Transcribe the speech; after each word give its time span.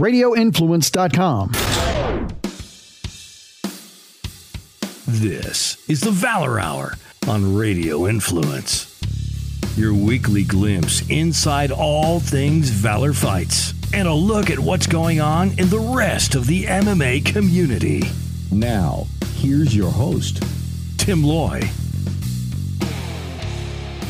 radioinfluence.com. 0.00 1.52
This 5.06 5.88
is 5.88 6.00
the 6.00 6.10
Valor 6.10 6.58
Hour 6.58 6.94
on 7.28 7.54
Radio 7.54 8.06
Influence. 8.06 8.86
Your 9.76 9.92
weekly 9.92 10.42
glimpse 10.42 11.06
inside 11.10 11.70
all 11.70 12.18
things 12.18 12.70
Valor 12.70 13.12
fights 13.12 13.74
and 13.92 14.08
a 14.08 14.14
look 14.14 14.50
at 14.50 14.58
what's 14.58 14.86
going 14.86 15.20
on 15.20 15.50
in 15.58 15.68
the 15.68 15.78
rest 15.78 16.34
of 16.34 16.46
the 16.46 16.64
MMA 16.64 17.24
community. 17.26 18.02
Now, 18.50 19.06
here's 19.34 19.76
your 19.76 19.90
host, 19.90 20.42
Tim 20.96 21.22
Loy. 21.22 21.60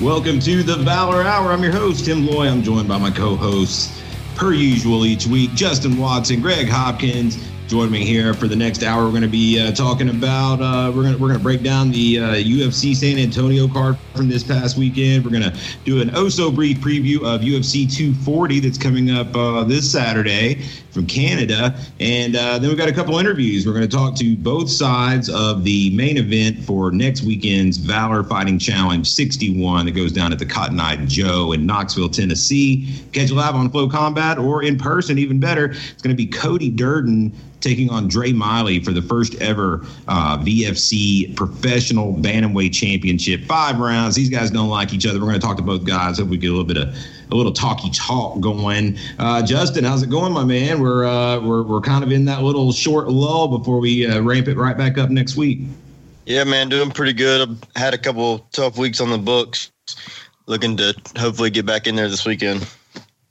Welcome 0.01 0.41
to 0.41 0.63
the 0.63 0.77
Valor 0.77 1.23
Hour. 1.23 1.53
I'm 1.53 1.63
your 1.63 1.73
host, 1.73 2.05
Tim 2.05 2.27
Loy. 2.27 2.49
I'm 2.49 2.63
joined 2.63 2.89
by 2.89 2.99
my 2.99 3.11
co 3.11 3.37
hosts, 3.37 4.00
per 4.41 4.55
usual, 4.55 5.05
each 5.05 5.27
week. 5.27 5.53
Justin 5.55 5.99
Watson, 5.99 6.41
Greg 6.41 6.67
Hopkins, 6.67 7.37
Join 7.70 7.88
me 7.88 8.05
here 8.05 8.34
for 8.34 8.48
the 8.48 8.56
next 8.56 8.83
hour. 8.83 9.05
We're 9.05 9.10
going 9.10 9.23
to 9.23 9.29
be 9.29 9.60
uh, 9.60 9.70
talking 9.70 10.09
about 10.09 10.61
uh, 10.61 10.91
we're 10.91 11.05
going 11.05 11.15
to 11.15 11.23
we're 11.23 11.28
going 11.28 11.38
to 11.38 11.45
break 11.45 11.62
down 11.62 11.92
the 11.92 12.19
uh, 12.19 12.34
UFC 12.34 12.97
San 12.97 13.16
Antonio 13.16 13.69
card 13.69 13.97
from 14.12 14.28
this 14.28 14.42
past 14.42 14.77
weekend. 14.77 15.24
We're 15.24 15.30
going 15.30 15.52
to 15.52 15.56
do 15.84 16.02
an 16.02 16.11
oh 16.16 16.28
so 16.28 16.51
brief 16.51 16.78
preview 16.78 17.19
of 17.19 17.42
UFC 17.42 17.88
240 17.88 18.59
that's 18.59 18.77
coming 18.77 19.12
up 19.12 19.37
uh, 19.37 19.62
this 19.62 19.88
Saturday 19.88 20.64
from 20.91 21.06
Canada, 21.06 21.78
and 22.01 22.34
uh, 22.34 22.59
then 22.59 22.70
we've 22.70 22.77
got 22.77 22.88
a 22.88 22.92
couple 22.92 23.16
interviews. 23.20 23.64
We're 23.64 23.75
going 23.75 23.89
to 23.89 23.97
talk 23.97 24.16
to 24.16 24.37
both 24.37 24.69
sides 24.69 25.30
of 25.30 25.62
the 25.62 25.95
main 25.95 26.16
event 26.16 26.59
for 26.64 26.91
next 26.91 27.23
weekend's 27.23 27.77
Valor 27.77 28.25
Fighting 28.25 28.59
Challenge 28.59 29.09
61 29.09 29.87
that 29.87 29.92
goes 29.92 30.11
down 30.11 30.33
at 30.33 30.41
the 30.41 30.47
Cotton 30.47 30.80
Eye 30.80 30.97
Joe 31.06 31.52
in 31.52 31.66
Knoxville, 31.66 32.09
Tennessee. 32.09 33.00
Catch 33.12 33.30
live 33.30 33.55
on 33.55 33.70
Flow 33.70 33.89
Combat 33.89 34.39
or 34.39 34.64
in 34.64 34.77
person, 34.77 35.19
even 35.19 35.39
better. 35.39 35.66
It's 35.66 36.02
going 36.02 36.16
to 36.16 36.20
be 36.20 36.27
Cody 36.27 36.69
Durden 36.69 37.33
taking 37.60 37.91
on 37.91 38.09
Dre 38.09 38.32
Miley 38.32 38.83
for 38.83 38.92
the 38.92 39.03
first 39.03 39.34
ever 39.36 39.84
uh, 40.08 40.39
VFC 40.39 41.34
professional 41.36 42.14
bantamweight 42.14 42.72
championship. 42.72 43.44
Five 43.44 43.78
rounds. 43.78 44.14
These 44.14 44.30
guys 44.30 44.50
don't 44.50 44.69
like 44.69 44.92
each 44.92 45.06
other. 45.06 45.19
We're 45.19 45.27
going 45.27 45.41
to 45.41 45.47
talk 45.47 45.56
to 45.58 45.62
both 45.62 45.84
guys. 45.84 46.19
Hope 46.19 46.28
we 46.28 46.36
get 46.36 46.48
a 46.48 46.50
little 46.50 46.64
bit 46.64 46.78
of 46.78 46.94
a 47.30 47.34
little 47.34 47.52
talky 47.52 47.91
talk 47.91 48.41
going. 48.41 48.98
Uh, 49.19 49.42
Justin, 49.42 49.84
how's 49.84 50.02
it 50.02 50.11
going, 50.11 50.33
my 50.33 50.44
man? 50.44 50.80
We're 50.80 51.05
uh, 51.05 51.41
we're 51.41 51.62
we're 51.62 51.80
kind 51.80 52.02
of 52.02 52.12
in 52.12 52.25
that 52.27 52.42
little 52.42 52.72
short 52.72 53.08
lull 53.08 53.58
before 53.58 53.78
we 53.78 54.06
uh, 54.06 54.20
ramp 54.20 54.48
it 54.48 54.56
right 54.56 54.77
back 54.77 54.98
up 54.98 55.11
next 55.11 55.36
week. 55.36 55.61
Yeah, 56.27 56.45
man, 56.45 56.69
doing 56.69 56.91
pretty 56.91 57.12
good. 57.12 57.48
I've 57.48 57.77
had 57.77 57.95
a 57.95 57.98
couple 57.98 58.41
tough 58.52 58.78
weeks 58.78 59.00
on 59.00 59.11
the 59.11 59.19
books. 59.19 59.70
Looking 60.47 60.77
to 60.78 60.95
hopefully 61.17 61.50
get 61.50 61.67
back 61.67 61.86
in 61.86 61.95
there 61.95 62.08
this 62.08 62.27
weekend. 62.27 62.69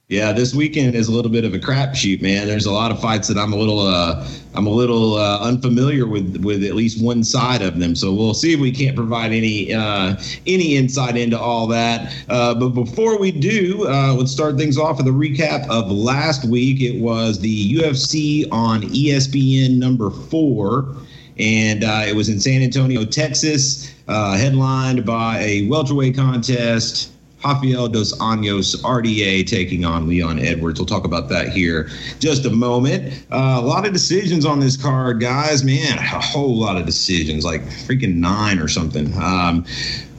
Yeah, 0.09 0.33
this 0.33 0.55
weekend 0.55 0.95
is 0.95 1.07
a 1.07 1.11
little 1.11 1.29
bit 1.29 1.45
of 1.45 1.53
a 1.53 1.59
crapshoot, 1.59 2.19
man. 2.19 2.47
There's 2.47 2.65
a 2.65 2.71
lot 2.71 2.89
of 2.89 2.99
fights 2.99 3.27
that 3.27 3.38
I'm 3.38 3.53
a 3.53 3.55
little, 3.55 3.81
uh, 3.81 4.27
I'm 4.55 4.65
a 4.65 4.71
little 4.71 5.13
uh, 5.13 5.39
unfamiliar 5.39 6.07
with, 6.07 6.43
with 6.43 6.63
at 6.63 6.73
least 6.73 6.99
one 6.99 7.23
side 7.23 7.61
of 7.61 7.77
them. 7.77 7.93
So 7.93 8.11
we'll 8.11 8.33
see 8.33 8.52
if 8.52 8.59
we 8.59 8.71
can't 8.71 8.95
provide 8.95 9.31
any, 9.31 9.71
uh, 9.71 10.15
any 10.47 10.77
insight 10.77 11.15
into 11.15 11.39
all 11.39 11.67
that. 11.67 12.11
Uh, 12.27 12.55
but 12.55 12.69
before 12.69 13.19
we 13.19 13.31
do, 13.31 13.87
uh, 13.87 14.15
let's 14.15 14.31
start 14.31 14.57
things 14.57 14.80
off 14.80 14.97
with 14.97 15.05
a 15.05 15.11
recap 15.11 15.69
of 15.69 15.91
last 15.91 16.43
week. 16.43 16.81
It 16.81 16.99
was 16.99 17.39
the 17.39 17.75
UFC 17.75 18.52
on 18.52 18.81
ESPN 18.81 19.77
number 19.77 20.09
four, 20.09 20.95
and 21.37 21.83
uh, 21.83 22.05
it 22.07 22.15
was 22.15 22.30
in 22.30 22.39
San 22.39 22.63
Antonio, 22.63 23.05
Texas, 23.05 23.93
headlined 24.07 25.05
by 25.05 25.37
a 25.37 25.67
welterweight 25.67 26.15
contest. 26.15 27.11
Rafael 27.44 27.88
dos 27.88 28.18
Anjos, 28.20 28.76
RDA, 28.82 29.48
taking 29.48 29.86
on 29.86 30.08
Leon 30.08 30.40
Edwards. 30.40 30.80
We'll 30.80 30.88
talk 30.88 31.06
about 31.06 31.30
that 31.30 31.50
here 31.50 31.90
just 32.20 32.45
a 32.45 32.50
moment. 32.50 33.14
Uh, 33.32 33.59
a 33.59 33.66
lot 33.66 33.86
of 33.86 33.94
decisions 33.94 34.45
on 34.45 34.59
this 34.59 34.76
card, 34.76 35.20
guys. 35.20 35.64
Man, 35.64 35.98
a 35.98 36.20
whole 36.20 36.58
lot 36.58 36.78
of 36.78 36.86
decisions, 36.86 37.45
like 37.45 37.62
freaking 37.62 38.16
nine 38.16 38.60
or 38.60 38.67
something. 38.67 39.14
Um, 39.22 39.66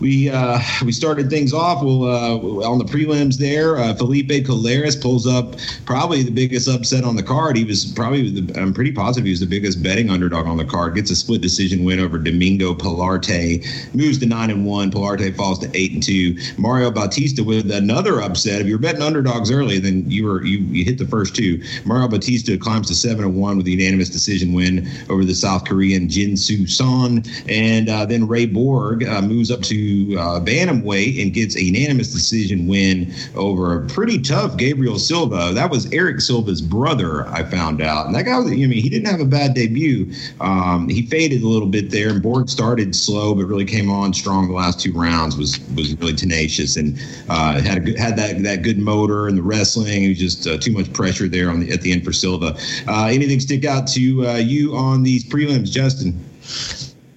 we 0.00 0.30
uh, 0.30 0.58
we 0.82 0.92
started 0.92 1.28
things 1.28 1.52
off. 1.52 1.82
We'll, 1.82 2.04
uh, 2.04 2.66
on 2.66 2.78
the 2.78 2.84
prelims 2.84 3.36
there. 3.36 3.76
Uh, 3.76 3.94
Felipe 3.94 4.30
Colares 4.30 5.00
pulls 5.00 5.26
up 5.26 5.56
probably 5.84 6.22
the 6.22 6.30
biggest 6.30 6.68
upset 6.68 7.04
on 7.04 7.16
the 7.16 7.22
card. 7.22 7.56
He 7.56 7.64
was 7.64 7.84
probably 7.84 8.40
the, 8.40 8.58
I'm 8.60 8.72
pretty 8.72 8.92
positive 8.92 9.26
he 9.26 9.30
was 9.30 9.40
the 9.40 9.46
biggest 9.46 9.82
betting 9.82 10.08
underdog 10.08 10.46
on 10.46 10.56
the 10.56 10.64
card. 10.64 10.94
Gets 10.94 11.10
a 11.10 11.16
split 11.16 11.42
decision 11.42 11.84
win 11.84 12.00
over 12.00 12.18
Domingo 12.18 12.72
Pilarte. 12.74 13.94
Moves 13.94 14.18
to 14.18 14.26
nine 14.26 14.50
and 14.50 14.64
one. 14.64 14.90
Pilarte 14.90 15.36
falls 15.36 15.58
to 15.58 15.70
eight 15.74 15.92
and 15.92 16.02
two. 16.02 16.36
Mario 16.56 16.90
Bautista 16.90 17.09
with 17.44 17.70
another 17.70 18.20
upset. 18.20 18.60
If 18.60 18.66
you're 18.66 18.78
betting 18.78 19.02
underdogs 19.02 19.50
early, 19.50 19.78
then 19.78 20.08
you 20.08 20.26
were 20.26 20.44
you, 20.44 20.58
you 20.58 20.84
hit 20.84 20.98
the 20.98 21.06
first 21.06 21.34
two. 21.34 21.62
Mario 21.84 22.08
Bautista 22.08 22.56
climbs 22.56 22.86
to 22.88 22.94
seven 22.94 23.24
and 23.24 23.36
one 23.36 23.56
with 23.56 23.66
a 23.66 23.70
unanimous 23.70 24.08
decision 24.08 24.52
win 24.52 24.88
over 25.08 25.24
the 25.24 25.34
South 25.34 25.64
Korean 25.64 26.08
Jin 26.08 26.36
Soo 26.36 26.66
Son, 26.66 27.24
and 27.48 27.88
uh, 27.88 28.06
then 28.06 28.26
Ray 28.28 28.46
Borg 28.46 29.04
uh, 29.04 29.22
moves 29.22 29.50
up 29.50 29.62
to 29.62 30.16
uh, 30.18 30.40
bantamweight 30.40 31.20
and 31.20 31.32
gets 31.32 31.56
a 31.56 31.62
unanimous 31.62 32.12
decision 32.12 32.66
win 32.66 33.12
over 33.34 33.82
a 33.82 33.86
pretty 33.88 34.20
tough 34.20 34.56
Gabriel 34.56 34.98
Silva. 34.98 35.52
That 35.52 35.70
was 35.70 35.92
Eric 35.92 36.20
Silva's 36.20 36.62
brother, 36.62 37.26
I 37.28 37.42
found 37.44 37.82
out. 37.82 38.06
And 38.06 38.14
that 38.14 38.24
guy, 38.24 38.38
I 38.38 38.44
mean, 38.44 38.70
he 38.72 38.88
didn't 38.88 39.08
have 39.08 39.20
a 39.20 39.24
bad 39.24 39.54
debut. 39.54 40.12
Um, 40.40 40.88
he 40.88 41.02
faded 41.02 41.42
a 41.42 41.48
little 41.48 41.68
bit 41.68 41.90
there, 41.90 42.10
and 42.10 42.22
Borg 42.22 42.48
started 42.48 42.94
slow, 42.94 43.34
but 43.34 43.46
really 43.46 43.64
came 43.64 43.90
on 43.90 44.12
strong 44.14 44.48
the 44.48 44.54
last 44.54 44.80
two 44.80 44.92
rounds. 44.92 45.36
was 45.36 45.58
was 45.74 45.96
really 45.96 46.14
tenacious 46.14 46.76
and 46.76 46.99
uh, 47.28 47.60
had 47.60 47.88
a 47.88 48.00
had 48.00 48.16
that 48.16 48.42
that 48.42 48.62
good 48.62 48.78
motor 48.78 49.28
and 49.28 49.38
the 49.38 49.42
wrestling. 49.42 50.04
It 50.04 50.08
was 50.08 50.18
just 50.18 50.46
uh, 50.46 50.58
too 50.58 50.72
much 50.72 50.92
pressure 50.92 51.28
there 51.28 51.50
on 51.50 51.60
the, 51.60 51.72
at 51.72 51.82
the 51.82 51.92
end 51.92 52.04
for 52.04 52.12
Silva. 52.12 52.56
Uh, 52.88 53.06
anything 53.06 53.40
stick 53.40 53.64
out 53.64 53.86
to 53.88 54.26
uh, 54.26 54.36
you 54.36 54.76
on 54.76 55.02
these 55.02 55.24
prelims, 55.24 55.70
Justin? 55.70 56.18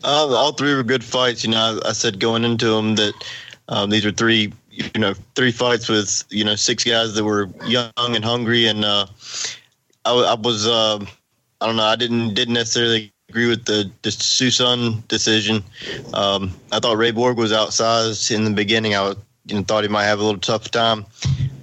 Uh, 0.04 0.28
all 0.36 0.52
three 0.52 0.74
were 0.76 0.84
good 0.84 1.04
fights. 1.04 1.44
You 1.44 1.52
know, 1.52 1.80
I, 1.84 1.90
I 1.90 1.92
said 1.94 2.20
going 2.20 2.44
into 2.44 2.68
them 2.68 2.96
that 2.96 3.14
um, 3.70 3.90
these 3.90 4.06
were 4.06 4.12
three, 4.12 4.54
you 4.70 5.00
know, 5.00 5.14
three 5.36 5.52
fights 5.52 5.88
with 5.90 6.24
you 6.30 6.44
know 6.44 6.56
six 6.56 6.84
guys 6.84 7.16
that 7.16 7.24
were 7.24 7.50
young 7.66 7.92
and 7.98 8.24
hungry, 8.24 8.68
and 8.68 8.84
uh, 8.84 9.06
I, 10.06 10.12
I, 10.12 10.34
was, 10.36 10.68
uh, 10.68 11.00
I 11.62 11.66
don't 11.66 11.78
know, 11.78 11.84
I 11.84 11.96
didn't 11.96 12.34
didn't 12.34 12.54
necessarily 12.54 13.14
agree 13.30 13.48
with 13.48 13.66
the 13.66 13.90
the 14.02 14.12
Susan 14.12 15.04
decision. 15.08 15.64
Um, 16.14 16.54
I 16.72 16.80
thought 16.80 16.98
Ray 16.98 17.12
Borg 17.12 17.38
was 17.38 17.52
outsized 17.52 18.36
in 18.36 18.44
the 18.44 18.52
beginning. 18.52 18.96
I 18.96 19.16
you 19.46 19.56
know, 19.56 19.64
thought 19.64 19.84
he 19.84 19.90
might 19.90 20.06
have 20.06 20.20
a 20.20 20.24
little 20.24 20.40
tough 20.40 20.72
time, 20.72 21.06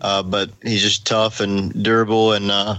uh, 0.01 0.23
but 0.23 0.51
he's 0.63 0.83
just 0.83 1.07
tough 1.07 1.41
and 1.41 1.83
durable 1.83 2.33
and 2.33 2.51
uh, 2.51 2.77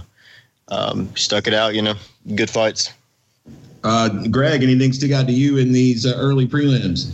um, 0.68 1.14
stuck 1.16 1.46
it 1.46 1.54
out. 1.54 1.74
You 1.74 1.82
know, 1.82 1.94
good 2.34 2.50
fights. 2.50 2.92
Uh, 3.84 4.08
Greg, 4.28 4.62
anything 4.62 4.92
stick 4.92 5.12
out 5.12 5.26
to 5.26 5.32
you 5.32 5.58
in 5.58 5.72
these 5.72 6.06
uh, 6.06 6.14
early 6.16 6.46
prelims? 6.46 7.12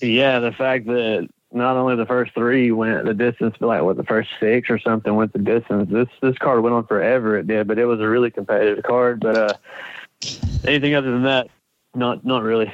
Yeah, 0.00 0.38
the 0.38 0.52
fact 0.52 0.86
that 0.86 1.28
not 1.52 1.76
only 1.76 1.96
the 1.96 2.06
first 2.06 2.34
three 2.34 2.70
went 2.70 3.04
the 3.04 3.14
distance, 3.14 3.56
but 3.58 3.66
like 3.66 3.82
what 3.82 3.96
the 3.96 4.04
first 4.04 4.28
six 4.40 4.68
or 4.70 4.78
something 4.78 5.14
went 5.14 5.32
the 5.32 5.38
distance. 5.38 5.90
This 5.90 6.08
this 6.20 6.38
card 6.38 6.62
went 6.62 6.74
on 6.74 6.86
forever. 6.86 7.38
It 7.38 7.46
did, 7.46 7.66
but 7.66 7.78
it 7.78 7.86
was 7.86 8.00
a 8.00 8.08
really 8.08 8.30
competitive 8.30 8.84
card. 8.84 9.20
But 9.20 9.36
uh, 9.36 9.54
anything 10.64 10.94
other 10.94 11.10
than 11.10 11.22
that, 11.22 11.48
not 11.94 12.24
not 12.24 12.42
really. 12.42 12.72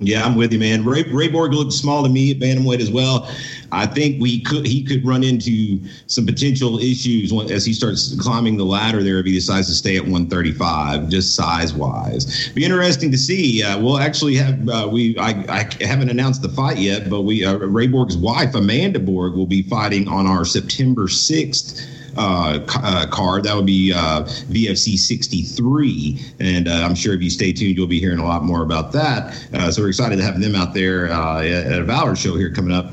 Yeah, 0.00 0.24
I'm 0.24 0.36
with 0.36 0.52
you, 0.52 0.60
man. 0.60 0.84
Ray, 0.84 1.02
Ray 1.02 1.26
Borg 1.26 1.52
looked 1.52 1.72
small 1.72 2.04
to 2.04 2.08
me 2.08 2.30
at 2.30 2.38
bantamweight 2.38 2.78
as 2.78 2.88
well. 2.88 3.28
I 3.72 3.84
think 3.84 4.22
we 4.22 4.40
could 4.40 4.64
he 4.64 4.84
could 4.84 5.04
run 5.04 5.24
into 5.24 5.80
some 6.06 6.24
potential 6.24 6.78
issues 6.78 7.32
when, 7.32 7.50
as 7.50 7.66
he 7.66 7.72
starts 7.72 8.14
climbing 8.20 8.56
the 8.56 8.64
ladder 8.64 9.02
there 9.02 9.18
if 9.18 9.26
he 9.26 9.32
decides 9.32 9.66
to 9.66 9.74
stay 9.74 9.96
at 9.96 10.02
135, 10.02 11.08
just 11.08 11.34
size 11.34 11.74
wise. 11.74 12.48
Be 12.50 12.64
interesting 12.64 13.10
to 13.10 13.18
see. 13.18 13.64
Uh, 13.64 13.80
we'll 13.80 13.98
actually 13.98 14.36
have 14.36 14.68
uh, 14.68 14.88
we 14.90 15.18
I, 15.18 15.30
I 15.48 15.84
haven't 15.84 16.10
announced 16.10 16.42
the 16.42 16.48
fight 16.48 16.78
yet, 16.78 17.10
but 17.10 17.22
we 17.22 17.44
uh, 17.44 17.56
Ray 17.56 17.88
Borg's 17.88 18.16
wife 18.16 18.54
Amanda 18.54 19.00
Borg 19.00 19.34
will 19.34 19.46
be 19.46 19.62
fighting 19.62 20.06
on 20.06 20.28
our 20.28 20.44
September 20.44 21.08
6th 21.08 21.88
uh, 22.18 22.58
uh, 22.82 23.06
card. 23.06 23.44
That 23.44 23.54
would 23.54 23.66
be 23.66 23.92
uh, 23.94 24.24
VFC 24.24 24.98
63. 24.98 26.18
And 26.40 26.68
uh, 26.68 26.72
I'm 26.72 26.94
sure 26.94 27.14
if 27.14 27.22
you 27.22 27.30
stay 27.30 27.52
tuned, 27.52 27.76
you'll 27.76 27.86
be 27.86 28.00
hearing 28.00 28.18
a 28.18 28.26
lot 28.26 28.42
more 28.42 28.62
about 28.62 28.92
that. 28.92 29.34
Uh, 29.54 29.70
so 29.70 29.82
we're 29.82 29.88
excited 29.88 30.16
to 30.16 30.24
have 30.24 30.40
them 30.40 30.54
out 30.54 30.74
there 30.74 31.06
at 31.06 31.78
a 31.78 31.84
Valor 31.84 32.16
show 32.16 32.36
here 32.36 32.52
coming 32.52 32.72
up. 32.72 32.92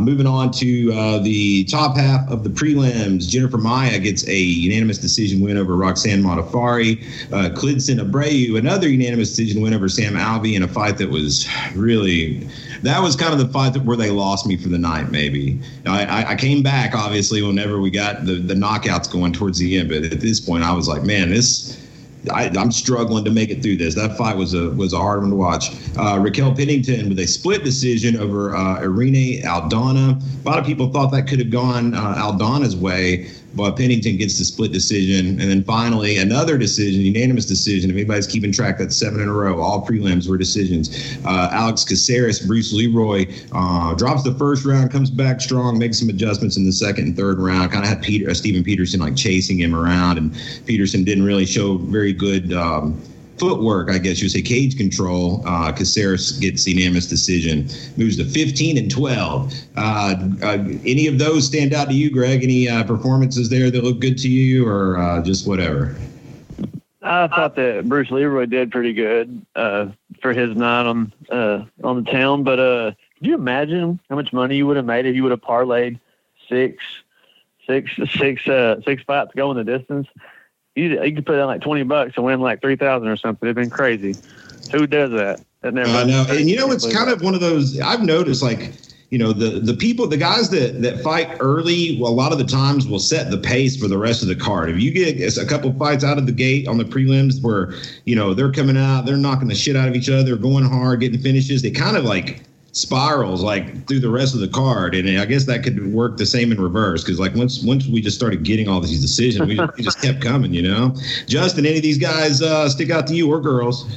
moving 0.00 0.26
on 0.26 0.50
to 0.52 1.20
the 1.22 1.64
top 1.64 1.96
half 1.96 2.30
of 2.30 2.44
the 2.44 2.50
prelims, 2.50 3.28
Jennifer 3.28 3.58
Maia 3.58 3.98
gets 3.98 4.28
a 4.28 4.36
unanimous 4.36 4.98
decision 4.98 5.40
win 5.40 5.56
over 5.56 5.76
Roxanne 5.76 6.22
Modafferi. 6.22 7.02
Uh, 7.32 7.48
Klidson 7.54 7.98
Abreu, 7.98 8.58
another 8.58 8.88
unanimous 8.88 9.30
decision 9.30 9.62
win 9.62 9.72
over 9.72 9.88
Sam 9.88 10.14
Alvey 10.14 10.54
in 10.54 10.62
a 10.62 10.68
fight 10.68 10.98
that 10.98 11.08
was 11.08 11.48
really 11.74 12.46
that 12.82 13.00
was 13.02 13.14
kind 13.14 13.32
of 13.32 13.38
the 13.38 13.48
fight 13.48 13.74
that, 13.74 13.84
where 13.84 13.96
they 13.96 14.10
lost 14.10 14.46
me 14.46 14.56
for 14.56 14.68
the 14.68 14.78
night. 14.78 15.10
Maybe 15.10 15.60
I, 15.86 16.32
I, 16.32 16.34
came 16.34 16.62
back 16.62 16.94
obviously 16.94 17.42
whenever 17.42 17.80
we 17.80 17.90
got 17.90 18.24
the 18.24 18.49
the 18.50 18.56
knockouts 18.56 19.10
going 19.10 19.32
towards 19.32 19.58
the 19.58 19.78
end, 19.78 19.88
but 19.88 20.02
at 20.02 20.20
this 20.20 20.40
point 20.40 20.64
I 20.64 20.72
was 20.72 20.88
like, 20.88 21.04
man, 21.04 21.30
this. 21.30 21.78
I, 22.32 22.50
am 22.54 22.70
struggling 22.70 23.24
to 23.24 23.30
make 23.30 23.50
it 23.50 23.62
through 23.62 23.76
this. 23.76 23.94
That 23.94 24.16
fight 24.16 24.36
was 24.36 24.54
a 24.54 24.70
was 24.70 24.92
a 24.92 24.98
hard 24.98 25.20
one 25.20 25.30
to 25.30 25.36
watch. 25.36 25.70
Uh, 25.98 26.18
Raquel 26.20 26.54
Pennington 26.54 27.08
with 27.08 27.18
a 27.18 27.26
split 27.26 27.64
decision 27.64 28.16
over 28.16 28.54
uh, 28.54 28.80
Irene 28.80 29.42
Aldana. 29.42 30.20
A 30.44 30.48
lot 30.48 30.58
of 30.58 30.66
people 30.66 30.90
thought 30.90 31.10
that 31.12 31.26
could 31.26 31.38
have 31.38 31.50
gone 31.50 31.94
uh, 31.94 32.14
Aldana's 32.16 32.76
way. 32.76 33.30
but 33.54 33.76
Pennington 33.76 34.16
gets 34.16 34.38
the 34.38 34.44
split 34.44 34.72
decision. 34.72 35.40
And 35.40 35.50
then 35.50 35.64
finally, 35.64 36.18
another 36.18 36.56
decision, 36.56 37.00
unanimous 37.00 37.46
decision. 37.46 37.90
If 37.90 37.96
anybody's 37.96 38.26
keeping 38.26 38.52
track, 38.52 38.78
that's 38.78 38.96
seven 38.96 39.20
in 39.20 39.28
a 39.28 39.32
row. 39.32 39.60
All 39.60 39.84
prelims 39.84 40.28
were 40.28 40.38
decisions. 40.38 41.18
Uh, 41.24 41.48
Alex 41.52 41.84
Caceres, 41.84 42.40
Bruce 42.40 42.72
Leroy 42.72 43.26
uh, 43.52 43.94
drops 43.94 44.22
the 44.22 44.34
first 44.34 44.64
round, 44.64 44.90
comes 44.90 45.10
back 45.10 45.40
strong, 45.40 45.78
makes 45.78 45.98
some 45.98 46.08
adjustments 46.08 46.56
in 46.56 46.64
the 46.64 46.72
second 46.72 47.08
and 47.08 47.16
third 47.16 47.38
round. 47.38 47.72
Kind 47.72 47.84
of 47.84 47.88
had 47.88 48.02
Peter, 48.02 48.30
uh, 48.30 48.34
Steven 48.34 48.62
Peterson 48.62 49.00
like 49.00 49.16
chasing 49.16 49.58
him 49.58 49.74
around, 49.74 50.18
and 50.18 50.34
Peterson 50.66 51.04
didn't 51.04 51.24
really 51.24 51.46
show 51.46 51.78
very 51.78 52.09
good. 52.12 52.52
Um, 52.52 53.00
footwork, 53.40 53.90
I 53.90 53.96
guess 53.96 54.20
you 54.20 54.26
would 54.26 54.32
say, 54.32 54.42
cage 54.42 54.76
control. 54.76 55.42
Uh, 55.46 55.72
Caceres 55.72 56.32
gets 56.38 56.66
unanimous 56.68 57.06
decision, 57.06 57.68
moves 57.96 58.18
to 58.18 58.24
15 58.24 58.76
and 58.76 58.90
12. 58.90 59.52
Uh, 59.76 59.80
uh, 60.42 60.58
any 60.84 61.06
of 61.06 61.18
those 61.18 61.46
stand 61.46 61.72
out 61.72 61.88
to 61.88 61.94
you, 61.94 62.10
Greg? 62.10 62.44
Any 62.44 62.68
uh, 62.68 62.84
performances 62.84 63.48
there 63.48 63.70
that 63.70 63.82
look 63.82 63.98
good 63.98 64.18
to 64.18 64.28
you, 64.28 64.68
or 64.68 64.98
uh, 64.98 65.22
just 65.22 65.48
whatever? 65.48 65.96
I 67.02 67.28
thought 67.28 67.56
that 67.56 67.88
Bruce 67.88 68.10
Leroy 68.10 68.44
did 68.44 68.70
pretty 68.70 68.92
good 68.92 69.44
uh, 69.56 69.86
for 70.20 70.34
his 70.34 70.54
night 70.54 70.84
on 70.84 71.12
uh, 71.30 71.64
on 71.82 72.04
the 72.04 72.10
town. 72.10 72.44
But 72.44 72.60
uh, 72.60 72.92
could 73.16 73.26
you 73.26 73.34
imagine 73.34 73.98
how 74.10 74.16
much 74.16 74.34
money 74.34 74.56
you 74.56 74.66
would 74.66 74.76
have 74.76 74.84
made 74.84 75.06
if 75.06 75.16
you 75.16 75.22
would 75.22 75.32
have 75.32 75.40
parlayed 75.40 75.98
six, 76.46 76.84
six, 77.66 77.90
six, 78.18 78.42
six 78.84 79.02
fights 79.02 79.32
going 79.34 79.56
the 79.56 79.64
distance? 79.64 80.08
You, 80.76 81.02
you 81.02 81.14
could 81.14 81.26
put 81.26 81.36
in 81.36 81.46
like 81.46 81.62
twenty 81.62 81.82
bucks 81.82 82.12
and 82.16 82.24
win 82.24 82.40
like 82.40 82.60
three 82.60 82.76
thousand 82.76 83.08
or 83.08 83.16
something. 83.16 83.46
It'd 83.46 83.56
been 83.56 83.70
crazy. 83.70 84.14
Who 84.72 84.86
does 84.86 85.10
that? 85.10 85.40
that 85.62 85.74
never 85.74 85.90
I 85.90 86.04
know, 86.04 86.24
and 86.28 86.48
you 86.48 86.56
know, 86.56 86.70
it's 86.70 86.90
kind 86.92 87.10
of 87.10 87.22
one 87.22 87.34
of 87.34 87.40
those. 87.40 87.78
I've 87.80 88.02
noticed, 88.02 88.42
like 88.42 88.72
you 89.10 89.18
know 89.18 89.32
the 89.32 89.60
the 89.60 89.74
people 89.74 90.06
the 90.06 90.16
guys 90.16 90.50
that 90.50 90.80
that 90.82 91.00
fight 91.02 91.36
early 91.40 91.98
well, 92.00 92.10
a 92.10 92.14
lot 92.14 92.32
of 92.32 92.38
the 92.38 92.44
times 92.44 92.86
will 92.86 93.00
set 93.00 93.30
the 93.30 93.38
pace 93.38 93.76
for 93.76 93.88
the 93.88 93.98
rest 93.98 94.22
of 94.22 94.28
the 94.28 94.36
card 94.36 94.70
if 94.70 94.80
you 94.80 94.92
get 94.92 95.36
a 95.36 95.44
couple 95.44 95.72
fights 95.74 96.04
out 96.04 96.16
of 96.16 96.26
the 96.26 96.32
gate 96.32 96.68
on 96.68 96.78
the 96.78 96.84
prelims 96.84 97.42
where 97.42 97.74
you 98.04 98.14
know 98.14 98.32
they're 98.34 98.52
coming 98.52 98.76
out 98.76 99.04
they're 99.06 99.16
knocking 99.16 99.48
the 99.48 99.54
shit 99.54 99.74
out 99.74 99.88
of 99.88 99.96
each 99.96 100.08
other 100.08 100.36
going 100.36 100.64
hard 100.64 101.00
getting 101.00 101.20
finishes 101.20 101.60
they 101.60 101.72
kind 101.72 101.96
of 101.96 102.04
like 102.04 102.42
spirals 102.72 103.42
like 103.42 103.86
through 103.88 103.98
the 103.98 104.10
rest 104.10 104.32
of 104.32 104.40
the 104.40 104.48
card 104.48 104.94
and 104.94 105.18
i 105.18 105.24
guess 105.24 105.44
that 105.44 105.62
could 105.62 105.92
work 105.92 106.16
the 106.16 106.26
same 106.26 106.52
in 106.52 106.60
reverse 106.60 107.02
because 107.02 107.18
like 107.18 107.34
once 107.34 107.62
once 107.64 107.86
we 107.88 108.00
just 108.00 108.16
started 108.16 108.44
getting 108.44 108.68
all 108.68 108.80
these 108.80 109.00
decisions 109.00 109.46
we 109.48 109.56
just, 109.56 109.76
we 109.76 109.82
just 109.82 110.00
kept 110.00 110.20
coming 110.20 110.54
you 110.54 110.62
know 110.62 110.94
justin 111.26 111.66
any 111.66 111.78
of 111.78 111.82
these 111.82 111.98
guys 111.98 112.40
uh 112.40 112.68
stick 112.68 112.90
out 112.90 113.06
to 113.06 113.14
you 113.14 113.30
or 113.30 113.40
girls 113.40 113.90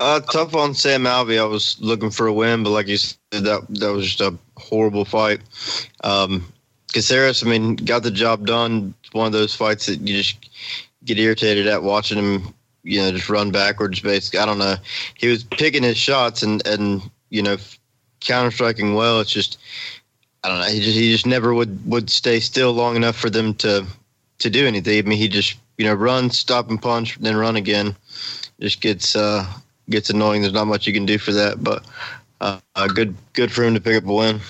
uh, 0.00 0.20
tough 0.20 0.54
on 0.54 0.74
Sam 0.74 1.04
Alvey. 1.04 1.40
I 1.40 1.44
was 1.44 1.76
looking 1.80 2.10
for 2.10 2.28
a 2.28 2.32
win, 2.32 2.62
but 2.62 2.70
like 2.70 2.86
you 2.86 2.98
said, 2.98 3.18
that 3.32 3.66
that 3.68 3.92
was 3.92 4.06
just 4.06 4.20
a 4.20 4.32
horrible 4.56 5.04
fight. 5.04 5.40
Um, 6.04 6.52
Caceres, 6.92 7.42
I 7.42 7.48
mean, 7.48 7.76
got 7.76 8.02
the 8.02 8.10
job 8.10 8.46
done. 8.46 8.94
One 9.12 9.26
of 9.26 9.32
those 9.32 9.54
fights 9.54 9.86
that 9.86 10.00
you 10.00 10.16
just 10.16 10.50
get 11.04 11.18
irritated 11.18 11.66
at 11.66 11.82
watching 11.82 12.18
him, 12.18 12.54
you 12.84 13.00
know, 13.00 13.10
just 13.10 13.28
run 13.28 13.50
backwards. 13.50 14.00
Basically, 14.00 14.38
I 14.38 14.46
don't 14.46 14.58
know. 14.58 14.76
He 15.14 15.26
was 15.28 15.42
picking 15.42 15.82
his 15.82 15.98
shots 15.98 16.42
and 16.42 16.64
and 16.66 17.02
you 17.30 17.42
know, 17.42 17.56
counter 18.20 18.50
striking 18.50 18.94
well. 18.94 19.20
It's 19.20 19.30
just, 19.30 19.58
I 20.44 20.48
don't 20.48 20.60
know. 20.60 20.66
He 20.66 20.80
just 20.80 20.98
he 20.98 21.12
just 21.12 21.26
never 21.26 21.54
would 21.54 21.84
would 21.86 22.10
stay 22.10 22.40
still 22.40 22.72
long 22.72 22.96
enough 22.96 23.16
for 23.16 23.30
them 23.30 23.54
to 23.54 23.86
to 24.38 24.50
do 24.50 24.66
anything. 24.66 24.98
I 24.98 25.02
mean, 25.02 25.18
he 25.18 25.28
just 25.28 25.56
you 25.76 25.84
know 25.86 25.94
run, 25.94 26.30
stop 26.30 26.70
and 26.70 26.80
punch, 26.80 27.18
then 27.18 27.36
run 27.36 27.56
again. 27.56 27.96
Just 28.60 28.80
gets 28.80 29.16
uh 29.16 29.46
gets 29.90 30.10
annoying. 30.10 30.42
There's 30.42 30.54
not 30.54 30.66
much 30.66 30.86
you 30.86 30.92
can 30.92 31.06
do 31.06 31.18
for 31.18 31.32
that, 31.32 31.62
but 31.62 31.84
uh, 32.40 32.60
good 32.88 33.14
good 33.32 33.52
for 33.52 33.64
him 33.64 33.74
to 33.74 33.80
pick 33.80 33.96
up 33.96 34.08
a 34.08 34.14
win. 34.14 34.40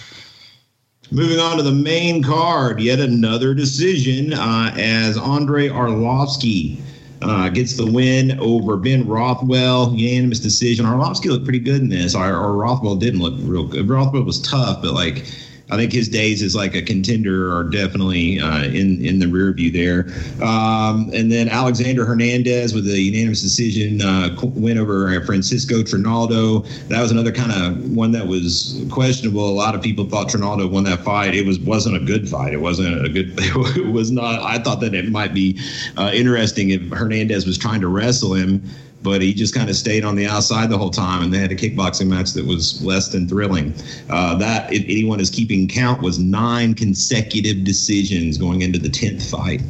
Moving 1.10 1.38
on 1.38 1.56
to 1.56 1.62
the 1.62 1.72
main 1.72 2.22
card, 2.22 2.80
yet 2.80 3.00
another 3.00 3.54
decision 3.54 4.34
uh, 4.34 4.74
as 4.76 5.16
Andre 5.16 5.68
Arlovski 5.68 6.78
uh, 7.22 7.48
gets 7.48 7.76
the 7.76 7.90
win 7.90 8.38
over 8.40 8.76
Ben 8.76 9.06
Rothwell. 9.06 9.92
Unanimous 9.94 10.40
decision. 10.40 10.86
Arlovski 10.86 11.26
looked 11.26 11.44
pretty 11.44 11.58
good 11.58 11.80
in 11.80 11.88
this. 11.88 12.14
Or, 12.14 12.34
or 12.34 12.56
Rothwell 12.56 12.96
didn't 12.96 13.20
look 13.20 13.34
real 13.38 13.64
good. 13.64 13.88
Rothwell 13.88 14.22
was 14.22 14.40
tough, 14.40 14.82
but 14.82 14.92
like 14.92 15.26
I 15.70 15.76
think 15.76 15.92
his 15.92 16.08
days 16.08 16.42
as 16.42 16.54
like 16.54 16.74
a 16.74 16.82
contender 16.82 17.54
are 17.54 17.64
definitely 17.64 18.40
uh, 18.40 18.64
in 18.64 19.04
in 19.04 19.18
the 19.18 19.26
rear 19.26 19.52
view 19.52 19.70
there. 19.70 20.06
Um, 20.42 21.10
and 21.12 21.30
then 21.30 21.48
Alexander 21.48 22.04
Hernandez 22.04 22.74
with 22.74 22.86
a 22.86 22.98
unanimous 22.98 23.42
decision 23.42 24.00
uh, 24.00 24.34
win 24.42 24.78
over 24.78 25.20
Francisco 25.24 25.82
Trinaldo. 25.82 26.60
That 26.88 27.02
was 27.02 27.10
another 27.10 27.32
kind 27.32 27.52
of 27.52 27.90
one 27.94 28.12
that 28.12 28.26
was 28.26 28.82
questionable. 28.90 29.48
A 29.48 29.52
lot 29.52 29.74
of 29.74 29.82
people 29.82 30.06
thought 30.06 30.28
Trinaldo 30.28 30.66
won 30.66 30.84
that 30.84 31.00
fight. 31.00 31.34
It 31.34 31.44
was 31.46 31.58
wasn't 31.60 31.96
a 31.96 32.00
good 32.00 32.28
fight. 32.28 32.52
It 32.52 32.60
wasn't 32.60 33.04
a 33.04 33.08
good. 33.08 33.38
It 33.78 33.92
was 33.92 34.10
not. 34.10 34.40
I 34.42 34.58
thought 34.58 34.80
that 34.80 34.94
it 34.94 35.10
might 35.10 35.34
be 35.34 35.60
uh, 35.96 36.10
interesting 36.14 36.70
if 36.70 36.82
Hernandez 36.90 37.46
was 37.46 37.58
trying 37.58 37.80
to 37.80 37.88
wrestle 37.88 38.34
him 38.34 38.62
but 39.02 39.22
he 39.22 39.32
just 39.32 39.54
kind 39.54 39.70
of 39.70 39.76
stayed 39.76 40.04
on 40.04 40.16
the 40.16 40.26
outside 40.26 40.70
the 40.70 40.78
whole 40.78 40.90
time, 40.90 41.22
and 41.22 41.32
they 41.32 41.38
had 41.38 41.52
a 41.52 41.56
kickboxing 41.56 42.08
match 42.08 42.32
that 42.32 42.44
was 42.44 42.82
less 42.82 43.08
than 43.08 43.28
thrilling. 43.28 43.74
Uh, 44.10 44.34
that, 44.36 44.72
if 44.72 44.82
anyone 44.84 45.20
is 45.20 45.30
keeping 45.30 45.68
count, 45.68 46.02
was 46.02 46.18
nine 46.18 46.74
consecutive 46.74 47.64
decisions 47.64 48.38
going 48.38 48.62
into 48.62 48.78
the 48.78 48.88
tenth 48.88 49.28
fight. 49.28 49.62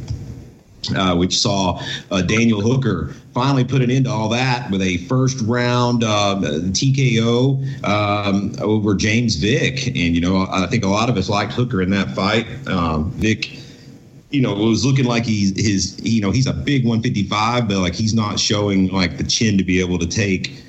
Uh, 0.95 1.13
which 1.13 1.37
saw 1.37 1.77
uh, 2.09 2.21
Daniel 2.21 2.61
Hooker 2.61 3.13
finally 3.33 3.65
put 3.65 3.81
an 3.81 3.91
end 3.91 4.05
to 4.05 4.11
all 4.11 4.29
that 4.29 4.71
with 4.71 4.81
a 4.81 4.95
first 4.97 5.41
round 5.41 6.05
uh, 6.05 6.39
TKO 6.41 7.83
um, 7.83 8.55
over 8.61 8.95
James 8.95 9.35
Vick. 9.35 9.87
And, 9.87 10.15
you 10.15 10.21
know, 10.21 10.47
I 10.49 10.67
think 10.67 10.85
a 10.85 10.87
lot 10.87 11.09
of 11.09 11.17
us 11.17 11.27
liked 11.27 11.51
Hooker 11.51 11.81
in 11.81 11.89
that 11.89 12.15
fight. 12.15 12.47
Um, 12.69 13.11
Vick 13.11 13.58
you 14.29 14.41
know, 14.41 14.51
it 14.51 14.65
was 14.65 14.85
looking 14.85 15.05
like 15.05 15.25
he's 15.25 15.59
his, 15.59 15.99
you 16.03 16.21
know, 16.21 16.31
he's 16.31 16.47
a 16.47 16.53
big 16.53 16.85
155, 16.85 17.67
but 17.67 17.77
like 17.79 17.95
he's 17.95 18.13
not 18.13 18.39
showing 18.39 18.87
like 18.89 19.17
the 19.17 19.23
chin 19.23 19.57
to 19.57 19.63
be 19.63 19.79
able 19.79 19.97
to 19.99 20.07
take 20.07 20.63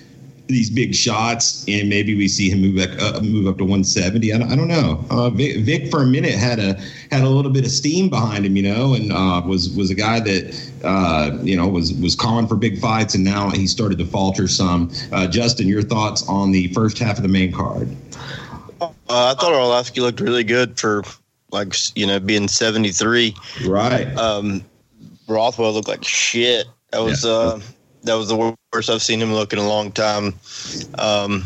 these 0.50 0.68
big 0.68 0.94
shots, 0.94 1.64
and 1.68 1.88
maybe 1.88 2.16
we 2.16 2.28
see 2.28 2.50
him 2.50 2.60
move 2.60 2.76
back, 2.76 3.00
uh, 3.00 3.20
move 3.20 3.46
up 3.46 3.56
to 3.58 3.64
170. 3.64 4.32
I 4.32 4.38
don't, 4.38 4.52
I 4.52 4.56
don't 4.56 4.68
know. 4.68 5.04
Uh, 5.10 5.30
Vic, 5.30 5.58
Vick, 5.58 5.90
for 5.90 6.02
a 6.02 6.06
minute 6.06 6.34
had 6.34 6.58
a 6.58 6.74
had 7.10 7.22
a 7.22 7.28
little 7.28 7.50
bit 7.50 7.64
of 7.64 7.70
steam 7.70 8.08
behind 8.08 8.44
him, 8.44 8.56
you 8.56 8.62
know, 8.62 8.94
and 8.94 9.12
uh, 9.12 9.42
was 9.46 9.70
was 9.76 9.90
a 9.90 9.94
guy 9.94 10.20
that 10.20 10.72
uh, 10.84 11.38
you 11.42 11.56
know 11.56 11.68
was 11.68 11.94
was 11.94 12.14
calling 12.14 12.46
for 12.46 12.56
big 12.56 12.78
fights, 12.80 13.14
and 13.14 13.24
now 13.24 13.50
he 13.50 13.66
started 13.66 13.98
to 13.98 14.06
falter 14.06 14.48
some. 14.48 14.90
Uh, 15.12 15.26
Justin, 15.26 15.68
your 15.68 15.82
thoughts 15.82 16.26
on 16.28 16.50
the 16.50 16.68
first 16.74 16.98
half 16.98 17.16
of 17.16 17.22
the 17.22 17.28
main 17.28 17.52
card? 17.52 17.88
Uh, 18.80 18.88
I 19.08 19.34
thought 19.34 19.52
Arlovski 19.52 20.00
looked 20.00 20.20
really 20.20 20.44
good 20.44 20.78
for 20.78 21.02
like 21.52 21.74
you 21.94 22.06
know 22.06 22.20
being 22.20 22.48
73 22.48 23.34
right. 23.66 24.16
um 24.16 24.64
rothwell 25.28 25.72
looked 25.72 25.88
like 25.88 26.04
shit. 26.04 26.66
That 26.92 27.02
was 27.02 27.24
yeah. 27.24 27.30
uh 27.30 27.60
that 28.02 28.14
was 28.14 28.28
the 28.28 28.56
worst 28.72 28.90
i've 28.90 29.02
seen 29.02 29.20
him 29.20 29.32
look 29.32 29.52
in 29.52 29.58
a 29.58 29.68
long 29.68 29.92
time. 29.92 30.34
Um 30.98 31.44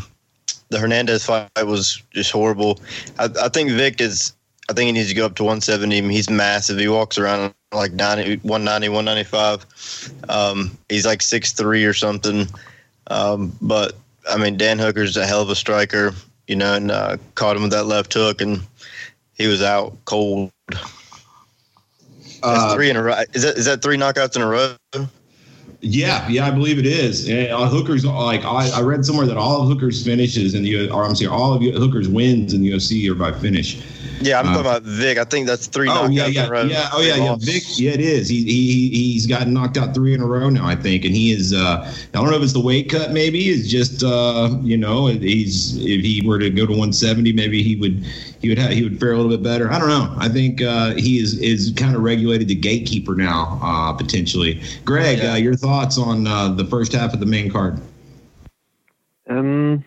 the 0.69 0.79
hernandez 0.79 1.25
fight 1.25 1.49
was 1.63 2.01
just 2.11 2.31
horrible. 2.31 2.79
I, 3.19 3.29
I 3.43 3.49
think 3.49 3.71
vick 3.71 4.01
is 4.01 4.33
i 4.69 4.73
think 4.73 4.87
he 4.87 4.91
needs 4.91 5.09
to 5.09 5.15
go 5.15 5.25
up 5.25 5.35
to 5.35 5.43
170 5.43 5.97
I 5.97 6.01
mean, 6.01 6.09
he's 6.09 6.29
massive. 6.29 6.79
He 6.79 6.87
walks 6.87 7.17
around 7.17 7.53
like 7.71 7.93
90 7.93 8.37
190 8.37 8.89
195 8.89 10.13
um 10.29 10.77
he's 10.89 11.05
like 11.05 11.19
6'3 11.19 11.87
or 11.87 11.93
something. 11.93 12.47
Um 13.07 13.55
but 13.61 13.93
i 14.29 14.37
mean 14.37 14.57
dan 14.57 14.79
hooker's 14.79 15.17
a 15.17 15.25
hell 15.25 15.41
of 15.41 15.49
a 15.49 15.55
striker 15.55 16.13
you 16.47 16.55
know 16.55 16.73
and 16.75 16.91
uh, 16.91 17.17
caught 17.35 17.55
him 17.55 17.63
with 17.63 17.71
that 17.71 17.85
left 17.85 18.13
hook 18.13 18.41
and 18.41 18.61
he 19.35 19.47
was 19.47 19.61
out 19.61 19.97
cold. 20.05 20.51
That's 20.69 20.83
uh, 22.41 22.75
three 22.75 22.89
in 22.89 22.95
a 22.95 23.03
row. 23.03 23.21
Is 23.33 23.43
that 23.43 23.57
is 23.57 23.65
that 23.65 23.81
three 23.81 23.97
knockouts 23.97 24.35
in 24.35 24.41
a 24.41 24.47
row? 24.47 24.75
Yeah, 25.81 26.27
yeah, 26.27 26.47
I 26.47 26.51
believe 26.51 26.79
it 26.79 26.85
is. 26.85 27.29
And 27.29 27.51
uh, 27.51 27.67
Hooker's 27.67 28.05
like 28.05 28.43
I, 28.43 28.69
I, 28.69 28.81
read 28.81 29.05
somewhere 29.05 29.27
that 29.27 29.37
all 29.37 29.61
of 29.61 29.67
Hooker's 29.67 30.03
finishes 30.03 30.55
in 30.55 30.63
the 30.63 30.89
or 30.89 31.03
I'm 31.03 31.15
sorry, 31.15 31.29
all 31.29 31.53
of 31.53 31.61
Hooker's 31.61 32.07
wins 32.07 32.53
in 32.53 32.61
the 32.61 32.71
UFC 32.71 33.09
are 33.09 33.15
by 33.15 33.31
finish. 33.31 33.81
Yeah, 34.21 34.39
I'm 34.39 34.47
uh, 34.47 34.49
talking 34.49 34.61
about 34.61 34.83
Vick. 34.83 35.17
I 35.17 35.23
think 35.23 35.47
that's 35.47 35.67
three. 35.67 35.87
Oh 35.89 36.07
yeah, 36.09 36.27
yeah, 36.27 36.63
yeah. 36.63 36.89
Oh 36.93 37.01
yeah, 37.01 37.15
yeah. 37.15 37.35
Vick. 37.39 37.63
Yeah, 37.77 37.91
it 37.91 37.99
is. 37.99 38.29
He 38.29 38.43
he 38.43 38.89
he's 38.89 39.25
gotten 39.25 39.53
knocked 39.53 39.77
out 39.77 39.93
three 39.93 40.13
in 40.13 40.21
a 40.21 40.25
row 40.25 40.49
now. 40.49 40.65
I 40.65 40.75
think, 40.75 41.05
and 41.05 41.13
he 41.13 41.31
is. 41.31 41.53
Uh, 41.53 41.83
I 41.83 42.17
don't 42.17 42.29
know 42.29 42.37
if 42.37 42.43
it's 42.43 42.53
the 42.53 42.59
weight 42.59 42.89
cut. 42.89 43.11
Maybe 43.11 43.49
it's 43.49 43.67
just 43.67 44.03
uh, 44.03 44.57
you 44.61 44.77
know 44.77 45.07
he's 45.07 45.77
if 45.77 46.01
he 46.03 46.21
were 46.25 46.39
to 46.39 46.49
go 46.49 46.65
to 46.65 46.71
170, 46.71 47.33
maybe 47.33 47.61
he 47.61 47.75
would 47.75 48.05
he 48.41 48.49
would 48.49 48.57
have, 48.57 48.71
he 48.71 48.83
would 48.83 48.99
fare 48.99 49.13
a 49.13 49.17
little 49.17 49.31
bit 49.31 49.43
better. 49.43 49.71
I 49.71 49.79
don't 49.79 49.89
know. 49.89 50.13
I 50.17 50.29
think 50.29 50.61
uh, 50.61 50.93
he 50.95 51.19
is 51.19 51.39
is 51.39 51.73
kind 51.75 51.95
of 51.95 52.01
regulated 52.01 52.47
the 52.47 52.55
gatekeeper 52.55 53.15
now 53.15 53.59
uh, 53.61 53.93
potentially. 53.93 54.61
Greg, 54.83 55.19
yeah. 55.19 55.33
uh, 55.33 55.35
your 55.35 55.55
thoughts 55.55 55.97
on 55.97 56.27
uh, 56.27 56.49
the 56.49 56.65
first 56.65 56.93
half 56.93 57.13
of 57.13 57.19
the 57.19 57.25
main 57.25 57.51
card? 57.51 57.79
Um, 59.27 59.83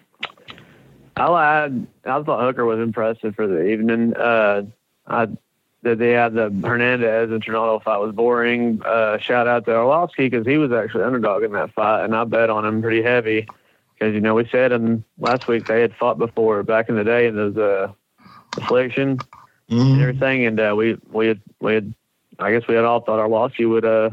I 1.19 1.29
lied. 1.29 1.87
I 2.05 2.23
thought 2.23 2.41
Hooker 2.41 2.65
was 2.65 2.79
impressive 2.79 3.35
for 3.35 3.47
the 3.47 3.67
evening. 3.67 4.15
Uh, 4.17 4.63
I 5.07 5.29
that 5.83 5.99
they 5.99 6.11
had 6.11 6.35
the 6.35 6.51
Hernandez 6.51 7.31
and 7.31 7.43
Trinaldo 7.43 7.79
fight 7.81 7.99
was 7.99 8.15
boring. 8.15 8.83
Uh, 8.85 9.19
shout 9.19 9.47
out 9.47 9.65
to 9.67 9.71
Arlovski 9.71 10.31
because 10.31 10.47
he 10.47 10.59
was 10.59 10.73
actually 10.73 11.05
underdog 11.05 11.43
in 11.43 11.53
that 11.53 11.73
fight, 11.73 12.05
and 12.05 12.15
I 12.15 12.25
bet 12.25 12.51
on 12.51 12.65
him 12.65 12.83
pretty 12.83 13.03
heavy 13.03 13.47
because 13.95 14.15
you 14.15 14.21
know 14.21 14.35
we 14.35 14.49
said 14.49 14.73
him 14.73 15.05
last 15.19 15.49
week 15.49 15.67
they 15.67 15.81
had 15.81 15.95
fought 15.95 16.19
before 16.19 16.63
back 16.63 16.89
in 16.89 16.97
the 16.97 17.05
day 17.05 17.27
in 17.27 17.37
those 17.37 17.57
uh, 17.57 17.93
affliction 18.57 19.19
mm-hmm. 19.71 19.81
and 19.81 20.01
everything, 20.01 20.47
and 20.47 20.61
uh, 20.61 20.75
we 20.77 20.99
we 21.11 21.29
had 21.29 21.41
we 21.61 21.75
had 21.75 21.95
I 22.39 22.53
guess 22.53 22.67
we 22.69 22.75
had 22.75 22.85
all 22.85 23.01
thought 23.01 23.19
Arlovski 23.19 23.69
would 23.69 23.85
uh 23.85 24.11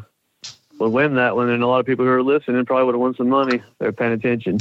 would 0.79 0.89
win 0.89 1.15
that 1.15 1.35
one, 1.35 1.49
and 1.49 1.63
a 1.63 1.67
lot 1.67 1.79
of 1.79 1.85
people 1.85 2.05
who 2.05 2.11
were 2.11 2.23
listening 2.23 2.65
probably 2.65 2.85
would 2.85 2.95
have 2.95 3.01
won 3.01 3.15
some 3.15 3.29
money. 3.29 3.61
They're 3.79 3.91
paying 3.91 4.13
attention. 4.13 4.59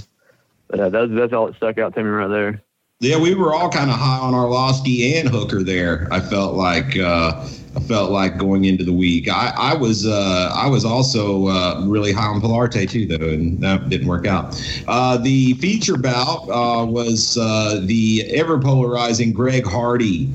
But 0.75 0.81
uh, 0.81 0.88
that's 0.88 1.12
that's 1.12 1.33
all 1.33 1.47
that 1.47 1.54
stuck 1.54 1.78
out 1.78 1.95
to 1.95 2.02
me 2.02 2.11
right 2.11 2.26
there. 2.26 2.61
Yeah, 2.99 3.21
we 3.21 3.35
were 3.35 3.54
all 3.54 3.69
kind 3.69 3.90
of 3.90 3.97
high 3.97 4.19
on 4.19 4.33
Arlovski 4.33 5.14
and 5.14 5.28
Hooker 5.28 5.62
there. 5.62 6.09
I 6.11 6.19
felt 6.19 6.54
like 6.54 6.99
uh, 6.99 7.47
I 7.76 7.81
felt 7.81 8.11
like 8.11 8.38
going 8.38 8.64
into 8.64 8.83
the 8.83 8.93
week. 8.93 9.28
I, 9.28 9.52
I 9.57 9.75
was 9.75 10.04
uh, 10.04 10.52
I 10.52 10.66
was 10.66 10.85
also 10.85 11.47
uh, 11.47 11.85
really 11.87 12.11
high 12.11 12.26
on 12.26 12.40
Pilarte 12.40 12.90
too, 12.90 13.07
though, 13.07 13.28
and 13.28 13.61
that 13.61 13.88
didn't 13.88 14.09
work 14.09 14.26
out. 14.26 14.61
Uh, 14.88 15.16
the 15.16 15.54
feature 15.54 15.97
bout 15.97 16.49
uh, 16.49 16.85
was 16.85 17.38
uh, 17.38 17.81
the 17.85 18.25
ever 18.35 18.59
polarizing 18.59 19.33
Greg 19.33 19.64
Hardy. 19.64 20.33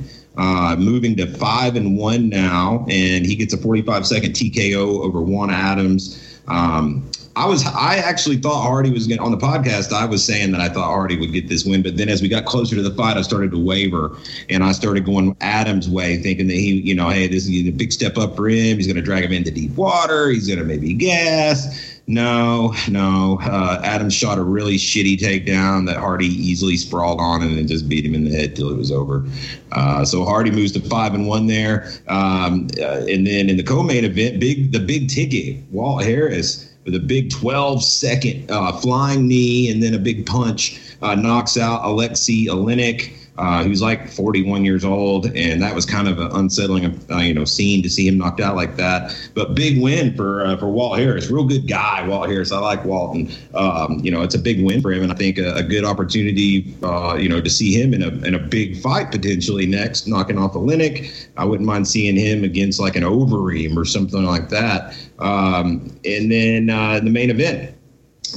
Moving 0.78 1.18
to 1.18 1.28
five 1.36 1.76
and 1.76 1.98
one 1.98 2.30
now, 2.30 2.86
and 2.90 3.26
he 3.26 3.36
gets 3.36 3.54
a 3.54 3.58
45 3.58 4.08
second 4.08 4.32
TKO 4.32 5.02
over 5.02 5.20
Juan 5.20 5.50
Adams. 5.50 6.40
Um, 6.48 7.09
I 7.40 7.46
was 7.46 7.66
I 7.66 7.96
actually 7.96 8.36
thought 8.36 8.62
Hardy 8.62 8.92
was 8.92 9.08
going 9.08 9.22
on 9.22 9.32
the 9.32 9.38
podcast. 9.38 9.94
I 9.94 10.04
was 10.04 10.26
saying 10.26 10.52
that 10.52 10.60
I 10.60 10.68
thought 10.68 10.88
Hardy 10.88 11.18
would 11.18 11.32
get 11.32 11.48
this 11.48 11.64
win, 11.64 11.82
but 11.82 11.96
then 11.96 12.10
as 12.10 12.22
we 12.22 12.28
got 12.28 12.44
closer 12.44 12.76
to 12.76 12.82
the 12.82 12.94
fight, 12.94 13.16
I 13.16 13.22
started 13.22 13.52
to 13.52 13.58
waver, 13.58 14.18
and 14.50 14.62
I 14.62 14.74
started 14.74 15.06
going 15.06 15.38
Adams' 15.40 15.90
way, 15.90 16.22
thinking 16.22 16.48
that 16.48 16.56
he, 16.56 16.82
you 16.82 16.94
know, 16.94 17.08
hey, 17.08 17.28
this 17.28 17.48
is 17.48 17.66
a 17.66 17.72
big 17.72 17.94
step 17.94 18.18
up 18.18 18.36
for 18.36 18.50
him. 18.50 18.76
He's 18.76 18.88
going 18.88 18.98
to 18.98 19.02
drag 19.02 19.24
him 19.24 19.32
into 19.32 19.52
deep 19.52 19.72
water. 19.78 20.30
He's 20.30 20.48
going 20.48 20.60
to 20.60 20.66
maybe 20.66 20.94
gas. 20.94 22.02
No, 22.08 22.74
no. 22.90 23.40
Uh, 23.42 24.10
shot 24.10 24.38
a 24.38 24.44
really 24.44 24.76
shitty 24.76 25.18
takedown 25.18 25.86
that 25.86 25.96
Hardy 25.96 26.28
easily 26.28 26.76
sprawled 26.76 27.22
on 27.22 27.42
and 27.42 27.58
then 27.58 27.68
just 27.68 27.88
beat 27.88 28.06
him 28.06 28.16
in 28.16 28.26
the 28.26 28.32
head 28.32 28.56
till 28.56 28.70
it 28.70 28.76
was 28.76 28.92
over. 28.92 29.24
Uh, 29.72 30.04
so 30.04 30.26
Hardy 30.26 30.52
moves 30.52 30.74
to 30.74 30.82
five 30.82 31.14
and 31.14 31.28
one 31.28 31.48
there, 31.48 31.90
um, 32.10 32.68
uh, 32.80 33.06
and 33.08 33.26
then 33.26 33.50
in 33.50 33.56
the 33.56 33.64
co-main 33.64 34.04
event, 34.04 34.42
big 34.42 34.74
the 34.74 34.80
big 34.80 35.08
ticket, 35.08 35.64
Walt 35.72 36.04
Harris 36.04 36.69
with 36.86 36.96
a 36.96 37.00
big 37.00 37.30
12 37.30 37.84
second 37.84 38.50
uh, 38.50 38.72
flying 38.74 39.28
knee 39.28 39.70
and 39.70 39.82
then 39.84 39.94
a 39.94 40.00
big 40.00 40.26
punch 40.26 40.80
uh, 41.02 41.16
knocks 41.16 41.58
out 41.58 41.84
Alexei 41.84 42.46
Oleinik 42.46 43.14
uh, 43.40 43.64
who's 43.64 43.82
like 43.82 44.10
41 44.10 44.66
years 44.66 44.84
old, 44.84 45.28
and 45.28 45.62
that 45.62 45.74
was 45.74 45.86
kind 45.86 46.10
of 46.10 46.20
an 46.20 46.30
unsettling, 46.34 47.00
uh, 47.10 47.20
you 47.20 47.34
know, 47.34 47.46
scene 47.46 47.82
to 47.84 47.90
see 47.90 48.06
him 48.06 48.18
knocked 48.18 48.42
out 48.42 48.58
like 48.58 48.76
that. 48.76 49.16
But 49.34 49.56
big 49.56 49.82
win 49.82 50.14
for 50.14 50.46
uh, 50.46 50.58
for 50.58 50.68
Walt 50.68 51.00
Harris, 51.00 51.32
real 51.32 51.46
good 51.46 51.66
guy, 51.66 52.06
Walt 52.06 52.28
Harris. 52.30 52.52
I 52.52 52.60
like 52.60 52.84
Walton. 52.84 53.32
Um, 53.54 54.02
you 54.04 54.12
know, 54.12 54.24
it's 54.24 54.36
a 54.36 54.40
big 54.40 54.62
win 54.62 54.82
for 54.82 54.92
him, 54.92 55.04
and 55.04 55.12
I 55.12 55.16
think 55.16 55.38
a, 55.38 55.54
a 55.56 55.64
good 55.64 55.86
opportunity, 55.86 56.76
uh, 56.84 57.16
you 57.16 57.30
know, 57.30 57.40
to 57.40 57.50
see 57.50 57.72
him 57.72 57.94
in 57.94 58.04
a 58.04 58.10
in 58.28 58.36
a 58.36 58.40
big 58.40 58.82
fight 58.82 59.10
potentially 59.10 59.66
next, 59.66 60.06
knocking 60.06 60.38
off 60.38 60.54
Oleinik. 60.54 61.28
I 61.38 61.46
wouldn't 61.46 61.66
mind 61.66 61.88
seeing 61.88 62.18
him 62.18 62.44
against 62.44 62.78
like 62.78 62.98
an 62.98 63.04
Overeem 63.04 63.78
or 63.78 63.86
something 63.86 64.26
like 64.26 64.50
that. 64.50 64.98
Um, 65.20 65.98
and 66.04 66.30
then 66.30 66.70
uh, 66.70 67.00
the 67.00 67.10
main 67.10 67.30
event. 67.30 67.74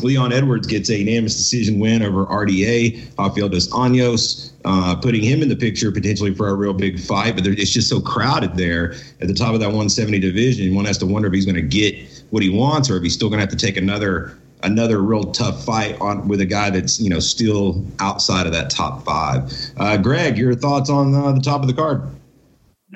Leon 0.03 0.33
Edwards 0.33 0.67
gets 0.67 0.89
a 0.91 0.99
unanimous 0.99 1.37
decision 1.37 1.79
win 1.79 2.03
over 2.03 2.27
RDA, 2.27 3.17
Rafael 3.19 3.49
dos 3.49 3.69
Anjos, 3.69 4.53
uh, 4.65 4.95
putting 4.97 5.23
him 5.23 5.43
in 5.43 5.49
the 5.49 5.57
picture 5.57 5.91
potentially 5.91 6.35
for 6.35 6.49
a 6.49 6.55
real 6.55 6.73
big 6.73 7.01
fight. 7.01 7.35
But 7.35 7.47
it's 7.47 7.71
just 7.71 7.89
so 7.89 8.01
crowded 8.01 8.57
there 8.57 8.95
at 9.21 9.29
the 9.29 9.35
top 9.35 9.55
of 9.55 9.61
that 9.61 9.67
170 9.67 10.19
division. 10.19 10.75
One 10.75 10.85
has 10.85 10.99
to 10.99 11.07
wonder 11.07 11.29
if 11.29 11.35
he's 11.35 11.47
going 11.47 11.57
to 11.57 11.63
get 11.63 12.25
what 12.31 12.43
he 12.43 12.49
wants 12.49 12.91
or 12.91 12.97
if 12.97 13.03
he's 13.03 13.15
still 13.15 13.29
going 13.29 13.39
to 13.39 13.47
have 13.47 13.57
to 13.57 13.67
take 13.67 13.77
another 13.77 14.39
another 14.63 15.03
real 15.03 15.25
tough 15.33 15.65
fight 15.65 16.01
on 16.01 16.29
with 16.29 16.41
a 16.41 16.47
guy 16.47 16.71
that's 16.71 17.01
you 17.01 17.11
know 17.11 17.19
still 17.19 17.85
outside 18.01 18.47
of 18.47 18.53
that 18.53 18.71
top 18.71 19.05
five. 19.05 19.53
Uh, 19.77 19.97
Greg, 19.97 20.39
your 20.39 20.55
thoughts 20.55 20.89
on 20.89 21.15
uh, 21.15 21.33
the 21.33 21.41
top 21.41 21.63
of 21.63 21.67
the 21.67 21.75
card? 21.75 22.03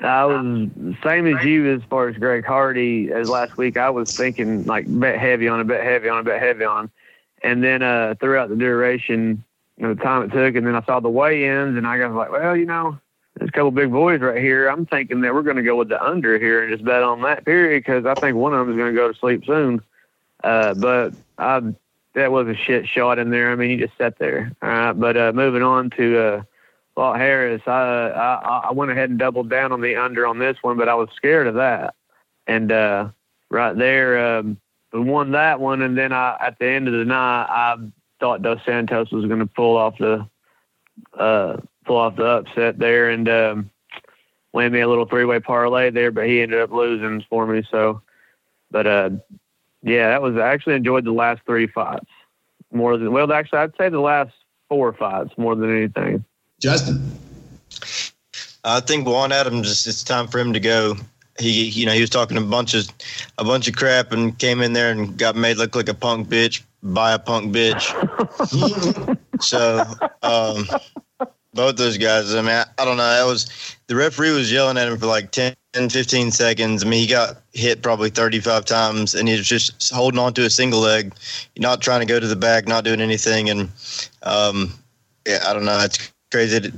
I 0.03 0.25
was 0.25 0.69
same 1.03 1.25
as 1.27 1.43
you 1.43 1.73
as 1.73 1.81
far 1.89 2.07
as 2.07 2.17
Greg 2.17 2.45
Hardy 2.45 3.11
as 3.11 3.29
last 3.29 3.57
week. 3.57 3.77
I 3.77 3.89
was 3.89 4.15
thinking 4.15 4.65
like 4.65 4.85
bet 4.87 5.17
heavy 5.17 5.47
on 5.47 5.59
a 5.59 5.63
bet 5.63 5.83
heavy 5.83 6.07
on 6.09 6.19
a 6.19 6.23
bet 6.23 6.39
heavy 6.39 6.65
on, 6.65 6.91
and 7.41 7.63
then 7.63 7.81
uh, 7.81 8.13
throughout 8.19 8.49
the 8.49 8.55
duration, 8.55 9.43
you 9.77 9.87
know, 9.87 9.93
the 9.95 10.03
time 10.03 10.23
it 10.23 10.31
took, 10.31 10.55
and 10.55 10.67
then 10.67 10.75
I 10.75 10.83
saw 10.83 10.99
the 10.99 11.09
weigh-ins, 11.09 11.77
and 11.77 11.87
I 11.87 11.97
got 11.97 12.13
like, 12.13 12.31
well, 12.31 12.55
you 12.55 12.65
know, 12.65 12.99
there's 13.35 13.49
a 13.49 13.51
couple 13.51 13.71
big 13.71 13.91
boys 13.91 14.21
right 14.21 14.41
here. 14.41 14.67
I'm 14.67 14.85
thinking 14.85 15.21
that 15.21 15.33
we're 15.33 15.41
going 15.41 15.57
to 15.57 15.63
go 15.63 15.75
with 15.75 15.89
the 15.89 16.03
under 16.03 16.37
here 16.37 16.63
and 16.63 16.71
just 16.71 16.85
bet 16.85 17.01
on 17.01 17.21
that 17.23 17.43
period 17.43 17.79
because 17.79 18.05
I 18.05 18.13
think 18.13 18.37
one 18.37 18.53
of 18.53 18.59
them 18.59 18.75
is 18.75 18.77
going 18.77 18.93
to 18.93 18.99
go 18.99 19.11
to 19.11 19.17
sleep 19.17 19.45
soon. 19.45 19.81
Uh, 20.43 20.75
but 20.75 21.13
I, 21.39 21.61
that 22.13 22.31
was 22.31 22.47
a 22.47 22.55
shit 22.55 22.87
shot 22.87 23.17
in 23.17 23.31
there. 23.31 23.51
I 23.51 23.55
mean, 23.55 23.71
he 23.71 23.77
just 23.77 23.97
sat 23.97 24.19
there. 24.19 24.51
All 24.61 24.69
right, 24.69 24.93
but 24.93 25.17
uh, 25.17 25.31
moving 25.33 25.63
on 25.63 25.89
to. 25.91 26.45
Well, 26.97 27.13
Harris, 27.13 27.61
I, 27.67 28.09
I 28.09 28.61
I 28.69 28.71
went 28.71 28.89
ahead 28.89 29.11
and 29.11 29.19
doubled 29.19 29.51
down 29.51 29.71
on 29.71 29.81
the 29.81 29.95
under 29.95 30.25
on 30.25 30.39
this 30.39 30.57
one, 30.63 30.77
but 30.77 30.89
I 30.89 30.95
was 30.95 31.09
scared 31.15 31.45
of 31.45 31.53
that. 31.53 31.93
And 32.47 32.71
uh, 32.71 33.09
right 33.51 33.77
there, 33.77 34.39
um, 34.39 34.57
we 34.91 35.01
won 35.01 35.31
that 35.33 35.59
one, 35.59 35.83
and 35.83 35.95
then 35.95 36.11
I 36.11 36.35
at 36.41 36.57
the 36.57 36.65
end 36.65 36.87
of 36.87 36.95
the 36.95 37.05
night, 37.05 37.45
I 37.49 37.77
thought 38.19 38.41
Dos 38.41 38.61
Santos 38.65 39.11
was 39.11 39.25
going 39.25 39.41
to 39.41 39.45
pull 39.45 39.77
off 39.77 39.99
the 39.99 40.27
uh, 41.13 41.57
pull 41.85 41.97
off 41.97 42.15
the 42.15 42.25
upset 42.25 42.79
there 42.79 43.11
and 43.11 43.29
um, 43.29 43.69
win 44.53 44.71
me 44.73 44.79
a 44.79 44.87
little 44.87 45.05
three 45.05 45.25
way 45.25 45.39
parlay 45.39 45.91
there, 45.91 46.09
but 46.09 46.25
he 46.25 46.41
ended 46.41 46.59
up 46.59 46.71
losing 46.71 47.23
for 47.29 47.45
me. 47.45 47.61
So, 47.69 48.01
but 48.71 48.87
uh, 48.87 49.11
yeah, 49.83 50.09
that 50.09 50.23
was 50.23 50.35
I 50.35 50.47
actually 50.47 50.73
enjoyed 50.73 51.05
the 51.05 51.11
last 51.11 51.41
three 51.45 51.67
fights 51.67 52.09
more 52.73 52.97
than 52.97 53.11
well. 53.11 53.31
Actually, 53.31 53.59
I'd 53.59 53.77
say 53.77 53.89
the 53.89 53.99
last 53.99 54.33
four 54.67 54.93
fights 54.93 55.37
more 55.37 55.55
than 55.55 55.77
anything. 55.77 56.25
Justin. 56.59 57.11
I 58.63 58.79
think 58.79 59.07
Juan 59.07 59.31
Adams. 59.31 59.87
It's 59.87 60.03
time 60.03 60.27
for 60.27 60.39
him 60.39 60.53
to 60.53 60.59
go. 60.59 60.95
He, 61.39 61.65
you 61.69 61.85
know, 61.85 61.91
he 61.91 62.01
was 62.01 62.09
talking 62.09 62.35
a 62.37 62.41
bunch 62.41 62.73
of, 62.73 62.89
a 63.37 63.43
bunch 63.43 63.67
of 63.67 63.75
crap 63.75 64.11
and 64.11 64.37
came 64.39 64.61
in 64.61 64.73
there 64.73 64.91
and 64.91 65.17
got 65.17 65.35
made 65.35 65.57
look 65.57 65.75
like 65.75 65.87
a 65.87 65.93
punk 65.93 66.27
bitch 66.27 66.63
by 66.81 67.13
a 67.13 67.19
punk 67.19 67.53
bitch. 67.55 67.85
so, 69.41 69.83
um, 70.23 70.67
both 71.53 71.75
those 71.75 71.97
guys. 71.97 72.33
I 72.33 72.41
mean, 72.41 72.51
I, 72.51 72.65
I, 72.77 72.85
don't 72.85 72.97
know. 72.97 73.03
That 73.03 73.25
was 73.25 73.75
the 73.87 73.95
referee 73.95 74.31
was 74.31 74.51
yelling 74.51 74.77
at 74.77 74.87
him 74.87 74.97
for 74.97 75.05
like 75.05 75.31
10, 75.31 75.55
15 75.73 76.31
seconds. 76.31 76.83
I 76.83 76.87
mean, 76.87 77.01
he 77.01 77.07
got 77.07 77.41
hit 77.53 77.81
probably 77.81 78.09
35 78.09 78.65
times 78.65 79.15
and 79.15 79.27
he 79.27 79.35
was 79.35 79.47
just 79.47 79.91
holding 79.91 80.19
on 80.19 80.33
to 80.35 80.45
a 80.45 80.49
single 80.49 80.79
leg, 80.79 81.13
not 81.57 81.81
trying 81.81 81.99
to 81.99 82.05
go 82.05 82.19
to 82.19 82.27
the 82.27 82.35
back, 82.35 82.67
not 82.67 82.83
doing 82.83 83.01
anything. 83.01 83.49
And, 83.49 83.69
um, 84.23 84.73
yeah, 85.27 85.43
I 85.47 85.53
don't 85.53 85.65
know. 85.65 85.79
It's 85.79 86.11
crazy. 86.31 86.71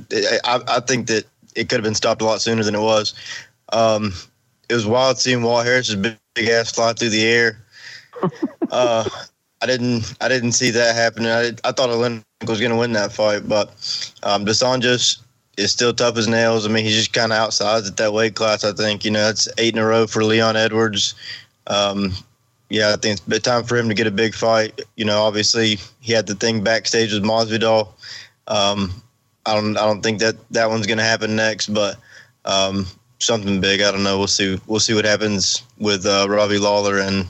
I, 0.44 0.60
I 0.68 0.80
think 0.80 1.06
that 1.08 1.24
it 1.54 1.68
could 1.68 1.76
have 1.76 1.84
been 1.84 1.94
stopped 1.94 2.22
a 2.22 2.24
lot 2.24 2.40
sooner 2.40 2.62
than 2.62 2.74
it 2.74 2.80
was. 2.80 3.14
Um, 3.72 4.12
it 4.68 4.74
was 4.74 4.86
wild 4.86 5.18
seeing 5.18 5.42
Walt 5.42 5.66
Harris's 5.66 5.96
big, 5.96 6.16
big 6.34 6.48
ass 6.48 6.72
fly 6.72 6.92
through 6.92 7.10
the 7.10 7.24
air. 7.24 7.64
Uh, 8.70 9.08
I 9.62 9.66
didn't 9.66 10.14
I 10.20 10.28
didn't 10.28 10.52
see 10.52 10.70
that 10.70 10.94
happening. 10.94 11.30
I, 11.30 11.48
I 11.64 11.72
thought 11.72 11.90
Oleinik 11.90 12.22
was 12.46 12.60
going 12.60 12.70
to 12.70 12.76
win 12.76 12.92
that 12.92 13.12
fight, 13.12 13.48
but 13.48 13.68
um, 14.22 14.44
Dos 14.44 14.62
Anjos 14.62 15.18
is 15.56 15.72
still 15.72 15.92
tough 15.92 16.16
as 16.16 16.28
nails. 16.28 16.66
I 16.66 16.70
mean, 16.70 16.84
he's 16.84 16.96
just 16.96 17.12
kind 17.12 17.32
of 17.32 17.38
outsized 17.38 17.88
at 17.88 17.96
that 17.98 18.12
weight 18.12 18.36
class. 18.36 18.64
I 18.64 18.72
think 18.72 19.04
you 19.04 19.10
know 19.10 19.28
it's 19.28 19.48
eight 19.58 19.74
in 19.74 19.80
a 19.80 19.86
row 19.86 20.06
for 20.06 20.24
Leon 20.24 20.56
Edwards. 20.56 21.14
Um, 21.66 22.12
yeah, 22.70 22.92
I 22.92 22.96
think 22.96 23.20
it's 23.26 23.44
time 23.44 23.64
for 23.64 23.76
him 23.76 23.88
to 23.88 23.94
get 23.94 24.06
a 24.06 24.12
big 24.12 24.34
fight. 24.34 24.80
You 24.96 25.04
know, 25.04 25.22
obviously 25.22 25.78
he 26.00 26.12
had 26.12 26.26
the 26.26 26.34
thing 26.34 26.62
backstage 26.62 27.12
with 27.12 27.24
Masvidal. 27.24 27.88
Um, 28.46 29.02
I 29.50 29.54
don't 29.54 29.76
I 29.76 29.84
don't 29.84 30.00
think 30.00 30.20
that 30.20 30.36
that 30.52 30.70
one's 30.70 30.86
going 30.86 30.98
to 30.98 31.04
happen 31.04 31.34
next, 31.34 31.74
but 31.74 31.96
um, 32.44 32.86
something 33.18 33.60
big. 33.60 33.80
I 33.80 33.90
don't 33.90 34.04
know. 34.04 34.16
We'll 34.16 34.28
see. 34.28 34.60
We'll 34.66 34.78
see 34.78 34.94
what 34.94 35.04
happens 35.04 35.64
with 35.78 36.06
uh, 36.06 36.26
Robbie 36.28 36.58
Lawler 36.58 36.98
and 36.98 37.26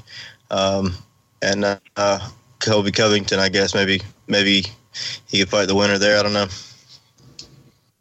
um, 0.50 0.94
and 1.40 1.64
uh, 1.96 2.30
Colby 2.58 2.92
Covington. 2.92 3.38
I 3.38 3.48
guess 3.48 3.74
maybe 3.74 4.02
maybe 4.28 4.64
he 5.28 5.38
could 5.38 5.48
fight 5.48 5.66
the 5.68 5.74
winner 5.74 5.96
there. 5.96 6.18
I 6.18 6.22
don't 6.22 6.34
know. 6.34 6.46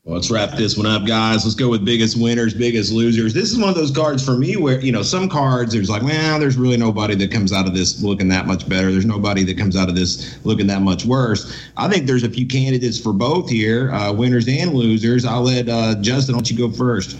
Let's 0.09 0.31
wrap 0.31 0.57
this 0.57 0.75
one 0.75 0.87
up, 0.87 1.05
guys. 1.05 1.45
Let's 1.45 1.53
go 1.53 1.69
with 1.69 1.85
biggest 1.85 2.19
winners, 2.19 2.55
biggest 2.55 2.91
losers. 2.91 3.31
This 3.31 3.51
is 3.51 3.59
one 3.59 3.69
of 3.69 3.75
those 3.75 3.91
cards 3.91 4.25
for 4.25 4.35
me 4.35 4.57
where, 4.57 4.81
you 4.81 4.91
know, 4.91 5.03
some 5.03 5.29
cards, 5.29 5.71
there's 5.71 5.87
like, 5.87 6.01
well, 6.01 6.39
there's 6.39 6.57
really 6.57 6.77
nobody 6.77 7.13
that 7.13 7.31
comes 7.31 7.53
out 7.53 7.67
of 7.67 7.75
this 7.75 8.01
looking 8.01 8.27
that 8.29 8.47
much 8.47 8.67
better. 8.67 8.91
There's 8.91 9.05
nobody 9.05 9.43
that 9.43 9.55
comes 9.55 9.77
out 9.77 9.87
of 9.87 9.93
this 9.93 10.43
looking 10.43 10.65
that 10.65 10.81
much 10.81 11.05
worse. 11.05 11.55
I 11.77 11.87
think 11.87 12.07
there's 12.07 12.23
a 12.23 12.29
few 12.29 12.47
candidates 12.47 12.99
for 12.99 13.13
both 13.13 13.51
here, 13.51 13.91
uh, 13.91 14.11
winners 14.11 14.47
and 14.47 14.73
losers. 14.73 15.25
I'll 15.25 15.43
let 15.43 15.69
uh, 15.69 15.93
Justin, 16.01 16.33
why 16.33 16.39
don't 16.39 16.49
you 16.49 16.57
go 16.57 16.75
first? 16.75 17.15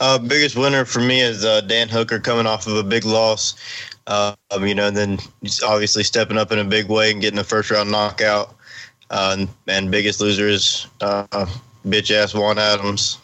Uh, 0.00 0.18
biggest 0.18 0.56
winner 0.56 0.84
for 0.84 1.00
me 1.00 1.20
is 1.20 1.44
uh, 1.44 1.60
Dan 1.60 1.88
Hooker 1.88 2.18
coming 2.18 2.46
off 2.46 2.66
of 2.66 2.74
a 2.74 2.82
big 2.82 3.04
loss. 3.04 3.54
Um, 4.08 4.34
you 4.60 4.74
know, 4.74 4.88
and 4.88 4.96
then 4.96 5.18
obviously 5.64 6.02
stepping 6.02 6.36
up 6.36 6.50
in 6.50 6.58
a 6.58 6.64
big 6.64 6.88
way 6.88 7.12
and 7.12 7.20
getting 7.20 7.38
a 7.38 7.44
first 7.44 7.70
round 7.70 7.92
knockout. 7.92 8.56
Uh, 9.08 9.36
and, 9.38 9.48
and, 9.68 9.90
biggest 9.92 10.20
loser 10.20 10.48
is 10.48 10.88
uh, 11.00 11.46
bitch 11.86 12.10
ass 12.10 12.34
Juan 12.34 12.58
Adams. 12.58 13.18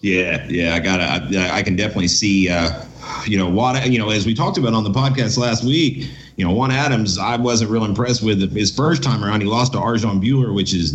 Yeah, 0.00 0.46
yeah, 0.48 0.74
I 0.74 0.80
got 0.80 1.00
I, 1.00 1.58
I 1.58 1.62
can 1.62 1.76
definitely 1.76 2.08
see. 2.08 2.48
Uh, 2.48 2.84
you 3.24 3.38
know, 3.38 3.48
Juan. 3.48 3.90
You 3.90 3.98
know, 3.98 4.10
as 4.10 4.26
we 4.26 4.34
talked 4.34 4.58
about 4.58 4.74
on 4.74 4.84
the 4.84 4.90
podcast 4.90 5.38
last 5.38 5.64
week, 5.64 6.08
you 6.36 6.44
know, 6.44 6.52
Juan 6.52 6.70
Adams. 6.70 7.18
I 7.18 7.36
wasn't 7.36 7.70
real 7.70 7.84
impressed 7.84 8.22
with 8.22 8.52
his 8.54 8.74
first 8.74 9.02
time 9.02 9.24
around. 9.24 9.40
He 9.42 9.46
lost 9.46 9.72
to 9.72 9.78
Arjan 9.78 10.20
Bhullar, 10.22 10.54
which 10.54 10.74
is 10.74 10.92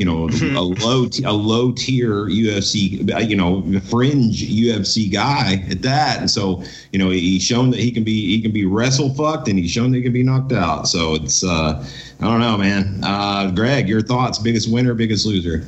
you 0.00 0.06
know 0.06 0.30
a 0.58 0.62
low 0.86 1.06
t- 1.06 1.24
a 1.24 1.30
low 1.30 1.72
tier 1.72 2.24
UFC 2.24 3.28
you 3.28 3.36
know 3.36 3.62
fringe 3.80 4.42
UFC 4.42 5.12
guy 5.12 5.62
at 5.70 5.82
that, 5.82 6.20
and 6.20 6.30
so 6.30 6.64
you 6.90 6.98
know 6.98 7.10
he's 7.10 7.42
shown 7.42 7.70
that 7.70 7.80
he 7.80 7.92
can 7.92 8.02
be 8.02 8.34
he 8.34 8.40
can 8.40 8.50
be 8.50 8.64
wrestle 8.64 9.12
fucked, 9.14 9.46
and 9.46 9.58
he's 9.58 9.70
shown 9.70 9.90
that 9.90 9.98
he 9.98 10.02
can 10.02 10.14
be 10.14 10.22
knocked 10.22 10.52
out. 10.52 10.88
So 10.88 11.14
it's 11.14 11.44
uh, 11.44 11.86
I 12.18 12.24
don't 12.24 12.40
know, 12.40 12.56
man. 12.56 13.00
Uh, 13.04 13.50
Greg, 13.50 13.90
your 13.90 14.00
thoughts? 14.00 14.38
Biggest 14.38 14.72
winner, 14.72 14.94
biggest 14.94 15.26
loser? 15.26 15.66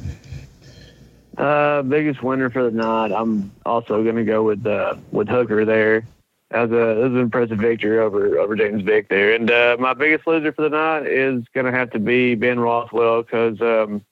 Uh, 1.37 1.83
biggest 1.83 2.23
winner 2.23 2.49
for 2.49 2.65
the 2.65 2.71
night. 2.71 3.12
I'm 3.12 3.53
also 3.67 4.03
going 4.03 4.17
to 4.17 4.25
go 4.25 4.43
with 4.45 4.67
uh, 4.67 4.97
with 5.11 5.29
Hooker 5.29 5.67
there. 5.67 6.07
As 6.51 6.71
a 6.71 7.05
as 7.05 7.12
an 7.12 7.19
impressive 7.19 7.59
victory 7.59 7.99
over 7.99 8.39
over 8.39 8.57
James 8.57 8.83
Vick 8.83 9.09
there. 9.09 9.35
And 9.35 9.51
uh, 9.51 9.77
my 9.79 9.93
biggest 9.93 10.27
loser 10.27 10.53
for 10.53 10.62
the 10.62 10.71
night 10.71 11.07
is 11.07 11.45
going 11.55 11.67
to 11.67 11.73
have 11.73 11.91
to 11.91 11.99
be 11.99 12.35
Ben 12.35 12.61
Rothwell 12.61 13.23
because 13.23 13.61
um, 13.61 14.03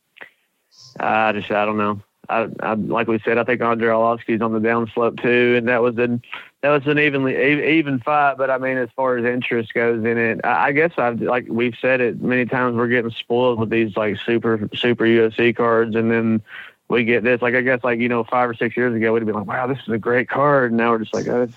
I 1.00 1.32
just 1.32 1.50
I 1.50 1.64
don't 1.64 1.78
know. 1.78 2.02
I, 2.28 2.48
I 2.60 2.74
like 2.74 3.08
we 3.08 3.18
said, 3.24 3.38
I 3.38 3.44
think 3.44 3.60
Andre 3.60 3.88
Arlovski's 3.88 4.40
on 4.40 4.52
the 4.52 4.60
downslope 4.60 5.20
too, 5.20 5.56
and 5.56 5.68
that 5.68 5.82
was 5.82 5.98
an 5.98 6.22
that 6.62 6.70
was 6.70 6.86
an 6.86 6.98
evenly 6.98 7.78
even 7.78 7.98
fight. 7.98 8.36
But 8.36 8.50
I 8.50 8.58
mean, 8.58 8.76
as 8.76 8.88
far 8.94 9.16
as 9.16 9.24
interest 9.24 9.74
goes 9.74 10.04
in 10.04 10.16
it, 10.18 10.40
I, 10.44 10.66
I 10.68 10.72
guess 10.72 10.92
I've 10.96 11.20
like 11.20 11.46
we've 11.48 11.74
said 11.80 12.00
it 12.00 12.22
many 12.22 12.46
times. 12.46 12.76
We're 12.76 12.88
getting 12.88 13.10
spoiled 13.10 13.58
with 13.58 13.70
these 13.70 13.96
like 13.96 14.18
super 14.24 14.68
super 14.74 15.04
UFC 15.04 15.56
cards, 15.56 15.96
and 15.96 16.10
then 16.10 16.42
we 16.88 17.04
get 17.04 17.24
this. 17.24 17.42
Like 17.42 17.54
I 17.54 17.62
guess 17.62 17.82
like 17.82 17.98
you 17.98 18.08
know 18.08 18.22
five 18.24 18.48
or 18.48 18.54
six 18.54 18.76
years 18.76 18.94
ago 18.94 19.12
we'd 19.12 19.26
be 19.26 19.32
like, 19.32 19.46
wow, 19.46 19.66
this 19.66 19.78
is 19.78 19.88
a 19.88 19.98
great 19.98 20.28
card. 20.28 20.70
And 20.70 20.78
now 20.78 20.90
we're 20.90 20.98
just 20.98 21.14
like, 21.14 21.26
oh, 21.26 21.48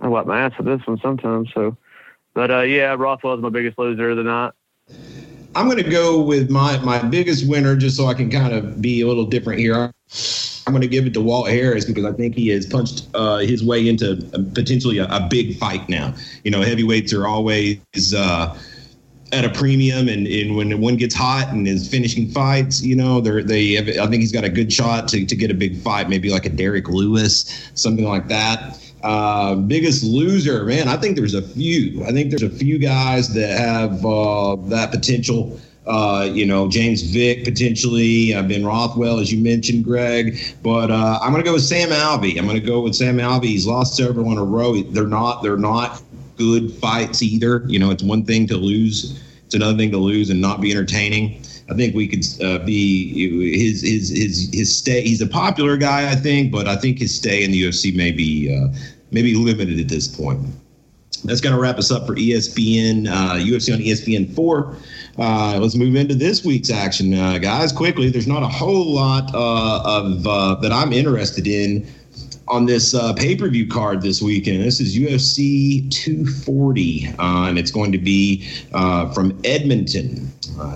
I 0.00 0.08
wipe 0.08 0.26
my 0.26 0.40
ass 0.40 0.52
with 0.58 0.66
this 0.66 0.86
one 0.86 0.98
sometimes. 1.00 1.50
So, 1.54 1.76
but 2.34 2.50
uh, 2.50 2.60
yeah, 2.60 2.94
Rothwell's 2.98 3.40
my 3.40 3.48
biggest 3.48 3.78
loser 3.78 4.10
of 4.10 4.16
the 4.18 4.24
night. 4.24 4.52
I'm 5.58 5.64
going 5.64 5.82
to 5.82 5.90
go 5.90 6.20
with 6.20 6.50
my 6.50 6.78
my 6.78 7.02
biggest 7.02 7.48
winner, 7.48 7.74
just 7.74 7.96
so 7.96 8.06
I 8.06 8.14
can 8.14 8.30
kind 8.30 8.52
of 8.52 8.80
be 8.80 9.00
a 9.00 9.08
little 9.08 9.26
different 9.26 9.58
here. 9.58 9.74
I'm 9.74 10.72
going 10.72 10.82
to 10.82 10.86
give 10.86 11.04
it 11.04 11.14
to 11.14 11.20
Walt 11.20 11.48
Harris 11.48 11.84
because 11.84 12.04
I 12.04 12.12
think 12.12 12.36
he 12.36 12.46
has 12.50 12.64
punched 12.64 13.08
uh, 13.12 13.38
his 13.38 13.64
way 13.64 13.88
into 13.88 14.16
potentially 14.54 14.98
a, 14.98 15.06
a, 15.06 15.26
big 15.28 15.58
fight 15.58 15.88
now. 15.88 16.14
You 16.44 16.52
know, 16.52 16.62
heavyweights 16.62 17.12
are 17.12 17.26
always 17.26 17.80
uh, 18.14 18.56
at 19.32 19.44
a 19.44 19.48
premium, 19.48 20.08
and, 20.08 20.28
and 20.28 20.54
when 20.54 20.80
one 20.80 20.96
gets 20.96 21.16
hot 21.16 21.48
and 21.48 21.66
is 21.66 21.88
finishing 21.88 22.30
fights, 22.30 22.80
you 22.80 22.94
know, 22.94 23.20
they're, 23.20 23.42
they 23.42 23.72
have, 23.72 23.88
I 23.88 24.06
think 24.06 24.20
he's 24.20 24.30
got 24.30 24.44
a 24.44 24.48
good 24.48 24.72
shot 24.72 25.08
to, 25.08 25.26
to 25.26 25.34
get 25.34 25.50
a 25.50 25.54
big 25.54 25.76
fight, 25.78 26.08
maybe 26.08 26.30
like 26.30 26.46
a 26.46 26.50
Derrick 26.50 26.88
Lewis, 26.88 27.70
something 27.74 28.04
like 28.04 28.28
that. 28.28 28.78
Uh, 29.02 29.54
biggest 29.54 30.02
loser, 30.02 30.64
man. 30.64 30.88
I 30.88 30.96
think 30.96 31.16
there's 31.16 31.34
a 31.34 31.42
few. 31.42 32.04
I 32.04 32.12
think 32.12 32.30
there's 32.30 32.42
a 32.42 32.50
few 32.50 32.78
guys 32.78 33.32
that 33.34 33.58
have 33.58 34.04
uh, 34.04 34.56
that 34.68 34.90
potential. 34.90 35.60
Uh, 35.86 36.28
you 36.30 36.44
know, 36.44 36.68
James 36.68 37.02
Vick 37.02 37.44
potentially, 37.44 38.34
uh, 38.34 38.42
Ben 38.42 38.66
Rothwell, 38.66 39.20
as 39.20 39.32
you 39.32 39.42
mentioned, 39.42 39.84
Greg. 39.84 40.38
But 40.62 40.90
uh, 40.90 41.18
I'm 41.22 41.32
going 41.32 41.42
to 41.42 41.48
go 41.48 41.54
with 41.54 41.62
Sam 41.62 41.88
Alvey. 41.88 42.38
I'm 42.38 42.46
going 42.46 42.60
to 42.60 42.66
go 42.66 42.80
with 42.82 42.94
Sam 42.94 43.16
Alvey. 43.16 43.46
He's 43.46 43.66
lost 43.66 43.96
several 43.96 44.30
in 44.32 44.36
a 44.38 44.44
row. 44.44 44.82
They're 44.82 45.06
not. 45.06 45.42
They're 45.42 45.56
not 45.56 46.02
good 46.36 46.72
fights 46.72 47.22
either. 47.22 47.64
You 47.66 47.78
know, 47.78 47.90
it's 47.90 48.02
one 48.02 48.24
thing 48.24 48.46
to 48.48 48.56
lose. 48.56 49.22
It's 49.46 49.54
another 49.54 49.78
thing 49.78 49.90
to 49.92 49.98
lose 49.98 50.28
and 50.28 50.40
not 50.40 50.60
be 50.60 50.70
entertaining. 50.72 51.42
I 51.70 51.74
think 51.74 51.94
we 51.94 52.08
could 52.08 52.24
uh, 52.42 52.64
be 52.64 53.58
his 53.58 53.82
his 53.82 54.08
his 54.08 54.50
his 54.52 54.76
stay. 54.76 55.02
He's 55.02 55.20
a 55.20 55.26
popular 55.26 55.76
guy, 55.76 56.10
I 56.10 56.14
think, 56.14 56.50
but 56.50 56.66
I 56.66 56.76
think 56.76 56.98
his 56.98 57.14
stay 57.14 57.44
in 57.44 57.50
the 57.50 57.62
UFC 57.62 57.94
may 57.94 58.10
be 58.10 58.54
uh, 58.54 58.74
maybe 59.10 59.34
limited 59.34 59.78
at 59.78 59.88
this 59.88 60.08
point. 60.08 60.46
That's 61.24 61.40
going 61.40 61.54
to 61.54 61.60
wrap 61.60 61.78
us 61.78 61.90
up 61.90 62.06
for 62.06 62.14
ESPN 62.14 63.08
uh, 63.08 63.34
UFC 63.34 63.74
on 63.74 63.80
ESPN 63.80 64.34
four. 64.34 64.76
Uh, 65.18 65.58
let's 65.60 65.74
move 65.74 65.96
into 65.96 66.14
this 66.14 66.44
week's 66.44 66.70
action, 66.70 67.12
uh, 67.12 67.38
guys. 67.38 67.72
Quickly, 67.72 68.08
there's 68.08 68.28
not 68.28 68.42
a 68.42 68.48
whole 68.48 68.94
lot 68.94 69.34
uh, 69.34 69.82
of 69.84 70.22
that 70.62 70.72
I'm 70.72 70.92
interested 70.92 71.46
in 71.46 71.86
on 72.50 72.66
this 72.66 72.94
uh, 72.94 73.12
pay 73.14 73.36
per 73.36 73.48
view 73.48 73.66
card 73.66 74.02
this 74.02 74.20
weekend. 74.22 74.62
This 74.62 74.80
is 74.80 74.96
UFC 74.96 75.90
240, 75.90 77.08
uh, 77.18 77.48
and 77.48 77.58
it's 77.58 77.70
going 77.70 77.92
to 77.92 77.98
be 77.98 78.48
uh, 78.72 79.12
from 79.12 79.38
Edmonton, 79.44 80.32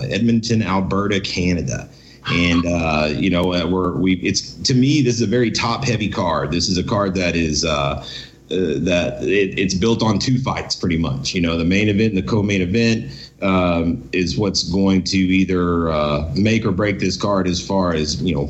Edmonton, 0.09 0.61
Alberta, 0.61 1.19
Canada. 1.19 1.89
And 2.31 2.65
uh, 2.65 3.09
you 3.11 3.29
know, 3.29 3.53
uh, 3.53 3.67
we're 3.67 3.93
we. 3.97 4.13
It's 4.15 4.53
to 4.53 4.73
me, 4.73 5.01
this 5.01 5.15
is 5.15 5.21
a 5.21 5.27
very 5.27 5.51
top 5.51 5.83
heavy 5.83 6.09
card. 6.09 6.51
This 6.51 6.69
is 6.69 6.77
a 6.77 6.83
card 6.83 7.15
that 7.15 7.35
is. 7.35 7.61
that 7.61 9.17
it, 9.23 9.57
it's 9.57 9.73
built 9.73 10.03
on 10.03 10.19
two 10.19 10.37
fights 10.37 10.75
pretty 10.75 10.97
much. 10.97 11.33
You 11.33 11.41
know, 11.41 11.57
the 11.57 11.65
main 11.65 11.89
event 11.89 12.13
and 12.13 12.17
the 12.17 12.29
co-main 12.29 12.61
event 12.61 13.31
um, 13.41 14.07
is 14.11 14.37
what's 14.37 14.63
going 14.63 15.03
to 15.05 15.17
either 15.17 15.89
make 16.35 16.65
or 16.65 16.71
break 16.71 16.99
this 16.99 17.17
card 17.17 17.47
as 17.47 17.65
far 17.65 17.93
as 17.93 18.21
you 18.21 18.35
know 18.35 18.49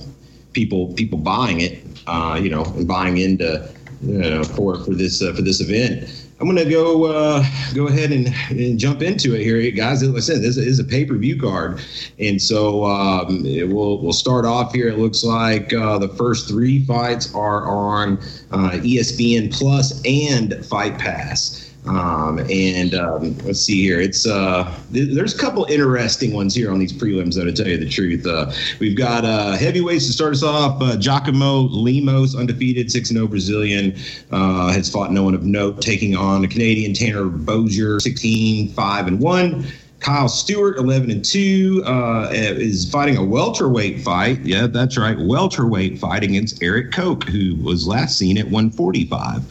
people 0.51 0.93
people 0.93 1.17
buying 1.17 1.61
it 1.61 1.83
uh, 2.07 2.39
you 2.41 2.49
know, 2.49 2.63
and 2.63 2.87
buying 2.87 3.17
into 3.17 3.69
you 4.01 4.17
know, 4.17 4.43
for 4.43 4.83
for 4.83 4.93
this 4.93 5.21
uh, 5.21 5.33
for 5.33 5.41
this 5.41 5.61
event. 5.61 6.22
I'm 6.43 6.53
to 6.57 6.65
go 6.65 7.05
uh, 7.05 7.45
go 7.73 7.87
ahead 7.87 8.11
and, 8.11 8.27
and, 8.49 8.77
jump 8.77 9.01
into 9.01 9.33
it 9.33 9.43
here, 9.43 9.71
guys. 9.71 10.03
As 10.03 10.13
I 10.13 10.19
said, 10.19 10.41
this 10.41 10.57
is 10.57 10.77
a 10.77 10.83
pay 10.83 11.05
per 11.05 11.15
view 11.15 11.39
card, 11.39 11.79
and 12.19 12.41
so 12.41 12.83
um, 12.83 13.43
we'll 13.43 14.01
we'll 14.01 14.11
start 14.11 14.43
off 14.43 14.73
here. 14.73 14.89
It 14.89 14.97
looks 14.97 15.23
like 15.23 15.71
uh, 15.71 15.99
the 15.99 16.09
first 16.09 16.49
three 16.49 16.83
fights 16.83 17.33
are 17.33 17.65
on 17.65 18.17
uh, 18.51 18.71
ESPN 18.71 19.53
Plus 19.53 20.01
and 20.03 20.65
Fight 20.65 20.99
Pass. 20.99 21.62
Um, 21.85 22.39
and 22.49 22.95
um, 22.95 23.37
let's 23.39 23.59
see 23.59 23.81
here. 23.81 23.99
It's 23.99 24.25
uh, 24.25 24.73
th- 24.93 25.13
there's 25.13 25.35
a 25.35 25.37
couple 25.37 25.65
interesting 25.65 26.33
ones 26.33 26.55
here 26.55 26.71
on 26.71 26.79
these 26.79 26.93
prelims. 26.93 27.35
Though, 27.35 27.43
to 27.43 27.51
tell 27.51 27.67
you 27.67 27.77
the 27.77 27.89
truth, 27.89 28.25
uh, 28.25 28.51
we've 28.79 28.97
got 28.97 29.25
uh, 29.25 29.57
heavyweights 29.57 30.07
to 30.07 30.13
start 30.13 30.33
us 30.33 30.43
off. 30.43 30.81
Uh, 30.81 30.95
Giacomo 30.95 31.63
Lemos, 31.63 32.35
undefeated, 32.35 32.89
six 32.89 33.09
and 33.09 33.17
zero 33.17 33.25
oh 33.25 33.29
Brazilian, 33.29 33.95
uh, 34.31 34.71
has 34.71 34.89
fought 34.89 35.11
no 35.11 35.23
one 35.23 35.33
of 35.33 35.43
note, 35.43 35.81
taking 35.81 36.15
on 36.15 36.45
a 36.45 36.47
Canadian 36.47 36.93
Tanner 36.93 37.25
Boser, 37.25 38.01
16 38.01 38.69
5 38.69 39.07
and 39.07 39.19
one. 39.19 39.65
Kyle 40.03 40.27
Stewart, 40.27 40.77
11 40.77 41.09
and 41.09 41.23
2, 41.23 41.83
uh, 41.85 42.29
is 42.31 42.89
fighting 42.91 43.15
a 43.15 43.23
welterweight 43.23 44.01
fight. 44.01 44.39
Yeah, 44.41 44.67
that's 44.67 44.97
right. 44.97 45.17
Welterweight 45.17 45.97
fight 45.97 46.23
against 46.23 46.61
Erik 46.61 46.91
Koch, 46.91 47.23
who 47.23 47.55
was 47.55 47.87
last 47.87 48.17
seen 48.17 48.37
at 48.37 48.43
145. 48.43 49.41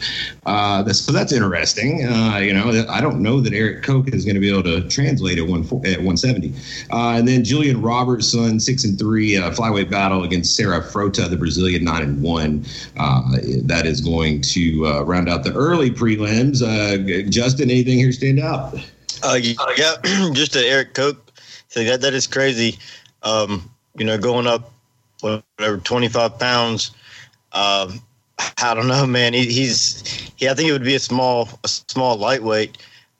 Uh, 0.45 0.93
so 0.93 1.11
that's 1.11 1.31
interesting. 1.31 2.05
Uh, 2.05 2.37
you 2.37 2.53
know, 2.53 2.85
I 2.87 3.01
don't 3.01 3.21
know 3.21 3.41
that 3.41 3.51
Erik 3.51 3.81
Koch 3.81 4.07
is 4.13 4.25
going 4.25 4.35
to 4.35 4.41
be 4.41 4.51
able 4.51 4.61
to 4.63 4.87
translate 4.89 5.39
at, 5.39 5.47
one, 5.47 5.61
at 5.63 5.97
170. 5.97 6.53
Uh, 6.91 7.17
and 7.17 7.27
then 7.27 7.43
Gillian 7.43 7.81
Robertson, 7.81 8.59
6 8.59 8.83
and 8.83 8.99
3, 8.99 9.37
uh, 9.37 9.51
flyweight 9.51 9.89
battle 9.89 10.23
against 10.23 10.55
Sarah 10.55 10.81
Frota, 10.81 11.27
the 11.31 11.37
Brazilian, 11.37 11.83
9 11.83 12.03
and 12.03 12.21
1. 12.21 12.65
Uh, 12.97 13.21
that 13.63 13.87
is 13.87 14.01
going 14.01 14.41
to 14.41 15.01
round 15.01 15.29
out 15.29 15.43
the 15.43 15.53
early 15.53 15.89
prelims. 15.89 16.59
Justin, 17.31 17.71
anything 17.71 17.97
here 17.97 18.11
stand 18.11 18.39
out? 18.39 18.77
Uh, 19.23 19.39
yeah, 19.77 19.95
just 20.33 20.53
to 20.53 20.59
Erik 20.59 20.93
Koch, 20.93 21.17
so 21.69 21.83
that 21.83 22.01
that 22.01 22.13
is 22.13 22.27
crazy. 22.27 22.77
Um, 23.23 23.69
you 23.95 24.05
know, 24.05 24.17
going 24.17 24.47
up 24.47 24.71
whatever 25.21 25.77
twenty 25.77 26.09
five 26.09 26.37
pounds. 26.39 26.91
Um, 27.53 28.01
I 28.61 28.73
don't 28.73 28.87
know, 28.87 29.05
man. 29.05 29.33
He, 29.33 29.45
he's 29.45 30.01
he. 30.35 30.49
I 30.49 30.53
think 30.53 30.69
it 30.69 30.73
would 30.73 30.83
be 30.83 30.95
a 30.95 30.99
small 30.99 31.47
a 31.63 31.67
small 31.67 32.17
lightweight. 32.17 32.77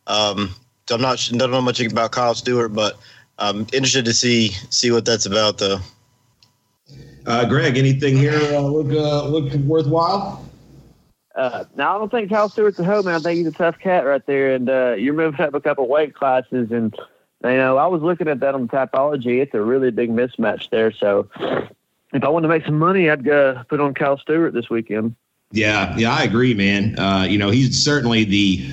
Um, 0.07 0.53
so 0.87 0.95
I'm 0.95 1.01
not 1.01 1.17
don't 1.35 1.51
know 1.51 1.61
much 1.61 1.79
about 1.79 2.11
Kyle 2.11 2.35
Stewart, 2.35 2.73
but 2.73 2.97
I'm 3.39 3.61
interested 3.73 4.05
to 4.05 4.13
see 4.13 4.49
see 4.69 4.91
what 4.91 5.05
that's 5.05 5.25
about, 5.25 5.57
though. 5.57 5.79
Uh, 7.25 7.45
Greg, 7.45 7.77
anything 7.77 8.17
here 8.17 8.33
uh, 8.33 8.59
look 8.59 8.91
uh, 8.91 9.27
look 9.27 9.53
worthwhile? 9.53 10.45
Uh, 11.35 11.65
now 11.75 11.95
I 11.95 11.97
don't 11.97 12.11
think 12.11 12.29
Kyle 12.29 12.49
Stewart's 12.49 12.79
a 12.79 12.83
hoe, 12.83 13.01
man. 13.01 13.15
I 13.15 13.19
think 13.19 13.37
he's 13.37 13.47
a 13.47 13.51
tough 13.51 13.79
cat 13.79 14.05
right 14.05 14.25
there, 14.25 14.53
and 14.53 14.69
uh, 14.69 14.93
you're 14.93 15.13
moving 15.13 15.41
up 15.41 15.53
a 15.53 15.61
couple 15.61 15.87
weight 15.87 16.13
classes, 16.13 16.71
and 16.71 16.95
you 17.43 17.49
know 17.49 17.77
I 17.77 17.87
was 17.87 18.01
looking 18.01 18.27
at 18.27 18.39
that 18.41 18.53
on 18.53 18.67
Tapology. 18.67 19.41
It's 19.41 19.53
a 19.53 19.61
really 19.61 19.91
big 19.91 20.11
mismatch 20.11 20.69
there. 20.69 20.91
So 20.91 21.29
if 22.13 22.23
I 22.23 22.29
wanted 22.29 22.47
to 22.47 22.53
make 22.53 22.65
some 22.65 22.77
money, 22.77 23.09
I'd 23.09 23.23
go 23.23 23.63
put 23.67 23.79
on 23.79 23.93
Kyle 23.93 24.17
Stewart 24.17 24.53
this 24.53 24.69
weekend. 24.69 25.15
Yeah, 25.51 25.95
yeah, 25.97 26.13
I 26.13 26.23
agree, 26.23 26.53
man. 26.53 26.97
Uh, 26.97 27.25
you 27.29 27.37
know, 27.37 27.49
he's 27.49 27.83
certainly 27.83 28.23
the 28.23 28.71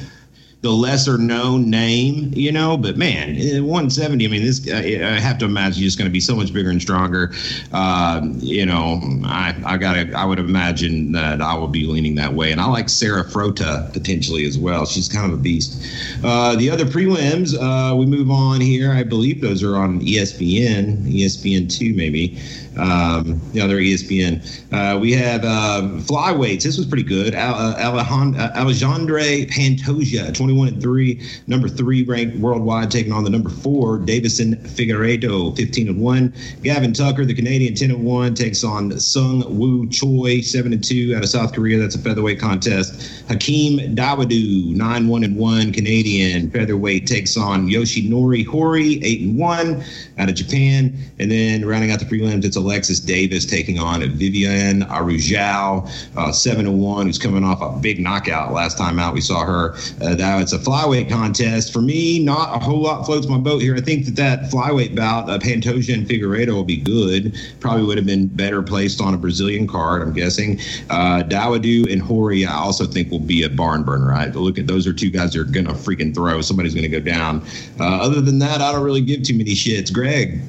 the 0.62 0.70
lesser 0.70 1.16
known 1.16 1.70
name, 1.70 2.30
you 2.34 2.52
know. 2.52 2.76
But 2.76 2.96
man, 2.96 3.36
170. 3.36 4.24
I 4.24 4.28
mean, 4.28 4.44
this 4.44 4.70
I 4.70 5.18
have 5.18 5.38
to 5.38 5.46
imagine 5.46 5.82
he's 5.82 5.96
going 5.96 6.08
to 6.08 6.12
be 6.12 6.20
so 6.20 6.36
much 6.36 6.52
bigger 6.52 6.70
and 6.70 6.80
stronger. 6.80 7.32
Uh, 7.72 8.20
you 8.38 8.66
know, 8.66 9.00
I 9.24 9.54
I 9.64 9.76
gotta 9.78 10.12
I 10.16 10.24
would 10.24 10.38
imagine 10.38 11.12
that 11.12 11.40
I 11.40 11.54
will 11.54 11.68
be 11.68 11.86
leaning 11.86 12.14
that 12.16 12.34
way. 12.34 12.52
And 12.52 12.60
I 12.60 12.66
like 12.66 12.88
Sarah 12.88 13.24
Frota 13.24 13.92
potentially 13.92 14.44
as 14.44 14.58
well. 14.58 14.84
She's 14.84 15.08
kind 15.08 15.32
of 15.32 15.38
a 15.38 15.42
beast. 15.42 15.82
Uh, 16.22 16.56
the 16.56 16.68
other 16.68 16.84
prelims, 16.84 17.54
uh, 17.54 17.96
we 17.96 18.04
move 18.06 18.30
on 18.30 18.60
here. 18.60 18.92
I 18.92 19.02
believe 19.02 19.40
those 19.40 19.62
are 19.62 19.76
on 19.76 20.00
ESPN, 20.00 21.10
ESPN 21.10 21.70
two 21.70 21.94
maybe. 21.94 22.38
Um, 22.78 23.40
the 23.52 23.60
other 23.60 23.78
ESPN. 23.78 24.40
Uh, 24.72 24.98
we 24.98 25.12
have 25.12 25.44
uh, 25.44 25.82
flyweights. 26.02 26.62
This 26.62 26.78
was 26.78 26.86
pretty 26.86 27.02
good. 27.02 27.34
Al- 27.34 27.54
uh, 27.56 28.50
Alexandre 28.54 29.18
Pantoja, 29.46 30.32
21 30.32 30.68
and 30.68 30.80
3. 30.80 31.20
Number 31.48 31.68
three 31.68 32.04
ranked 32.04 32.38
worldwide, 32.38 32.90
taking 32.90 33.12
on 33.12 33.24
the 33.24 33.30
number 33.30 33.50
four, 33.50 33.98
Deiveson 33.98 34.56
Figueiredo, 34.68 35.56
15 35.56 35.88
and 35.88 36.00
1. 36.00 36.34
Gavin 36.62 36.92
Tucker, 36.92 37.24
the 37.24 37.34
Canadian, 37.34 37.74
10 37.74 37.90
and 37.90 38.04
1, 38.04 38.34
takes 38.34 38.62
on 38.62 38.90
Seung 38.92 39.48
Woo 39.50 39.88
Choi, 39.88 40.40
7 40.40 40.72
and 40.72 40.82
2 40.82 41.14
out 41.16 41.24
of 41.24 41.28
South 41.28 41.52
Korea. 41.52 41.78
That's 41.78 41.96
a 41.96 41.98
featherweight 41.98 42.38
contest. 42.38 43.24
Hakeem 43.28 43.96
Dawodu, 43.96 44.74
9 44.74 45.08
1 45.08 45.24
and 45.24 45.36
1, 45.36 45.72
Canadian 45.72 46.50
featherweight, 46.50 47.06
takes 47.08 47.36
on 47.36 47.66
Yoshinori 47.66 48.46
Hori, 48.46 49.02
8 49.02 49.20
and 49.22 49.38
1 49.38 49.84
out 50.18 50.28
of 50.28 50.34
Japan. 50.36 50.96
And 51.18 51.30
then 51.30 51.66
rounding 51.66 51.90
out 51.90 51.98
the 51.98 52.04
prelims, 52.04 52.44
it's 52.44 52.56
Alexis 52.60 53.00
Davis 53.00 53.44
taking 53.44 53.78
on 53.78 54.00
Viviane 54.00 54.86
Araújo, 54.88 55.88
uh, 56.16 56.32
7 56.32 56.66
and 56.66 56.80
1, 56.80 57.06
who's 57.06 57.18
coming 57.18 57.44
off 57.44 57.60
a 57.60 57.78
big 57.80 58.00
knockout 58.00 58.52
last 58.52 58.78
time 58.78 58.98
out. 58.98 59.14
We 59.14 59.20
saw 59.20 59.44
her. 59.44 59.74
Uh, 60.00 60.14
that 60.14 60.42
it's 60.42 60.52
a 60.52 60.58
flyweight 60.58 61.08
contest. 61.08 61.72
For 61.72 61.80
me, 61.80 62.22
not 62.22 62.54
a 62.54 62.58
whole 62.58 62.82
lot 62.82 63.04
floats 63.04 63.26
my 63.26 63.38
boat 63.38 63.62
here. 63.62 63.74
I 63.74 63.80
think 63.80 64.04
that 64.06 64.16
that 64.16 64.42
flyweight 64.50 64.94
bout, 64.94 65.28
uh, 65.28 65.38
Pantoja 65.38 65.94
and 65.94 66.06
Figueiredo, 66.06 66.54
will 66.54 66.64
be 66.64 66.76
good. 66.76 67.36
Probably 67.60 67.84
would 67.84 67.96
have 67.96 68.06
been 68.06 68.26
better 68.26 68.62
placed 68.62 69.00
on 69.00 69.14
a 69.14 69.18
Brazilian 69.18 69.66
card, 69.66 70.02
I'm 70.02 70.12
guessing. 70.12 70.60
Uh, 70.88 71.22
Dawodu 71.26 71.90
and 71.90 72.02
Hori, 72.02 72.44
I 72.44 72.54
also 72.54 72.86
think 72.86 73.10
will 73.10 73.18
be 73.18 73.42
a 73.42 73.50
barn 73.50 73.82
burner. 73.82 74.08
Right? 74.08 74.34
Look 74.34 74.58
at 74.58 74.66
those 74.66 74.86
are 74.86 74.92
two 74.92 75.10
guys 75.10 75.32
that 75.32 75.40
are 75.40 75.44
going 75.44 75.66
to 75.66 75.72
freaking 75.72 76.14
throw. 76.14 76.40
Somebody's 76.40 76.74
going 76.74 76.90
to 76.90 77.00
go 77.00 77.00
down. 77.00 77.44
Uh, 77.78 78.00
other 78.00 78.20
than 78.20 78.38
that, 78.40 78.60
I 78.60 78.72
don't 78.72 78.82
really 78.82 79.02
give 79.02 79.22
too 79.22 79.36
many 79.36 79.52
shits. 79.52 79.92
Greg. 79.92 80.40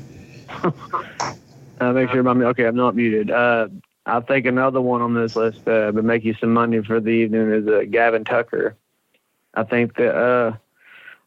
uh, 1.82 1.94
make 1.94 2.10
sure 2.12 2.26
I'm 2.26 2.41
okay. 2.41 2.65
I'm 2.65 2.76
not 2.76 2.96
muted. 2.96 3.32
Uh, 3.32 3.67
I 4.06 4.20
think 4.20 4.46
another 4.46 4.82
one 4.82 5.02
on 5.02 5.13
this 5.13 5.36
list, 5.36 5.67
uh, 5.67 5.91
but 5.91 6.04
make 6.04 6.24
you 6.24 6.36
some 6.36 6.54
money 6.54 6.82
for 6.84 7.00
the 7.00 7.10
evening 7.10 7.52
is 7.52 7.67
uh, 7.67 7.84
Gavin 7.89 8.24
Tucker. 8.24 8.76
I 9.54 9.63
think 9.63 9.96
that 9.98 10.15
uh, 10.15 10.54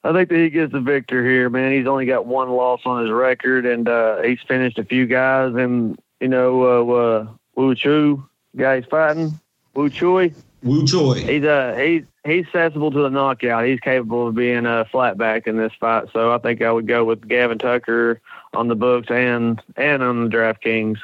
I 0.05 0.13
think 0.13 0.29
that 0.29 0.39
he 0.39 0.51
gets 0.51 0.73
the 0.73 0.81
victor 0.81 1.25
here, 1.25 1.51
man. 1.51 1.73
He's 1.73 1.87
only 1.87 2.07
got 2.07 2.27
one 2.27 2.51
loss 2.51 2.83
on 2.85 3.03
his 3.03 3.11
record, 3.11 3.67
and 3.67 3.89
uh, 3.89 4.23
he's 4.23 4.41
finished 4.47 4.79
a 4.79 4.85
few 4.85 5.07
guys. 5.07 5.55
And 5.55 5.99
you 6.21 6.29
know, 6.29 6.63
uh, 6.63 6.95
uh, 6.95 7.27
Wu 7.57 7.75
Chu 7.75 8.25
guy 8.57 8.81
he's 8.81 8.89
fighting, 8.89 9.39
Wu 9.75 9.91
Choi. 9.91 10.33
Wu 10.63 10.87
Choi. 10.87 11.15
He's 11.15 11.45
uh 11.45 11.75
he's 11.79 12.05
he's 12.25 12.47
sensible 12.53 12.91
to 12.91 13.03
the 13.03 13.11
knockout. 13.11 13.67
He's 13.67 13.81
capable 13.81 14.29
of 14.29 14.35
being 14.35 14.67
a 14.67 14.85
flat 14.85 15.19
back 15.19 15.47
in 15.47 15.57
this 15.57 15.73
fight. 15.79 16.09
So 16.13 16.33
I 16.33 16.39
think 16.39 16.63
I 16.63 16.71
would 16.73 16.87
go 16.87 17.05
with 17.05 17.27
Gavin 17.27 17.59
Tucker 17.59 18.21
on 18.55 18.69
the 18.69 18.75
books 18.77 19.09
and 19.11 19.61
and 19.77 20.03
on 20.03 20.29
the 20.29 20.37
DraftKings. 20.37 20.99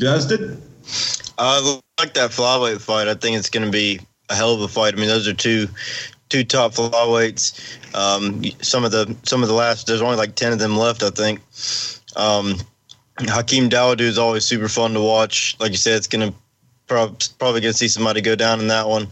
Justin. 0.00 0.62
I 1.38 1.80
like 1.98 2.14
that 2.14 2.30
flyweight 2.30 2.80
fight. 2.80 3.08
I 3.08 3.14
think 3.14 3.36
it's 3.36 3.50
going 3.50 3.66
to 3.66 3.72
be 3.72 4.00
a 4.30 4.34
hell 4.34 4.54
of 4.54 4.60
a 4.60 4.68
fight. 4.68 4.94
I 4.94 4.96
mean, 4.96 5.08
those 5.08 5.28
are 5.28 5.34
two 5.34 5.68
two 6.28 6.44
top 6.44 6.72
flyweights. 6.72 7.94
Um, 7.94 8.42
some 8.62 8.84
of 8.84 8.90
the 8.90 9.14
some 9.22 9.42
of 9.42 9.48
the 9.48 9.54
last 9.54 9.86
there's 9.86 10.02
only 10.02 10.16
like 10.16 10.34
ten 10.34 10.52
of 10.52 10.58
them 10.58 10.76
left, 10.76 11.02
I 11.02 11.10
think. 11.10 11.40
Um, 12.16 12.56
Hakeem 13.18 13.70
Dawodu 13.70 14.00
is 14.00 14.18
always 14.18 14.44
super 14.44 14.68
fun 14.68 14.94
to 14.94 15.00
watch. 15.00 15.56
Like 15.58 15.70
you 15.70 15.76
said, 15.76 15.96
it's 15.96 16.06
gonna 16.06 16.34
prob- 16.86 17.20
probably 17.38 17.60
gonna 17.60 17.72
see 17.72 17.88
somebody 17.88 18.20
go 18.20 18.34
down 18.34 18.60
in 18.60 18.68
that 18.68 18.88
one. 18.88 19.08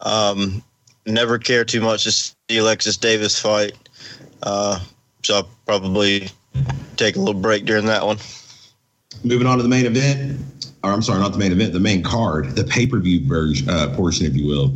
Um, 0.00 0.62
never 1.06 1.38
care 1.38 1.64
too 1.64 1.80
much 1.80 2.04
to 2.04 2.12
see 2.12 2.58
Alexis 2.58 2.96
Davis 2.96 3.38
fight, 3.38 3.72
uh, 4.42 4.80
so 5.22 5.36
I'll 5.36 5.48
probably 5.66 6.28
take 6.96 7.16
a 7.16 7.18
little 7.18 7.40
break 7.40 7.64
during 7.64 7.86
that 7.86 8.04
one. 8.04 8.18
Moving 9.22 9.46
on 9.46 9.56
to 9.56 9.62
the 9.62 9.68
main 9.68 9.86
event, 9.86 10.40
or 10.82 10.90
I'm 10.90 11.02
sorry, 11.02 11.20
not 11.20 11.32
the 11.32 11.38
main 11.38 11.52
event, 11.52 11.72
the 11.72 11.80
main 11.80 12.02
card, 12.02 12.56
the 12.56 12.64
pay 12.64 12.86
per 12.86 12.98
view 12.98 13.26
version 13.26 13.68
uh, 13.68 13.94
portion, 13.96 14.26
if 14.26 14.34
you 14.34 14.46
will. 14.46 14.72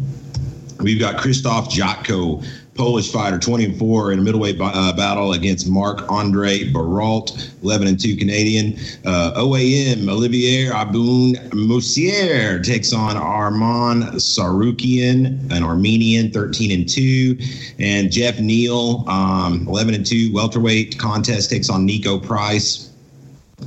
We've 0.81 1.01
got 1.01 1.21
Christoph 1.21 1.71
Jotko, 1.71 2.47
Polish 2.79 3.11
fighter, 3.11 3.41
24 3.41 4.13
in 4.13 4.21
a 4.21 4.23
middleweight 4.23 4.57
uh, 4.61 4.93
battle 4.97 5.33
against 5.33 5.69
Mark 5.69 6.09
Andre 6.09 6.61
Baralt, 6.61 7.51
11 7.65 7.89
and 7.89 8.01
2 8.01 8.17
Canadian. 8.17 8.75
Uh, 9.05 9.33
OAM, 9.37 10.09
Olivier 10.09 10.71
Aboun 10.71 11.35
Moussier 11.51 12.63
takes 12.63 12.93
on 12.93 13.17
Arman 13.17 14.13
Tsarukyan, 14.15 15.51
an 15.51 15.65
Armenian, 15.65 16.31
13 16.31 16.71
and 16.71 16.89
2. 16.89 17.37
And 17.81 18.13
Jeff 18.13 18.39
Neal, 18.39 19.05
um, 19.09 19.67
11 19.67 19.95
and 19.95 20.07
2 20.07 20.33
welterweight 20.33 21.01
contest, 21.01 21.51
takes 21.51 21.69
on 21.69 21.87
Niko 21.87 22.25
Price. 22.25 22.93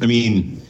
I 0.01 0.05
mean, 0.05 0.60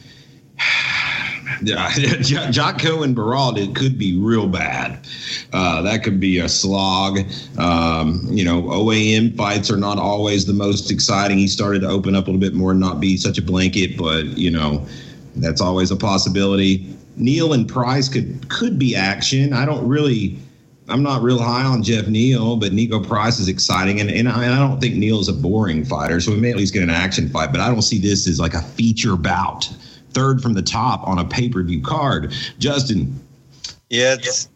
yeah, 1.62 1.88
Jotko 2.50 3.04
and 3.04 3.16
Baralt, 3.16 3.58
it 3.58 3.74
could 3.74 3.98
be 3.98 4.18
real 4.18 4.48
bad. 4.48 5.06
Uh, 5.52 5.82
that 5.82 6.02
could 6.02 6.20
be 6.20 6.38
a 6.38 6.48
slog. 6.48 7.20
Um, 7.58 8.26
you 8.30 8.44
know, 8.44 8.62
OAM 8.62 9.36
fights 9.36 9.70
are 9.70 9.76
not 9.76 9.98
always 9.98 10.46
the 10.46 10.52
most 10.52 10.90
exciting. 10.90 11.38
He 11.38 11.48
started 11.48 11.80
to 11.82 11.88
open 11.88 12.14
up 12.14 12.24
a 12.24 12.30
little 12.30 12.40
bit 12.40 12.54
more 12.54 12.72
and 12.72 12.80
not 12.80 13.00
be 13.00 13.16
such 13.16 13.38
a 13.38 13.42
blanket, 13.42 13.96
but 13.96 14.24
you 14.38 14.50
know, 14.50 14.86
that's 15.36 15.60
always 15.60 15.90
a 15.90 15.96
possibility. 15.96 16.96
Neal 17.16 17.52
and 17.52 17.68
Price 17.68 18.08
could 18.08 18.48
could 18.48 18.78
be 18.78 18.96
action. 18.96 19.52
I 19.52 19.64
don't 19.64 19.86
really. 19.86 20.38
I'm 20.88 21.02
not 21.02 21.22
real 21.22 21.38
high 21.38 21.62
on 21.62 21.82
Jeff 21.84 22.08
Neal, 22.08 22.56
but 22.56 22.72
Niko 22.72 23.06
Price 23.06 23.38
is 23.38 23.48
exciting, 23.48 24.00
and, 24.00 24.10
and 24.10 24.28
I, 24.28 24.44
and 24.44 24.52
I 24.52 24.58
don't 24.58 24.80
think 24.80 24.96
Neal 24.96 25.20
is 25.20 25.28
a 25.28 25.32
boring 25.32 25.84
fighter, 25.84 26.20
so 26.20 26.32
we 26.32 26.38
may 26.38 26.50
at 26.50 26.56
least 26.56 26.74
get 26.74 26.82
an 26.82 26.90
action 26.90 27.28
fight. 27.28 27.52
But 27.52 27.60
I 27.60 27.68
don't 27.68 27.82
see 27.82 28.00
this 28.00 28.26
as 28.26 28.40
like 28.40 28.52
a 28.52 28.60
feature 28.60 29.16
bout 29.16 29.72
third 30.14 30.42
from 30.42 30.54
the 30.54 30.62
top 30.62 31.06
on 31.06 31.18
a 31.18 31.24
pay 31.24 31.48
per 31.48 31.62
view 31.62 31.82
card. 31.82 32.32
Justin. 32.58 33.18
Yeah, 33.90 34.14
it's 34.14 34.48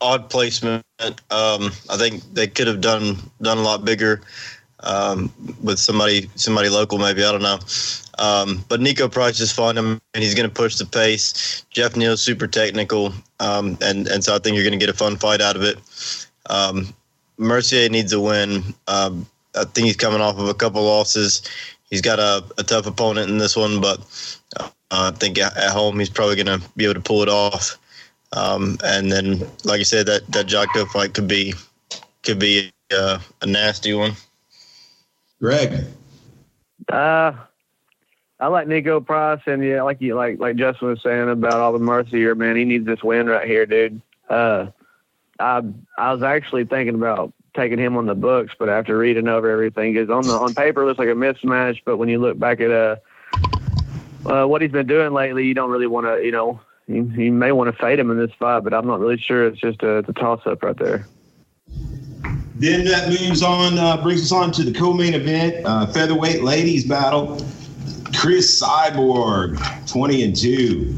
odd 0.00 0.30
placement. 0.30 0.84
Um, 1.00 1.70
I 1.88 1.96
think 1.96 2.22
they 2.32 2.46
could 2.46 2.66
have 2.66 2.80
done 2.80 3.16
done 3.40 3.58
a 3.58 3.62
lot 3.62 3.84
bigger 3.84 4.20
um, 4.82 5.32
with 5.62 5.78
somebody 5.78 6.30
somebody 6.34 6.68
local, 6.68 6.98
maybe. 6.98 7.24
I 7.24 7.32
don't 7.32 7.42
know. 7.42 7.58
Um, 8.18 8.64
but 8.68 8.80
Niko 8.80 9.10
Price 9.10 9.40
is 9.40 9.52
fun, 9.52 9.78
and 9.78 10.00
he's 10.14 10.34
going 10.34 10.48
to 10.48 10.54
push 10.54 10.76
the 10.76 10.86
pace. 10.86 11.64
Jeff 11.70 11.96
Neal's 11.96 12.22
super 12.22 12.46
technical, 12.46 13.12
um, 13.38 13.78
and 13.80 14.06
and 14.08 14.22
so 14.22 14.34
I 14.34 14.38
think 14.38 14.54
you're 14.54 14.64
going 14.64 14.78
to 14.78 14.84
get 14.84 14.94
a 14.94 14.96
fun 14.96 15.16
fight 15.16 15.40
out 15.40 15.56
of 15.56 15.62
it. 15.62 15.78
Um, 16.48 16.92
Mercier 17.38 17.88
needs 17.88 18.12
a 18.12 18.20
win. 18.20 18.62
Um, 18.86 19.26
I 19.54 19.64
think 19.64 19.86
he's 19.86 19.96
coming 19.96 20.20
off 20.20 20.38
of 20.38 20.48
a 20.48 20.54
couple 20.54 20.82
losses. 20.82 21.42
He's 21.88 22.02
got 22.02 22.18
a, 22.18 22.44
a 22.58 22.62
tough 22.62 22.86
opponent 22.86 23.30
in 23.30 23.38
this 23.38 23.56
one, 23.56 23.80
but 23.80 24.00
I 24.90 25.10
think 25.12 25.38
at, 25.38 25.52
home 25.70 25.98
he's 25.98 26.10
probably 26.10 26.36
going 26.42 26.60
to 26.60 26.68
be 26.76 26.84
able 26.84 26.94
to 26.94 27.00
pull 27.00 27.22
it 27.22 27.28
off. 27.28 27.78
Um, 28.32 28.78
and 28.84 29.10
then, 29.10 29.40
like 29.64 29.80
I 29.80 29.84
said, 29.84 30.06
that 30.06 30.26
that 30.28 30.46
Jotko 30.46 30.88
fight 30.88 31.14
could 31.14 31.28
be 31.28 31.54
could 32.22 32.38
be 32.38 32.70
uh, 32.92 33.18
a 33.42 33.46
nasty 33.46 33.92
one. 33.94 34.12
Greg. 35.40 35.84
Uh, 36.88 37.32
I 38.38 38.46
like 38.46 38.66
Niko 38.66 39.04
Price, 39.04 39.40
and 39.46 39.64
yeah, 39.64 39.82
like 39.82 40.00
you 40.00 40.14
like 40.14 40.38
like 40.38 40.56
Justin 40.56 40.88
was 40.88 41.02
saying 41.02 41.28
about 41.28 41.54
all 41.54 41.72
the 41.72 41.78
mercy 41.78 42.18
here, 42.18 42.34
man. 42.34 42.56
He 42.56 42.64
needs 42.64 42.86
this 42.86 43.02
win 43.02 43.26
right 43.26 43.46
here, 43.46 43.66
dude. 43.66 44.00
Uh, 44.28 44.66
I 45.38 45.62
I 45.98 46.12
was 46.12 46.22
actually 46.22 46.64
thinking 46.64 46.94
about 46.94 47.32
taking 47.54 47.78
him 47.78 47.96
on 47.96 48.06
the 48.06 48.14
books, 48.14 48.54
but 48.58 48.68
after 48.68 48.96
reading 48.96 49.28
over 49.28 49.50
everything, 49.50 49.92
because 49.92 50.08
on 50.08 50.26
the 50.26 50.32
on 50.32 50.54
paper 50.54 50.84
looks 50.84 50.98
like 50.98 51.08
a 51.08 51.12
mismatch, 51.12 51.80
but 51.84 51.96
when 51.96 52.08
you 52.08 52.18
look 52.18 52.38
back 52.38 52.60
at 52.60 52.70
uh 52.70 52.96
uh, 54.26 54.44
what 54.46 54.62
he's 54.62 54.72
been 54.72 54.86
doing 54.86 55.12
lately, 55.12 55.46
you 55.46 55.54
don't 55.54 55.70
really 55.70 55.86
want 55.86 56.06
to, 56.06 56.24
you 56.24 56.32
know, 56.32 56.60
you, 56.86 57.04
you 57.16 57.32
may 57.32 57.52
want 57.52 57.74
to 57.74 57.82
fade 57.82 57.98
him 57.98 58.10
in 58.10 58.18
this 58.18 58.32
fight, 58.38 58.60
but 58.60 58.74
I'm 58.74 58.86
not 58.86 59.00
really 59.00 59.18
sure. 59.18 59.46
It's 59.46 59.60
just 59.60 59.82
a, 59.82 59.98
a 59.98 60.12
toss 60.14 60.40
up 60.46 60.62
right 60.62 60.76
there. 60.76 61.06
Then 62.56 62.84
that 62.84 63.08
moves 63.08 63.42
on, 63.42 63.78
uh, 63.78 64.02
brings 64.02 64.22
us 64.22 64.32
on 64.32 64.52
to 64.52 64.62
the 64.62 64.72
co-main 64.72 65.14
event, 65.14 65.64
uh, 65.64 65.86
featherweight 65.86 66.42
ladies 66.42 66.84
battle. 66.84 67.40
Chris 68.14 68.60
Cyborg, 68.60 69.56
20 69.90 70.24
and 70.24 70.36
2, 70.36 70.94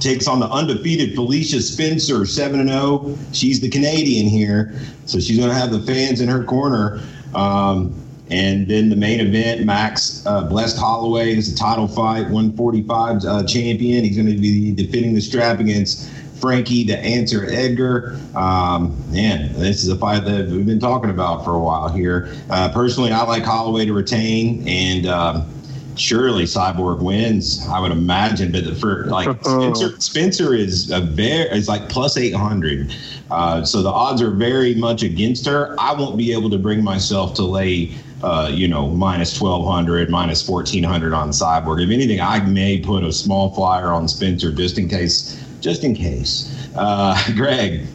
takes 0.00 0.26
on 0.26 0.40
the 0.40 0.48
undefeated 0.48 1.14
Felicia 1.14 1.60
Spencer, 1.60 2.26
7 2.26 2.58
and 2.58 2.68
0. 2.68 3.16
She's 3.32 3.60
the 3.60 3.68
Canadian 3.68 4.26
here, 4.26 4.74
so 5.06 5.20
she's 5.20 5.36
going 5.36 5.50
to 5.50 5.54
have 5.54 5.70
the 5.70 5.80
fans 5.80 6.20
in 6.20 6.28
her 6.28 6.42
corner. 6.42 7.00
Um, 7.34 8.01
and 8.30 8.66
then 8.68 8.88
the 8.88 8.96
main 8.96 9.20
event, 9.20 9.64
Max 9.64 10.24
uh, 10.26 10.44
Blessed 10.44 10.78
Holloway 10.78 11.36
is 11.36 11.52
a 11.52 11.56
title 11.56 11.88
fight, 11.88 12.22
145 12.22 13.24
uh, 13.24 13.44
champion. 13.44 14.04
He's 14.04 14.16
going 14.16 14.34
to 14.34 14.40
be 14.40 14.72
defending 14.72 15.14
the 15.14 15.20
strap 15.20 15.60
against 15.60 16.08
Frankie 16.42 16.82
the 16.84 16.98
Answer 16.98 17.46
Edgar. 17.48 18.18
Um, 18.34 18.96
man, 19.12 19.52
this 19.54 19.84
is 19.84 19.88
a 19.90 19.96
fight 19.96 20.24
that 20.24 20.48
we've 20.48 20.66
been 20.66 20.80
talking 20.80 21.10
about 21.10 21.44
for 21.44 21.54
a 21.54 21.60
while 21.60 21.88
here. 21.88 22.34
Uh, 22.50 22.68
personally, 22.72 23.12
I 23.12 23.22
like 23.22 23.44
Holloway 23.44 23.86
to 23.86 23.92
retain, 23.92 24.66
and 24.66 25.06
um, 25.06 25.52
surely 25.96 26.44
Cyborg 26.44 27.00
wins. 27.00 27.66
I 27.68 27.78
would 27.78 27.92
imagine, 27.92 28.50
but 28.50 28.64
for 28.78 29.04
like 29.06 29.28
Spencer, 29.42 30.00
Spencer 30.00 30.54
is 30.54 30.90
a 30.90 31.00
very 31.00 31.48
is 31.50 31.68
like 31.68 31.88
plus 31.88 32.16
eight 32.16 32.34
hundred, 32.34 32.94
uh, 33.30 33.64
so 33.64 33.82
the 33.82 33.90
odds 33.90 34.20
are 34.20 34.30
very 34.30 34.74
much 34.74 35.02
against 35.02 35.46
her. 35.46 35.76
I 35.78 35.92
won't 35.92 36.16
be 36.16 36.32
able 36.32 36.50
to 36.50 36.58
bring 36.58 36.82
myself 36.82 37.34
to 37.34 37.42
lay 37.44 37.92
uh, 38.22 38.48
you 38.52 38.68
know, 38.68 38.88
minus 38.88 39.40
1200, 39.40 40.10
minus 40.10 40.48
1400 40.48 41.12
on 41.12 41.30
Cyborg. 41.30 41.82
If 41.82 41.90
anything, 41.90 42.20
I 42.20 42.40
may 42.44 42.78
put 42.80 43.04
a 43.04 43.12
small 43.12 43.54
flyer 43.54 43.88
on 43.92 44.08
Spencer 44.08 44.52
just 44.52 44.78
in 44.78 44.88
case, 44.88 45.42
just 45.60 45.84
in 45.84 45.94
case. 45.94 46.70
Uh, 46.76 47.16
Greg. 47.36 47.86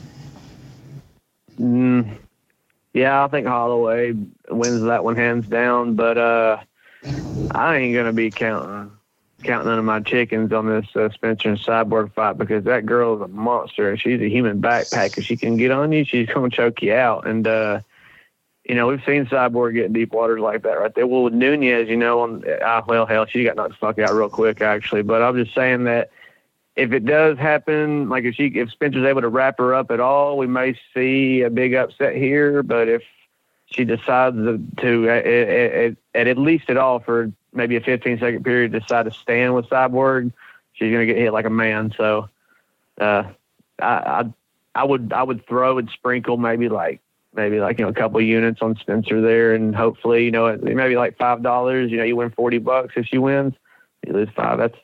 Mm, 1.59 2.17
Yeah, 2.93 3.23
I 3.23 3.27
think 3.27 3.47
Holloway 3.47 4.13
wins 4.49 4.83
that 4.85 5.03
one 5.03 5.15
hands 5.15 5.47
down, 5.47 5.95
but 5.95 6.17
uh, 6.17 6.57
I 7.51 7.77
ain't 7.77 7.95
gonna 7.95 8.13
be 8.13 8.31
counting 8.31 8.91
counting 9.43 9.67
none 9.67 9.79
of 9.79 9.85
my 9.85 9.99
chickens 10.01 10.51
on 10.51 10.67
this 10.67 10.87
uh, 10.95 11.09
Spencer 11.09 11.49
and 11.49 11.57
Cyborg 11.57 12.11
fight 12.13 12.37
because 12.37 12.63
that 12.65 12.85
girl 12.85 13.15
is 13.15 13.21
a 13.21 13.27
monster 13.27 13.95
she's 13.97 14.21
a 14.21 14.29
human 14.29 14.61
backpack. 14.61 15.17
If 15.17 15.25
she 15.25 15.37
can 15.37 15.57
get 15.57 15.71
on 15.71 15.91
you, 15.91 16.03
she's 16.03 16.27
gonna 16.27 16.49
choke 16.49 16.81
you 16.81 16.93
out. 16.93 17.27
And 17.27 17.47
uh, 17.47 17.81
you 18.67 18.75
know, 18.75 18.87
we've 18.87 19.03
seen 19.05 19.25
Cyborg 19.25 19.75
get 19.75 19.85
in 19.85 19.93
deep 19.93 20.11
waters 20.11 20.41
like 20.41 20.63
that 20.63 20.79
right 20.79 20.93
there. 20.93 21.07
Well, 21.07 21.23
with 21.23 21.33
Nunes, 21.33 21.87
you 21.89 21.95
know, 21.95 22.21
on 22.21 22.43
uh, 22.47 22.81
well, 22.85 23.05
hell, 23.05 23.25
she 23.25 23.43
got 23.43 23.55
knocked 23.55 23.71
the 23.71 23.77
fuck 23.77 23.99
out 23.99 24.13
real 24.13 24.29
quick 24.29 24.61
actually. 24.61 25.03
But 25.03 25.21
I'm 25.21 25.35
just 25.35 25.55
saying 25.55 25.85
that 25.85 26.11
if 26.75 26.91
it 26.91 27.05
does 27.05 27.37
happen, 27.37 28.09
like 28.09 28.25
if 28.25 28.35
she 28.35 28.47
if 28.47 28.69
Spencer's 28.71 29.05
able 29.05 29.21
to 29.21 29.29
wrap 29.29 29.57
her 29.59 29.73
up 29.73 29.89
at 29.89 29.99
all, 29.99 30.37
we 30.37 30.47
may 30.47 30.77
see 30.93 31.41
a 31.41 31.49
big 31.49 31.73
upset 31.73 32.15
here. 32.15 32.61
But 32.61 32.89
if 32.89 33.03
she 33.67 33.85
decides 33.85 34.35
to, 34.35 35.09
at, 35.09 35.25
at, 35.25 36.27
at 36.27 36.37
least 36.37 36.69
at 36.69 36.77
all 36.77 36.99
for 36.99 37.31
maybe 37.53 37.75
a 37.75 37.81
15 37.81 38.19
second 38.19 38.43
period 38.43 38.71
decide 38.71 39.03
to 39.03 39.11
stand 39.11 39.55
with 39.55 39.67
Cyborg, 39.67 40.31
she's 40.73 40.91
going 40.91 41.05
to 41.05 41.13
get 41.13 41.21
hit 41.21 41.33
like 41.33 41.45
a 41.45 41.49
man. 41.49 41.93
So, 41.97 42.29
uh, 42.99 43.23
I, 43.79 43.85
I, 43.85 44.33
I 44.73 44.83
would, 44.83 45.11
I 45.11 45.23
would 45.23 45.45
throw 45.47 45.77
and 45.77 45.89
sprinkle 45.89 46.37
maybe 46.37 46.69
like, 46.69 47.01
maybe 47.37 47.59
like, 47.59 47.79
you 47.79 47.85
know, 47.85 47.91
a 47.91 47.93
couple 47.93 48.19
units 48.19 48.61
on 48.61 48.75
Spencer 48.75 49.21
there. 49.21 49.53
And 49.53 49.75
hopefully, 49.75 50.25
you 50.25 50.31
know, 50.31 50.57
maybe 50.57 50.97
like 50.97 51.17
$5, 51.17 51.89
you 51.89 51.97
know, 51.97 52.03
you 52.03 52.15
win 52.15 52.31
40 52.31 52.57
bucks 52.57 52.93
if 52.97 53.05
she 53.05 53.17
wins, 53.17 53.53
you 54.05 54.13
lose 54.13 54.29
five. 54.35 54.57
That's, 54.57 54.77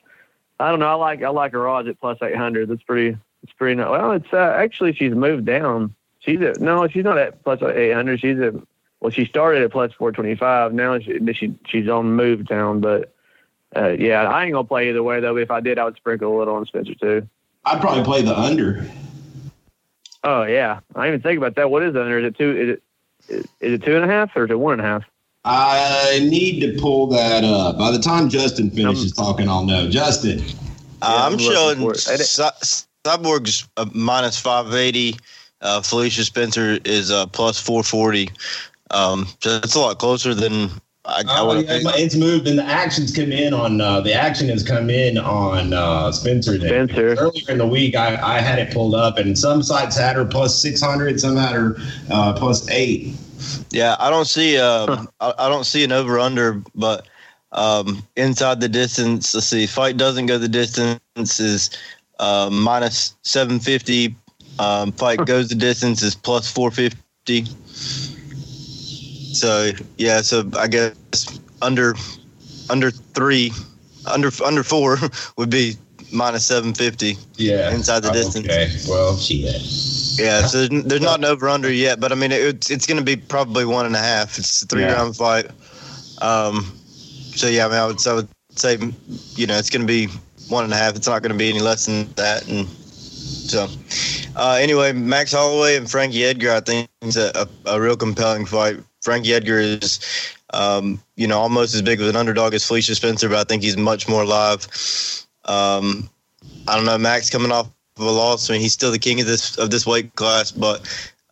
I 0.58 0.70
don't 0.70 0.78
know. 0.78 0.88
I 0.88 0.94
like, 0.94 1.22
I 1.22 1.28
like 1.28 1.52
her 1.52 1.68
odds 1.68 1.88
at 1.88 2.00
plus 2.00 2.18
800. 2.22 2.68
That's 2.68 2.82
pretty, 2.84 3.18
it's 3.42 3.52
pretty, 3.52 3.78
well, 3.78 4.12
it's, 4.12 4.32
uh, 4.32 4.54
actually 4.56 4.94
she's 4.94 5.12
moved 5.12 5.44
down. 5.44 5.94
She's 6.20 6.40
at, 6.40 6.60
no, 6.60 6.88
she's 6.88 7.04
not 7.04 7.18
at 7.18 7.44
plus 7.44 7.60
800. 7.60 8.20
She's 8.20 8.38
at 8.38 8.54
well, 9.04 9.10
she 9.10 9.26
started 9.26 9.62
at 9.62 9.70
plus 9.70 9.92
425. 9.92 10.72
Now 10.72 10.98
she, 10.98 11.20
she 11.34 11.54
she's 11.66 11.90
on 11.90 12.16
move 12.16 12.48
town, 12.48 12.80
but 12.80 13.12
uh, 13.76 13.90
yeah, 13.90 14.22
I 14.22 14.44
ain't 14.44 14.54
gonna 14.54 14.66
play 14.66 14.88
either 14.88 15.02
way 15.02 15.20
though. 15.20 15.36
If 15.36 15.50
I 15.50 15.60
did, 15.60 15.78
I 15.78 15.84
would 15.84 15.96
sprinkle 15.96 16.34
a 16.34 16.38
little 16.38 16.54
on 16.54 16.64
Spencer 16.64 16.94
too. 16.94 17.28
I'd 17.66 17.82
probably 17.82 18.02
play 18.02 18.22
the 18.22 18.34
under. 18.34 18.90
Oh 20.24 20.44
yeah, 20.44 20.80
I 20.94 21.04
didn't 21.04 21.08
even 21.08 21.22
think 21.22 21.38
about 21.38 21.54
that. 21.56 21.70
What 21.70 21.82
is 21.82 21.92
the 21.92 22.02
under? 22.02 22.18
Is 22.18 22.24
it 22.24 22.36
two? 22.36 22.56
Is 22.56 22.68
it 22.70 22.82
is 23.60 23.74
it 23.74 23.82
two 23.82 23.94
and 23.94 24.04
a 24.04 24.08
half 24.08 24.34
or 24.34 24.44
is 24.44 24.50
it 24.50 24.58
one 24.58 24.72
and 24.72 24.82
a 24.82 24.84
half? 24.84 25.04
I 25.44 26.20
need 26.22 26.60
to 26.60 26.80
pull 26.80 27.06
that 27.08 27.44
up. 27.44 27.76
By 27.76 27.90
the 27.90 27.98
time 27.98 28.30
Justin 28.30 28.70
finishes 28.70 29.12
talking, 29.12 29.48
I'll 29.48 29.66
know. 29.66 29.90
Justin, 29.90 30.40
uh, 31.02 31.28
I'm 31.30 31.38
showing 31.38 31.78
Cyborg's 33.04 33.68
uh, 33.76 33.84
minus 33.92 34.40
580. 34.40 35.18
Uh, 35.60 35.82
Felicia 35.82 36.24
Spencer 36.24 36.78
is 36.86 37.10
uh, 37.10 37.26
plus 37.26 37.60
440. 37.60 38.30
Um, 38.90 39.26
so 39.40 39.60
it's 39.62 39.74
a 39.74 39.80
lot 39.80 39.98
closer 39.98 40.34
than 40.34 40.70
I, 41.06 41.22
I 41.28 41.40
oh, 41.40 41.52
yeah, 41.58 41.80
it's 41.96 42.16
moved, 42.16 42.48
and 42.48 42.58
the 42.58 42.64
actions 42.64 43.14
come 43.14 43.30
in 43.30 43.52
on 43.52 43.80
uh, 43.80 44.00
the 44.00 44.14
action 44.14 44.48
has 44.48 44.62
come 44.62 44.88
in 44.88 45.18
on 45.18 45.74
uh, 45.74 46.10
Spencer. 46.10 46.58
Spencer 46.58 47.14
earlier 47.18 47.50
in 47.50 47.58
the 47.58 47.66
week, 47.66 47.94
I, 47.94 48.16
I 48.36 48.40
had 48.40 48.58
it 48.58 48.72
pulled 48.72 48.94
up, 48.94 49.18
and 49.18 49.38
some 49.38 49.62
sites 49.62 49.98
had 49.98 50.16
her 50.16 50.24
plus 50.24 50.60
six 50.60 50.80
hundred, 50.80 51.20
some 51.20 51.36
had 51.36 51.54
her 51.54 51.76
uh, 52.10 52.32
plus 52.32 52.68
eight. 52.70 53.14
Yeah, 53.70 53.96
I 53.98 54.08
don't 54.08 54.24
see 54.24 54.58
uh, 54.58 55.04
I, 55.20 55.34
I 55.38 55.48
don't 55.50 55.64
see 55.64 55.84
an 55.84 55.92
over 55.92 56.18
under, 56.18 56.62
but 56.74 57.06
um, 57.52 58.02
inside 58.16 58.60
the 58.60 58.68
distance, 58.68 59.34
let's 59.34 59.46
see, 59.46 59.66
fight 59.66 59.98
doesn't 59.98 60.24
go 60.24 60.38
the 60.38 60.48
distance 60.48 61.38
is 61.38 61.70
uh, 62.18 62.48
minus 62.50 63.14
seven 63.22 63.60
fifty. 63.60 64.16
Um, 64.58 64.92
fight 64.92 65.26
goes 65.26 65.48
the 65.50 65.54
distance 65.54 66.00
is 66.02 66.14
plus 66.14 66.50
four 66.50 66.70
fifty. 66.70 67.44
So 69.34 69.72
yeah, 69.98 70.20
so 70.22 70.48
I 70.56 70.68
guess 70.68 71.38
under 71.60 71.94
under 72.70 72.90
three, 72.90 73.52
under 74.06 74.30
under 74.44 74.62
four 74.62 74.98
would 75.36 75.50
be 75.50 75.76
minus 76.12 76.46
seven 76.46 76.74
fifty. 76.74 77.16
Yeah, 77.36 77.74
inside 77.74 78.00
the 78.00 78.10
distance. 78.10 78.46
Okay, 78.46 78.70
well, 78.88 79.16
shit. 79.16 79.60
Yeah, 80.16 80.46
so 80.46 80.66
there's, 80.66 80.84
there's 80.84 81.00
not 81.00 81.18
an 81.18 81.24
over 81.24 81.48
under 81.48 81.72
yet, 81.72 81.98
but 81.98 82.12
I 82.12 82.14
mean 82.14 82.32
it, 82.32 82.70
it's 82.70 82.86
going 82.86 82.98
to 82.98 83.04
be 83.04 83.16
probably 83.16 83.64
one 83.64 83.86
and 83.86 83.96
a 83.96 84.00
half. 84.00 84.38
It's 84.38 84.62
a 84.62 84.66
three 84.66 84.82
yeah. 84.82 84.94
round 84.94 85.16
fight. 85.16 85.46
Um, 86.22 86.62
so 87.34 87.48
yeah, 87.48 87.66
I 87.66 87.68
mean 87.68 87.78
I 87.78 87.86
would, 87.86 88.06
I 88.06 88.14
would 88.14 88.28
say 88.50 88.78
you 89.34 89.46
know 89.46 89.58
it's 89.58 89.70
going 89.70 89.82
to 89.82 89.86
be 89.86 90.06
one 90.48 90.64
and 90.64 90.72
a 90.72 90.76
half. 90.76 90.94
It's 90.94 91.08
not 91.08 91.22
going 91.22 91.32
to 91.32 91.38
be 91.38 91.48
any 91.48 91.60
less 91.60 91.86
than 91.86 92.12
that, 92.14 92.46
and 92.48 92.68
so. 92.68 93.68
Uh, 94.36 94.58
anyway, 94.60 94.92
Max 94.92 95.32
Holloway 95.32 95.76
and 95.76 95.88
Frankie 95.88 96.24
Edgar, 96.24 96.54
I 96.54 96.60
think, 96.60 96.88
is 97.02 97.16
a, 97.16 97.30
a, 97.66 97.70
a 97.74 97.80
real 97.80 97.96
compelling 97.96 98.46
fight. 98.46 98.80
Frankie 99.04 99.34
Edgar 99.34 99.58
is, 99.58 100.00
um, 100.54 101.00
you 101.16 101.26
know, 101.26 101.38
almost 101.38 101.74
as 101.74 101.82
big 101.82 102.00
of 102.00 102.08
an 102.08 102.16
underdog 102.16 102.54
as 102.54 102.66
Felicia 102.66 102.94
Spencer, 102.94 103.28
but 103.28 103.38
I 103.38 103.44
think 103.44 103.62
he's 103.62 103.76
much 103.76 104.08
more 104.08 104.24
live. 104.24 104.66
Um, 105.44 106.08
I 106.66 106.74
don't 106.74 106.86
know, 106.86 106.96
Max 106.96 107.28
coming 107.28 107.52
off 107.52 107.68
of 107.98 108.06
a 108.06 108.10
loss. 108.10 108.48
I 108.48 108.54
mean, 108.54 108.62
he's 108.62 108.72
still 108.72 108.90
the 108.90 108.98
king 108.98 109.20
of 109.20 109.26
this 109.26 109.58
of 109.58 109.70
this 109.70 109.86
weight 109.86 110.16
class, 110.16 110.50
but 110.50 110.80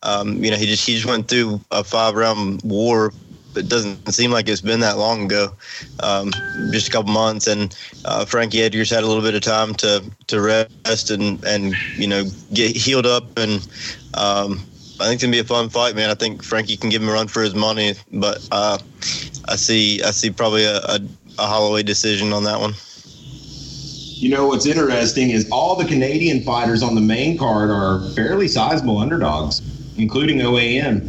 um, 0.03 0.45
you 0.45 0.51
know, 0.51 0.57
he 0.59 0.67
just 0.67 0.87
he 0.87 0.95
just 0.95 1.07
went 1.07 1.29
through 1.29 1.61
a 1.71 1.83
five 1.83 2.15
round 2.15 2.61
war. 2.63 3.13
It 3.57 3.69
doesn't 3.69 4.13
seem 4.13 4.31
like 4.31 4.49
it's 4.49 4.63
been 4.63 4.81
that 4.81 4.97
long 4.97 5.25
ago, 5.25 5.53
um, 6.01 6.31
just 6.71 6.89
a 6.89 6.91
couple 6.91 7.13
months. 7.13 7.47
And 7.47 7.77
uh, 8.05 8.25
Frankie 8.25 8.63
Edgar's 8.63 8.91
had 8.91 9.03
a 9.03 9.07
little 9.07 9.23
bit 9.23 9.35
of 9.35 9.41
time 9.43 9.75
to 9.77 10.05
to 10.27 10.41
rest 10.43 11.11
and 11.11 11.43
and 11.45 11.75
you 11.97 12.07
know 12.07 12.25
get 12.53 12.77
healed 12.77 13.07
up 13.07 13.39
and 13.39 13.67
um, 14.15 14.61
I 15.01 15.05
think 15.07 15.15
it's 15.15 15.23
gonna 15.23 15.33
be 15.33 15.41
a 15.41 15.45
fun 15.45 15.69
fight, 15.69 15.97
man. 15.97 16.11
I 16.11 16.15
think 16.15 16.43
Frankie 16.43 16.77
can 16.77 16.91
give 16.91 17.03
him 17.03 17.09
a 17.09 17.13
run 17.13 17.29
for 17.29 17.43
his 17.43 17.55
money, 17.55 17.95
but 18.13 18.47
uh, 18.53 18.79
I 19.47 19.57
see 19.57 20.03
I 20.03 20.11
see 20.11 20.31
probably 20.31 20.65
a, 20.65 20.77
a, 20.77 21.01
a 21.39 21.47
Holloway 21.47 21.83
decision 21.83 22.33
on 22.33 22.45
that 22.45 22.61
one. 22.61 22.75
You 24.23 24.31
know 24.31 24.47
what's 24.47 24.67
interesting 24.67 25.31
is 25.31 25.49
all 25.51 25.75
the 25.75 25.85
Canadian 25.85 26.43
fighters 26.45 26.83
on 26.83 26.95
the 26.95 27.01
main 27.01 27.37
card 27.37 27.71
are 27.71 28.09
fairly 28.11 28.47
sizable 28.47 28.99
underdogs, 28.99 29.61
including 29.99 30.39
OAM. 30.39 31.09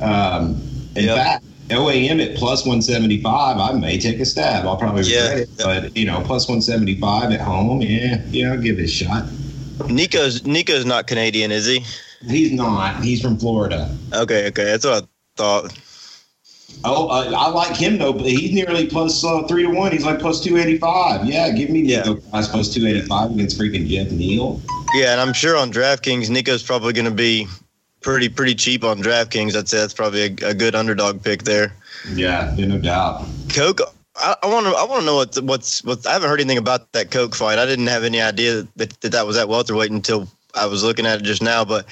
Um, 0.00 0.62
in 0.96 1.04
yep. 1.04 1.16
fact, 1.16 1.44
OAM 1.68 2.24
at 2.24 2.36
plus 2.36 2.64
175, 2.64 3.58
I 3.58 3.72
may 3.78 3.98
take 3.98 4.18
a 4.18 4.24
stab. 4.24 4.66
I'll 4.66 4.76
probably 4.76 5.02
regret 5.02 5.36
yeah. 5.36 5.42
it, 5.42 5.50
but 5.58 5.96
you 5.96 6.06
know, 6.06 6.22
plus 6.24 6.48
175 6.48 7.32
at 7.32 7.40
home, 7.40 7.82
yeah, 7.82 8.22
yeah, 8.28 8.52
I'll 8.52 8.60
give 8.60 8.78
it 8.78 8.84
a 8.84 8.88
shot. 8.88 9.26
Niko's 9.88 10.46
Niko's 10.46 10.84
not 10.86 11.06
Canadian, 11.06 11.50
is 11.50 11.66
he? 11.66 11.84
He's 12.26 12.52
not. 12.52 13.02
He's 13.02 13.20
from 13.20 13.38
Florida. 13.38 13.94
Okay, 14.12 14.48
okay, 14.48 14.64
that's 14.64 14.84
what 14.84 15.04
I 15.04 15.06
thought. 15.36 15.78
Oh, 16.84 17.08
uh, 17.08 17.32
I 17.36 17.48
like 17.50 17.76
him 17.76 17.98
though. 17.98 18.12
But 18.12 18.26
he's 18.26 18.52
nearly 18.52 18.86
plus 18.86 19.24
uh, 19.24 19.42
three 19.44 19.62
to 19.62 19.70
one. 19.70 19.92
He's 19.92 20.04
like 20.04 20.18
plus 20.18 20.42
two 20.42 20.56
eighty 20.56 20.78
five. 20.78 21.24
Yeah, 21.24 21.50
give 21.50 21.70
me 21.70 21.82
Niko 21.82 22.16
yeah. 22.22 22.30
Price 22.30 22.48
plus 22.48 22.72
two 22.72 22.86
eighty 22.86 23.02
five 23.02 23.30
against 23.30 23.58
freaking 23.58 23.86
Jeff 23.86 24.10
Neal. 24.10 24.60
Yeah, 24.94 25.12
and 25.12 25.20
I'm 25.20 25.32
sure 25.32 25.56
on 25.56 25.72
DraftKings, 25.72 26.28
Niko's 26.28 26.62
probably 26.62 26.92
going 26.92 27.06
to 27.06 27.10
be 27.10 27.46
pretty 28.00 28.28
pretty 28.28 28.54
cheap 28.54 28.84
on 28.84 28.98
DraftKings. 28.98 29.54
I'd 29.56 29.68
say 29.68 29.78
that's 29.78 29.94
probably 29.94 30.22
a, 30.22 30.50
a 30.50 30.54
good 30.54 30.74
underdog 30.74 31.22
pick 31.22 31.44
there. 31.44 31.72
Yeah, 32.14 32.54
no 32.58 32.78
doubt. 32.78 33.26
Coke. 33.48 33.80
I 34.14 34.36
want 34.44 34.66
to. 34.66 34.72
I 34.72 34.84
want 34.84 35.00
to 35.00 35.06
know 35.06 35.16
what's 35.16 35.40
what's 35.40 35.84
what. 35.84 36.06
I 36.06 36.12
haven't 36.12 36.28
heard 36.28 36.40
anything 36.40 36.58
about 36.58 36.92
that 36.92 37.10
Coke 37.10 37.34
fight. 37.34 37.58
I 37.58 37.64
didn't 37.64 37.86
have 37.86 38.04
any 38.04 38.20
idea 38.20 38.66
that 38.76 39.00
that, 39.00 39.12
that 39.12 39.26
was 39.26 39.38
at 39.38 39.48
welterweight 39.48 39.90
until 39.90 40.28
I 40.54 40.66
was 40.66 40.82
looking 40.84 41.06
at 41.06 41.20
it 41.20 41.24
just 41.24 41.42
now, 41.42 41.64
but 41.64 41.86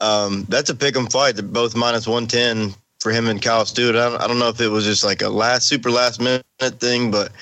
um, 0.00 0.46
that's 0.48 0.70
a 0.70 0.74
pick 0.74 0.96
'em 0.96 1.06
fight. 1.06 1.36
They're 1.36 1.44
both 1.44 1.74
minus 1.74 2.06
one 2.06 2.26
ten 2.26 2.74
for 3.00 3.12
him 3.12 3.28
and 3.28 3.40
Kyle 3.40 3.64
Stewart. 3.64 3.96
I 3.96 4.10
don't, 4.10 4.22
I 4.22 4.26
don't 4.26 4.38
know 4.38 4.48
if 4.48 4.60
it 4.60 4.68
was 4.68 4.84
just 4.84 5.04
like 5.04 5.22
a 5.22 5.28
last 5.28 5.66
super 5.66 5.90
last 5.90 6.20
minute 6.20 6.44
thing, 6.80 7.10
but 7.10 7.32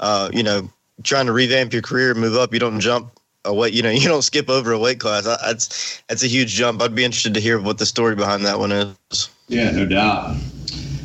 uh, 0.00 0.30
you 0.32 0.42
know, 0.42 0.68
trying 1.02 1.26
to 1.26 1.32
revamp 1.32 1.72
your 1.72 1.82
career, 1.82 2.14
move 2.14 2.36
up, 2.36 2.52
you 2.52 2.60
don't 2.60 2.80
jump 2.80 3.10
a 3.44 3.54
weight. 3.54 3.72
You 3.74 3.82
know, 3.82 3.90
you 4.02 4.08
don't 4.08 4.22
skip 4.22 4.48
over 4.48 4.72
a 4.72 4.78
weight 4.78 5.00
class. 5.00 5.24
That's 5.24 6.02
that's 6.08 6.22
a 6.22 6.28
huge 6.28 6.52
jump. 6.54 6.82
I'd 6.82 6.94
be 6.94 7.04
interested 7.04 7.34
to 7.34 7.40
hear 7.40 7.60
what 7.60 7.78
the 7.78 7.86
story 7.86 8.14
behind 8.14 8.44
that 8.44 8.58
one 8.58 8.72
is. 8.72 9.30
Yeah, 9.48 9.70
no 9.70 9.86
doubt. 9.86 10.36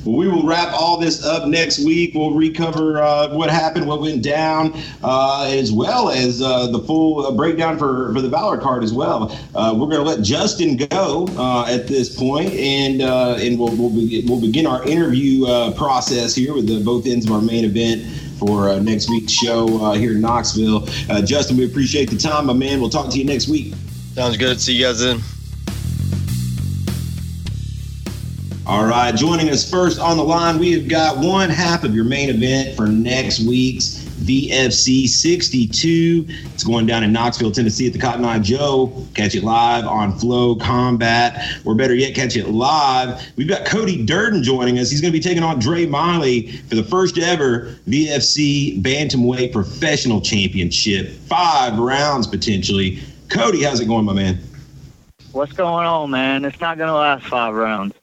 We 0.05 0.27
will 0.27 0.43
wrap 0.43 0.73
all 0.73 0.97
this 0.97 1.23
up 1.23 1.47
next 1.47 1.83
week. 1.85 2.13
We'll 2.15 2.33
recover 2.33 3.01
uh, 3.01 3.35
what 3.35 3.49
happened, 3.49 3.87
what 3.87 4.01
went 4.01 4.23
down, 4.23 4.73
uh, 5.03 5.47
as 5.51 5.71
well 5.71 6.09
as 6.09 6.41
uh, 6.41 6.67
the 6.67 6.79
full 6.79 7.25
uh, 7.25 7.31
breakdown 7.31 7.77
for, 7.77 8.11
for 8.13 8.21
the 8.21 8.29
Valor 8.29 8.57
card 8.57 8.83
as 8.83 8.93
well. 8.93 9.37
Uh, 9.53 9.73
we're 9.77 9.87
going 9.87 10.03
to 10.03 10.03
let 10.03 10.21
Justin 10.21 10.75
go 10.77 11.27
uh, 11.37 11.65
at 11.67 11.87
this 11.87 12.15
point, 12.15 12.51
and 12.53 13.01
and 13.01 13.59
we'll 13.59 13.75
we'll, 13.75 13.89
be, 13.89 14.23
we'll 14.27 14.41
begin 14.41 14.65
our 14.65 14.83
interview 14.87 15.45
process 15.73 16.33
here 16.33 16.53
with 16.53 16.67
the, 16.67 16.83
both 16.83 17.05
ends 17.05 17.25
of 17.25 17.31
our 17.31 17.41
main 17.41 17.65
event 17.65 18.03
for 18.39 18.79
next 18.79 19.09
week's 19.09 19.33
show 19.33 19.93
here 19.93 20.13
in 20.13 20.21
Knoxville. 20.21 20.81
Justin, 21.25 21.57
we 21.57 21.65
appreciate 21.65 22.09
the 22.09 22.17
time, 22.17 22.47
my 22.47 22.53
man. 22.53 22.81
We'll 22.81 22.89
talk 22.89 23.11
to 23.11 23.17
you 23.17 23.25
next 23.25 23.47
week. 23.47 23.73
Sounds 24.13 24.37
good. 24.37 24.59
See 24.59 24.73
you 24.73 24.85
guys 24.85 24.99
then. 24.99 25.21
All 28.71 28.85
right, 28.85 29.13
joining 29.13 29.49
us 29.49 29.69
first 29.69 29.99
on 29.99 30.15
the 30.15 30.23
line, 30.23 30.57
we 30.57 30.71
have 30.71 30.87
got 30.87 31.17
one 31.17 31.49
half 31.49 31.83
of 31.83 31.93
your 31.93 32.05
main 32.05 32.29
event 32.29 32.77
for 32.77 32.87
next 32.87 33.41
week's 33.41 33.95
VFC 34.23 35.09
62. 35.09 36.25
It's 36.53 36.63
going 36.63 36.85
down 36.85 37.03
in 37.03 37.11
Knoxville, 37.11 37.51
Tennessee 37.51 37.87
at 37.87 37.91
the 37.91 37.99
Cotton 37.99 38.23
Eye 38.23 38.39
Joe. 38.39 39.05
Catch 39.13 39.35
it 39.35 39.43
live 39.43 39.85
on 39.85 40.17
Flow 40.17 40.55
Combat, 40.55 41.45
or 41.65 41.75
better 41.75 41.93
yet, 41.93 42.15
catch 42.15 42.37
it 42.37 42.47
live. 42.47 43.21
We've 43.35 43.49
got 43.49 43.65
Cody 43.65 44.05
Durden 44.05 44.41
joining 44.41 44.79
us. 44.79 44.89
He's 44.89 45.01
going 45.01 45.11
to 45.11 45.19
be 45.19 45.21
taking 45.21 45.43
on 45.43 45.59
Dre 45.59 45.85
Miley 45.85 46.53
for 46.69 46.75
the 46.75 46.83
first 46.83 47.17
ever 47.17 47.77
VFC 47.89 48.81
Bantamweight 48.81 49.51
Professional 49.51 50.21
Championship. 50.21 51.09
Five 51.09 51.77
rounds 51.77 52.25
potentially. 52.25 53.01
Cody, 53.27 53.63
how's 53.63 53.81
it 53.81 53.87
going, 53.87 54.05
my 54.05 54.13
man? 54.13 54.39
What's 55.33 55.51
going 55.51 55.85
on, 55.85 56.09
man? 56.09 56.45
It's 56.45 56.61
not 56.61 56.77
going 56.77 56.87
to 56.87 56.93
last 56.93 57.25
five 57.25 57.53
rounds. 57.53 57.95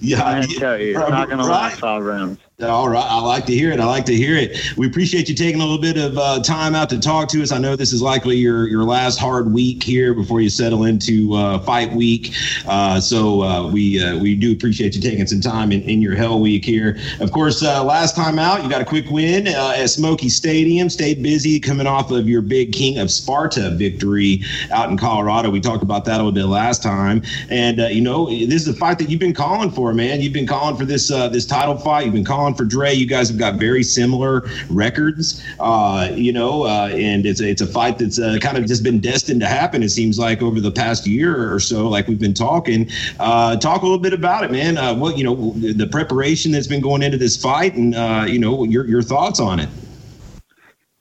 Yeah, 0.00 0.24
I 0.24 0.46
tell 0.46 0.80
you, 0.80 0.98
it's 0.98 1.10
not 1.10 1.28
going 1.28 1.38
to 1.38 1.44
last 1.44 1.78
five 1.78 2.02
rounds. 2.02 2.38
All 2.62 2.88
right. 2.88 3.04
I 3.04 3.20
like 3.20 3.46
to 3.46 3.54
hear 3.54 3.72
it. 3.72 3.80
I 3.80 3.86
like 3.86 4.04
to 4.06 4.14
hear 4.14 4.36
it. 4.36 4.76
We 4.76 4.86
appreciate 4.86 5.28
you 5.28 5.34
taking 5.34 5.60
a 5.60 5.64
little 5.64 5.80
bit 5.80 5.96
of 5.96 6.18
uh, 6.18 6.42
time 6.42 6.74
out 6.74 6.90
to 6.90 7.00
talk 7.00 7.28
to 7.30 7.42
us. 7.42 7.52
I 7.52 7.58
know 7.58 7.76
this 7.76 7.92
is 7.92 8.02
likely 8.02 8.36
your, 8.36 8.68
your 8.68 8.84
last 8.84 9.18
hard 9.18 9.52
week 9.52 9.82
here 9.82 10.14
before 10.14 10.40
you 10.40 10.50
settle 10.50 10.84
into 10.84 11.34
uh, 11.34 11.58
fight 11.60 11.92
week. 11.92 12.34
Uh, 12.66 13.00
so 13.00 13.42
uh, 13.42 13.70
we 13.70 14.02
uh, 14.02 14.18
we 14.18 14.34
do 14.34 14.52
appreciate 14.52 14.94
you 14.94 15.00
taking 15.00 15.26
some 15.26 15.40
time 15.40 15.72
in, 15.72 15.82
in 15.82 16.02
your 16.02 16.14
hell 16.14 16.40
week 16.40 16.64
here. 16.64 16.98
Of 17.20 17.32
course, 17.32 17.62
uh, 17.62 17.82
last 17.82 18.14
time 18.14 18.38
out, 18.38 18.62
you 18.62 18.70
got 18.70 18.82
a 18.82 18.84
quick 18.84 19.10
win 19.10 19.46
at 19.46 19.86
Smoky 19.86 20.28
Stadium. 20.28 20.88
Stayed 20.90 21.22
busy 21.22 21.58
coming 21.60 21.86
off 21.86 22.10
of 22.10 22.28
your 22.28 22.42
big 22.42 22.72
King 22.72 22.98
of 22.98 23.10
Sparta 23.10 23.70
victory 23.70 24.42
out 24.70 24.90
in 24.90 24.96
Colorado. 24.96 25.50
We 25.50 25.60
talked 25.60 25.82
about 25.82 26.04
that 26.04 26.14
a 26.14 26.22
little 26.24 26.32
bit 26.32 26.46
last 26.46 26.82
time. 26.82 27.22
And, 27.48 27.78
you 27.78 28.00
know, 28.00 28.26
this 28.26 28.62
is 28.62 28.68
a 28.68 28.74
fight 28.74 28.98
that 28.98 29.08
you've 29.08 29.20
been 29.20 29.34
calling 29.34 29.70
for, 29.70 29.92
man. 29.92 30.20
You've 30.20 30.32
been 30.32 30.46
calling 30.46 30.76
for 30.76 30.84
this 30.84 31.08
this 31.08 31.46
title 31.46 31.76
fight. 31.76 32.04
You've 32.04 32.14
been 32.14 32.24
calling 32.24 32.49
for 32.54 32.64
Dre. 32.64 32.92
You 32.92 33.06
guys 33.06 33.28
have 33.28 33.38
got 33.38 33.56
very 33.56 33.82
similar 33.82 34.44
records, 34.68 35.42
uh, 35.58 36.10
you 36.12 36.32
know, 36.32 36.64
uh, 36.64 36.90
and 36.92 37.26
it's 37.26 37.40
it's 37.40 37.62
a 37.62 37.66
fight 37.66 37.98
that's 37.98 38.18
uh, 38.18 38.38
kind 38.40 38.56
of 38.56 38.66
just 38.66 38.82
been 38.82 39.00
destined 39.00 39.40
to 39.40 39.46
happen. 39.46 39.82
It 39.82 39.90
seems 39.90 40.18
like 40.18 40.42
over 40.42 40.60
the 40.60 40.70
past 40.70 41.06
year 41.06 41.52
or 41.52 41.60
so, 41.60 41.88
like 41.88 42.08
we've 42.08 42.18
been 42.18 42.34
talking. 42.34 42.88
Uh, 43.18 43.56
talk 43.56 43.82
a 43.82 43.84
little 43.84 43.98
bit 43.98 44.12
about 44.12 44.44
it, 44.44 44.50
man. 44.50 44.76
Uh, 44.76 44.94
what 44.94 45.16
you 45.18 45.24
know, 45.24 45.52
the 45.52 45.86
preparation 45.86 46.52
that's 46.52 46.66
been 46.66 46.80
going 46.80 47.02
into 47.02 47.18
this 47.18 47.40
fight, 47.40 47.74
and 47.74 47.94
uh, 47.94 48.24
you 48.26 48.38
know, 48.38 48.64
your 48.64 48.86
your 48.86 49.02
thoughts 49.02 49.40
on 49.40 49.60
it. 49.60 49.68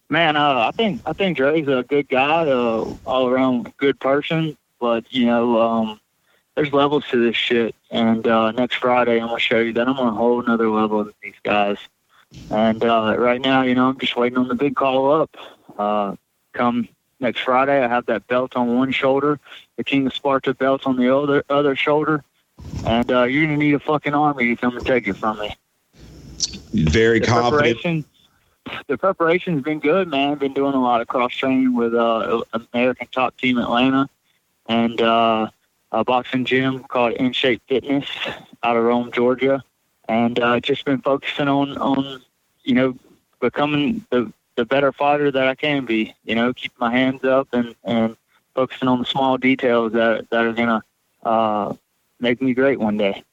Man, 0.10 0.36
I 0.36 0.72
think 0.72 1.02
I 1.06 1.14
think 1.14 1.38
Dre's 1.38 1.68
a 1.68 1.84
good 1.88 2.10
guy, 2.10 2.50
all 2.50 3.28
around 3.28 3.72
good 3.78 4.00
person, 4.00 4.58
but 4.80 5.12
you 5.14 5.26
know. 5.26 5.62
Um, 5.62 6.00
there's 6.60 6.74
levels 6.74 7.06
to 7.10 7.26
this 7.26 7.38
shit. 7.38 7.74
And 7.89 8.28
uh, 8.28 8.52
next 8.52 8.76
Friday, 8.76 9.22
I'm 9.22 9.28
gonna 9.28 9.39
show 9.39 9.60
you 9.60 9.72
that 9.74 9.88
I'm 9.88 9.98
on 9.98 10.08
a 10.10 10.15
whole 10.15 10.43
another 10.43 10.69
level 10.69 11.06
with 11.06 11.15
these 11.22 11.39
guys. 11.43 11.78
And 12.52 12.84
uh, 12.84 13.15
right 13.17 13.39
now, 13.39 13.62
you 13.62 13.76
know, 13.76 13.88
I'm 13.88 13.98
just 13.98 14.17
waiting 14.17 14.38
on 14.38 14.50
the 14.50 14.56
big 14.56 14.76
call 14.76 15.22
up. 15.22 15.38
Uh, 15.78 16.15
come 16.52 16.89
next 17.22 17.39
Friday, 17.41 17.82
I 17.82 17.88
have 17.88 18.06
that 18.08 18.28
belt 18.28 18.58
on 18.58 18.76
one 18.76 18.91
shoulder, 18.91 19.39
the 19.78 19.86
King 19.86 20.06
of 20.06 20.13
Sparta 20.13 20.54
belt 20.54 20.86
on 20.86 20.98
the 20.98 21.15
other 21.15 21.45
other 21.50 21.78
shoulder, 21.78 22.26
and 22.86 23.10
uh, 23.10 23.24
you're 23.24 23.45
gonna 23.45 23.56
need 23.56 23.76
a 23.76 23.80
fucking 23.80 24.13
army 24.13 24.48
to 24.48 24.56
come 24.58 24.76
and 24.76 24.86
take 24.86 25.08
it 25.08 25.13
from 25.13 25.39
me. 25.39 25.56
Very 26.74 27.19
the 27.19 27.28
confident. 27.28 27.80
Preparation, 27.82 28.06
the 28.88 28.98
preparation's 28.98 29.63
been 29.63 29.80
good, 29.80 30.10
man. 30.10 30.34
I've 30.34 30.39
been 30.39 30.54
doing 30.54 30.74
a 30.74 30.82
lot 30.82 31.00
of 31.00 31.08
cross 31.08 31.34
training 31.34 31.74
with 31.74 31.95
uh, 31.95 32.43
American 32.74 33.08
Top 33.13 33.38
Team 33.38 33.58
Atlanta, 33.58 34.10
and 34.67 35.00
uh, 35.00 35.50
a 35.91 36.04
boxing 36.04 36.45
gym 36.45 36.84
called 36.84 37.13
In 37.13 37.34
Shape 37.34 37.62
Fitness 37.67 38.08
out 38.63 38.78
of 38.78 38.84
Rome, 38.84 39.12
Georgia, 39.12 39.63
and 40.08 40.39
uh, 40.39 40.60
just 40.60 40.86
been 40.86 41.02
focusing 41.02 41.47
on 41.47 41.78
on 41.78 42.21
you 42.63 42.73
know 42.75 42.95
becoming 43.39 44.06
the 44.12 44.32
the 44.56 44.65
better 44.65 44.91
fighter 44.91 45.32
that 45.32 45.47
I 45.47 45.56
can 45.56 45.86
be. 45.86 46.13
You 46.23 46.36
know, 46.36 46.54
keep 46.54 46.73
my 46.80 46.91
hands 46.91 47.23
up 47.23 47.47
and 47.54 47.75
and 47.84 48.15
focusing 48.56 48.88
on 48.88 48.99
the 48.99 49.06
small 49.06 49.38
details 49.38 49.93
that 49.93 50.30
that 50.30 50.45
are 50.45 50.54
gonna 50.54 50.84
uh, 51.23 51.73
make 52.19 52.41
me 52.41 52.54
great 52.54 52.80
one 52.80 52.97
day. 52.97 53.23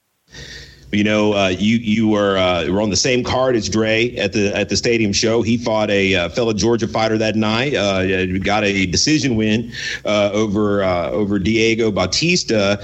You 0.93 1.03
know, 1.03 1.35
uh, 1.35 1.49
you 1.49 1.79
you 1.79 2.07
were 2.07 2.37
uh, 2.37 2.71
were 2.71 2.81
on 2.81 2.91
the 2.91 2.97
same 2.97 3.25
card 3.25 3.57
as 3.57 3.69
Dre 3.69 4.15
at 4.17 4.33
the 4.33 4.57
at 4.57 4.69
the 4.69 4.77
stadium 4.77 5.13
show. 5.13 5.43
He 5.43 5.59
fought 5.59 5.91
a 5.91 6.15
uh, 6.15 6.29
fellow 6.29 6.53
Georgia 6.53 6.87
fighter 6.87 7.19
that 7.19 7.35
night. 7.35 7.75
Uh, 7.75 8.27
got 8.39 8.63
a 8.63 8.87
decision 8.87 9.35
win 9.35 9.73
uh, 10.05 10.31
over 10.33 10.85
uh, 10.85 11.11
over 11.11 11.41
Diego 11.41 11.91
Bautista. 11.91 12.81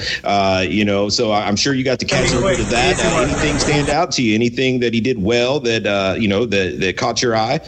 you 0.68 0.84
know, 0.84 1.08
so 1.08 1.32
I'm 1.32 1.54
sure 1.54 1.74
you 1.74 1.84
got 1.84 2.00
to 2.00 2.04
catch 2.04 2.30
a 2.32 2.34
little 2.34 2.50
bit 2.50 2.60
of 2.60 2.70
that. 2.70 2.98
anything 3.22 3.58
stand 3.58 3.88
out 3.88 4.10
to 4.12 4.22
you? 4.22 4.34
Anything 4.34 4.80
that 4.80 4.92
he 4.92 5.00
did 5.00 5.22
well 5.22 5.60
that 5.60 6.18
you 6.20 6.26
know 6.26 6.44
that 6.44 6.80
that 6.80 6.96
caught 6.96 7.22
your 7.22 7.36
eye? 7.36 7.60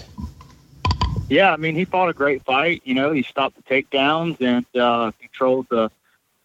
Yeah, 1.29 1.53
I 1.53 1.57
mean, 1.57 1.77
he 1.77 1.85
fought 1.85 2.09
a 2.09 2.13
great 2.13 2.45
fight. 2.45 2.83
You 2.85 2.95
know, 2.95 3.13
he 3.13 3.23
stopped 3.23 3.57
the 3.57 3.63
takedowns 3.63 4.41
and 4.41 4.67
controlled 5.21 5.69
the 5.71 5.93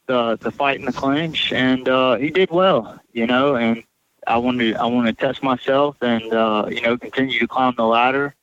the 0.10 0.38
the 0.42 0.52
fight 0.52 0.80
in 0.80 0.86
the 0.86 0.92
clinch, 0.92 1.54
and 1.54 1.88
uh, 1.88 2.16
he 2.16 2.32
did 2.32 2.50
well, 2.50 3.00
you 3.14 3.28
know. 3.28 3.56
And 3.56 3.84
I 4.28 4.38
want 4.38 4.60
to 4.60 4.74
I 4.74 4.86
want 4.88 5.08
to 5.08 5.14
test 5.14 5.42
myself, 5.42 5.96
and 6.02 6.34
uh, 6.34 6.66
you 6.70 6.82
know, 6.82 6.98
continue 6.98 7.40
to 7.40 7.48
climb 7.48 7.76
the 7.78 7.86
ladder. 7.86 8.36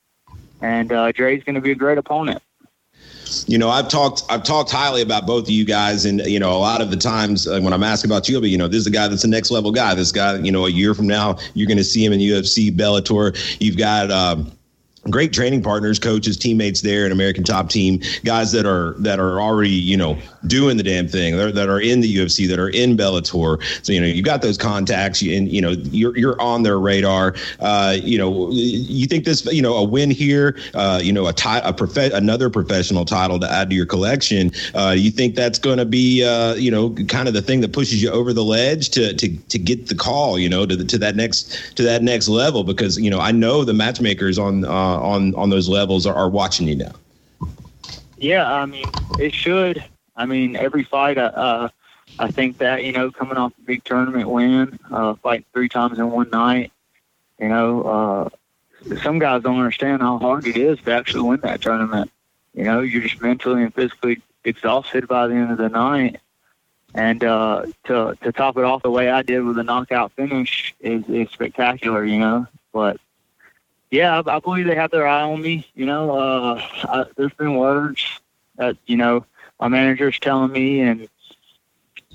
And 0.61 0.91
uh, 0.91 1.11
Dre's 1.11 1.43
going 1.43 1.55
to 1.55 1.61
be 1.61 1.71
a 1.71 1.75
great 1.75 1.99
opponent. 1.99 2.41
You 3.45 3.57
know, 3.57 3.69
I've 3.69 3.89
talked 3.89 4.23
I've 4.29 4.43
talked 4.43 4.71
highly 4.71 5.01
about 5.01 5.27
both 5.27 5.43
of 5.43 5.49
you 5.49 5.65
guys, 5.65 6.05
and 6.05 6.21
you 6.21 6.39
know, 6.39 6.51
a 6.51 6.57
lot 6.57 6.81
of 6.81 6.89
the 6.89 6.97
times 6.97 7.47
uh, 7.47 7.59
when 7.59 7.73
I'm 7.73 7.83
asking 7.83 8.09
about 8.09 8.29
you, 8.29 8.39
but 8.39 8.49
you 8.49 8.57
know, 8.57 8.69
this 8.69 8.79
is 8.79 8.87
a 8.87 8.91
guy 8.91 9.09
that's 9.09 9.25
a 9.25 9.27
next 9.27 9.51
level 9.51 9.71
guy. 9.71 9.93
This 9.93 10.13
guy, 10.13 10.37
you 10.37 10.51
know, 10.53 10.65
a 10.65 10.69
year 10.69 10.93
from 10.93 11.05
now, 11.05 11.37
you're 11.53 11.67
going 11.67 11.77
to 11.77 11.83
see 11.83 12.03
him 12.03 12.13
in 12.13 12.21
UFC, 12.21 12.71
Bellator. 12.75 13.35
You've 13.59 13.77
got. 13.77 14.09
Um, 14.09 14.53
great 15.09 15.33
training 15.33 15.61
partners, 15.61 15.99
coaches, 15.99 16.37
teammates 16.37 16.81
there, 16.81 17.05
an 17.05 17.11
American 17.11 17.43
top 17.43 17.69
team, 17.69 18.01
guys 18.23 18.51
that 18.51 18.65
are 18.65 18.93
that 18.99 19.19
are 19.19 19.41
already 19.41 19.69
you 19.69 19.97
know 19.97 20.17
doing 20.45 20.77
the 20.77 20.83
damn 20.83 21.07
thing, 21.07 21.35
that 21.35 21.47
are, 21.47 21.51
that 21.51 21.69
are 21.69 21.79
in 21.79 22.01
the 22.01 22.15
UFC, 22.15 22.47
that 22.47 22.59
are 22.59 22.69
in 22.69 22.97
Bellator. 22.97 23.61
So 23.85 23.93
you 23.93 24.01
know 24.01 24.07
you 24.07 24.21
got 24.21 24.41
those 24.41 24.57
contacts, 24.57 25.21
and 25.21 25.51
you 25.51 25.61
know 25.61 25.71
you're 25.71 26.17
you're 26.17 26.41
on 26.41 26.63
their 26.63 26.79
radar. 26.79 27.35
Uh, 27.59 27.97
you 28.01 28.17
know 28.17 28.49
you 28.51 29.07
think 29.07 29.25
this 29.25 29.45
you 29.45 29.61
know 29.61 29.75
a 29.75 29.83
win 29.83 30.11
here, 30.11 30.57
uh, 30.73 30.99
you 31.03 31.13
know 31.13 31.27
a 31.27 31.33
tie 31.33 31.61
a 31.63 31.73
prof- 31.73 32.13
another 32.13 32.49
professional 32.49 33.05
title 33.05 33.39
to 33.39 33.51
add 33.51 33.69
to 33.69 33.75
your 33.75 33.85
collection. 33.85 34.51
Uh, 34.73 34.93
you 34.97 35.11
think 35.11 35.35
that's 35.35 35.59
going 35.59 35.77
to 35.77 35.85
be 35.85 36.23
uh, 36.23 36.53
you 36.55 36.71
know 36.71 36.91
kind 37.07 37.27
of 37.27 37.33
the 37.33 37.41
thing 37.41 37.61
that 37.61 37.73
pushes 37.73 38.01
you 38.01 38.09
over 38.09 38.33
the 38.33 38.43
ledge 38.43 38.89
to 38.89 39.13
to 39.13 39.35
to 39.49 39.59
get 39.59 39.87
the 39.87 39.95
call, 39.95 40.39
you 40.39 40.49
know, 40.49 40.65
to 40.65 40.75
the, 40.75 40.85
to 40.85 40.97
that 40.97 41.15
next 41.15 41.75
to 41.75 41.83
that 41.83 42.03
next 42.03 42.27
level 42.27 42.63
because 42.63 42.97
you 42.97 43.09
know 43.09 43.19
I 43.19 43.31
know 43.31 43.63
the 43.63 43.73
matchmakers 43.73 44.37
on 44.37 44.65
uh, 44.65 44.69
on 44.99 45.35
on 45.35 45.49
those 45.49 45.69
levels 45.69 46.05
are, 46.05 46.15
are 46.15 46.29
watching 46.29 46.67
you 46.67 46.75
now. 46.75 46.93
Yeah, 48.17 48.51
I 48.51 48.65
mean, 48.65 48.85
it 49.19 49.33
should. 49.33 49.83
I 50.15 50.25
mean, 50.25 50.55
every 50.55 50.83
fight, 50.83 51.17
uh, 51.17 51.31
uh, 51.35 51.69
I 52.19 52.31
think 52.31 52.57
that 52.57 52.83
you 52.83 52.91
know, 52.91 53.11
coming 53.11 53.37
off 53.37 53.53
a 53.57 53.61
big 53.61 53.83
tournament 53.83 54.29
win, 54.29 54.79
uh, 54.91 55.13
fighting 55.15 55.45
three 55.53 55.69
times 55.69 55.99
in 55.99 56.09
one 56.09 56.29
night, 56.31 56.71
you 57.39 57.49
know, 57.49 57.83
uh, 57.83 58.29
some 59.03 59.19
guys 59.19 59.43
don't 59.43 59.57
understand 59.57 60.01
how 60.01 60.17
hard 60.17 60.47
it 60.47 60.57
is 60.57 60.79
to 60.81 60.91
actually 60.91 61.29
win 61.29 61.39
that 61.41 61.61
tournament. 61.61 62.11
You 62.53 62.63
know, 62.63 62.81
you're 62.81 63.03
just 63.03 63.21
mentally 63.21 63.63
and 63.63 63.73
physically 63.73 64.21
exhausted 64.43 65.07
by 65.07 65.27
the 65.27 65.35
end 65.35 65.51
of 65.51 65.57
the 65.57 65.69
night, 65.69 66.19
and 66.95 67.23
uh, 67.23 67.67
to 67.85 68.17
to 68.21 68.31
top 68.31 68.57
it 68.57 68.63
off 68.63 68.81
the 68.81 68.91
way 68.91 69.09
I 69.09 69.21
did 69.21 69.43
with 69.43 69.59
a 69.59 69.63
knockout 69.63 70.11
finish 70.13 70.73
is, 70.79 71.03
is 71.07 71.29
spectacular. 71.29 72.03
You 72.03 72.19
know, 72.19 72.47
but 72.73 72.97
yeah, 73.91 74.21
I, 74.25 74.37
I 74.37 74.39
believe 74.39 74.67
they 74.67 74.75
have 74.75 74.91
their 74.91 75.07
eye 75.07 75.21
on 75.23 75.41
me. 75.41 75.67
You 75.75 75.85
know, 75.85 76.11
uh, 76.11 76.61
I, 76.83 77.05
there's 77.15 77.33
been 77.33 77.55
words 77.55 78.05
that 78.57 78.77
you 78.85 78.97
know 78.97 79.25
my 79.59 79.67
manager's 79.67 80.19
telling 80.19 80.51
me, 80.51 80.81
and 80.81 81.07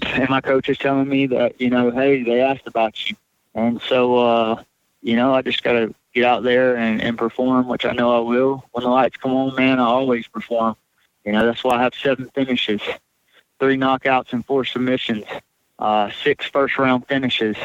and 0.03 0.29
my 0.29 0.41
coach 0.41 0.69
is 0.69 0.79
telling 0.79 1.09
me 1.09 1.27
that 1.29 1.61
you 1.61 1.71
know, 1.71 1.91
hey, 1.91 2.23
they 2.23 2.41
asked 2.41 2.67
about 2.67 3.09
you, 3.09 3.17
and 3.55 3.81
so 3.83 4.17
uh, 4.17 4.63
you 5.03 5.17
know, 5.17 5.35
I 5.35 5.43
just 5.43 5.63
got 5.63 5.73
to 5.73 5.95
get 6.15 6.25
out 6.25 6.43
there 6.43 6.77
and, 6.77 7.01
and 7.01 7.17
perform, 7.17 7.69
which 7.69 7.85
I 7.85 7.93
know 7.93 8.17
I 8.17 8.21
will. 8.21 8.65
When 8.73 8.85
the 8.85 8.91
lights 8.91 9.17
come 9.17 9.33
on, 9.33 9.55
man, 9.57 9.81
I 9.81 9.85
always 9.85 10.27
perform. 10.27 10.77
You 11.25 11.33
know, 11.33 11.47
that's 11.47 11.65
why 11.65 11.77
I 11.77 11.83
have 11.83 11.95
seven 11.95 12.31
finishes, 12.35 12.81
three 13.59 13.77
knockouts 13.77 14.33
and 14.33 14.45
four 14.45 14.65
submissions, 14.65 15.25
uh, 15.79 16.11
six 16.23 16.47
first 16.47 16.79
round 16.79 17.07
finishes. 17.07 17.57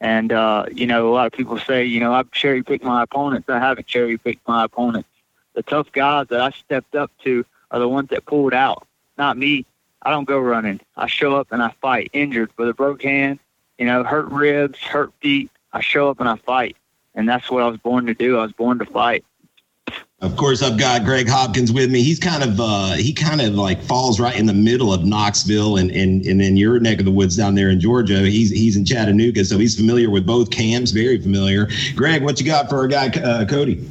And, 0.00 0.32
uh, 0.32 0.66
you 0.72 0.86
know, 0.86 1.08
a 1.08 1.12
lot 1.12 1.26
of 1.26 1.32
people 1.32 1.58
say, 1.58 1.84
you 1.84 2.00
know, 2.00 2.12
I've 2.12 2.30
cherry 2.30 2.62
picked 2.62 2.84
my 2.84 3.02
opponents. 3.02 3.48
I 3.48 3.58
haven't 3.58 3.86
cherry 3.86 4.16
picked 4.16 4.46
my 4.46 4.64
opponents. 4.64 5.08
The 5.54 5.62
tough 5.62 5.90
guys 5.90 6.28
that 6.28 6.40
I 6.40 6.50
stepped 6.50 6.94
up 6.94 7.10
to 7.24 7.44
are 7.70 7.80
the 7.80 7.88
ones 7.88 8.10
that 8.10 8.24
pulled 8.24 8.54
out, 8.54 8.86
not 9.16 9.36
me. 9.36 9.66
I 10.02 10.10
don't 10.10 10.24
go 10.24 10.38
running. 10.38 10.80
I 10.96 11.08
show 11.08 11.36
up 11.36 11.48
and 11.50 11.62
I 11.62 11.70
fight, 11.80 12.10
injured 12.12 12.50
with 12.56 12.68
a 12.68 12.74
broken 12.74 13.10
hand, 13.10 13.38
you 13.76 13.86
know, 13.86 14.04
hurt 14.04 14.26
ribs, 14.26 14.78
hurt 14.78 15.12
feet. 15.20 15.50
I 15.72 15.80
show 15.80 16.08
up 16.08 16.20
and 16.20 16.28
I 16.28 16.36
fight. 16.36 16.76
And 17.14 17.28
that's 17.28 17.50
what 17.50 17.64
I 17.64 17.66
was 17.66 17.78
born 17.78 18.06
to 18.06 18.14
do. 18.14 18.38
I 18.38 18.42
was 18.42 18.52
born 18.52 18.78
to 18.78 18.86
fight. 18.86 19.24
Of 20.20 20.36
course, 20.36 20.62
I've 20.62 20.76
got 20.76 21.04
Greg 21.04 21.28
Hopkins 21.28 21.72
with 21.72 21.92
me. 21.92 22.02
He's 22.02 22.18
kind 22.18 22.42
of 22.42 22.58
uh, 22.58 22.94
he 22.94 23.12
kind 23.12 23.40
of 23.40 23.54
like 23.54 23.80
falls 23.80 24.18
right 24.18 24.36
in 24.36 24.46
the 24.46 24.52
middle 24.52 24.92
of 24.92 25.04
Knoxville 25.04 25.76
and 25.76 25.92
and 25.92 26.26
and 26.26 26.40
then 26.40 26.56
your 26.56 26.80
neck 26.80 26.98
of 26.98 27.04
the 27.04 27.12
woods 27.12 27.36
down 27.36 27.54
there 27.54 27.70
in 27.70 27.78
Georgia. 27.78 28.22
He's 28.22 28.50
he's 28.50 28.76
in 28.76 28.84
Chattanooga, 28.84 29.44
so 29.44 29.58
he's 29.58 29.76
familiar 29.76 30.10
with 30.10 30.26
both 30.26 30.50
camps, 30.50 30.90
very 30.90 31.20
familiar. 31.22 31.68
Greg, 31.94 32.24
what 32.24 32.40
you 32.40 32.46
got 32.46 32.68
for 32.68 32.78
our 32.78 32.88
guy 32.88 33.10
uh, 33.10 33.44
Cody? 33.44 33.88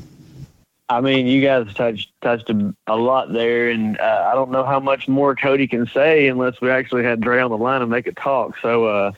I 0.90 1.00
mean, 1.00 1.28
you 1.28 1.42
guys 1.42 1.74
touched 1.74 2.12
touched 2.22 2.50
a, 2.50 2.76
a 2.88 2.98
lot 2.98 3.32
there, 3.32 3.70
and 3.70 3.98
uh, 3.98 4.30
I 4.30 4.36
don't 4.36 4.52
know 4.52 4.66
how 4.66 4.82
much 4.82 5.08
more 5.08 5.34
Cody 5.34 5.66
can 5.66 5.88
say 5.88 6.28
unless 6.28 6.60
we 6.60 6.70
actually 6.70 7.06
had 7.06 7.22
Dre 7.22 7.40
on 7.40 7.52
the 7.52 7.58
line 7.58 7.82
and 7.82 7.90
make 7.90 8.06
it 8.06 8.18
talk. 8.18 8.58
So, 8.62 8.86
uh, 8.86 9.12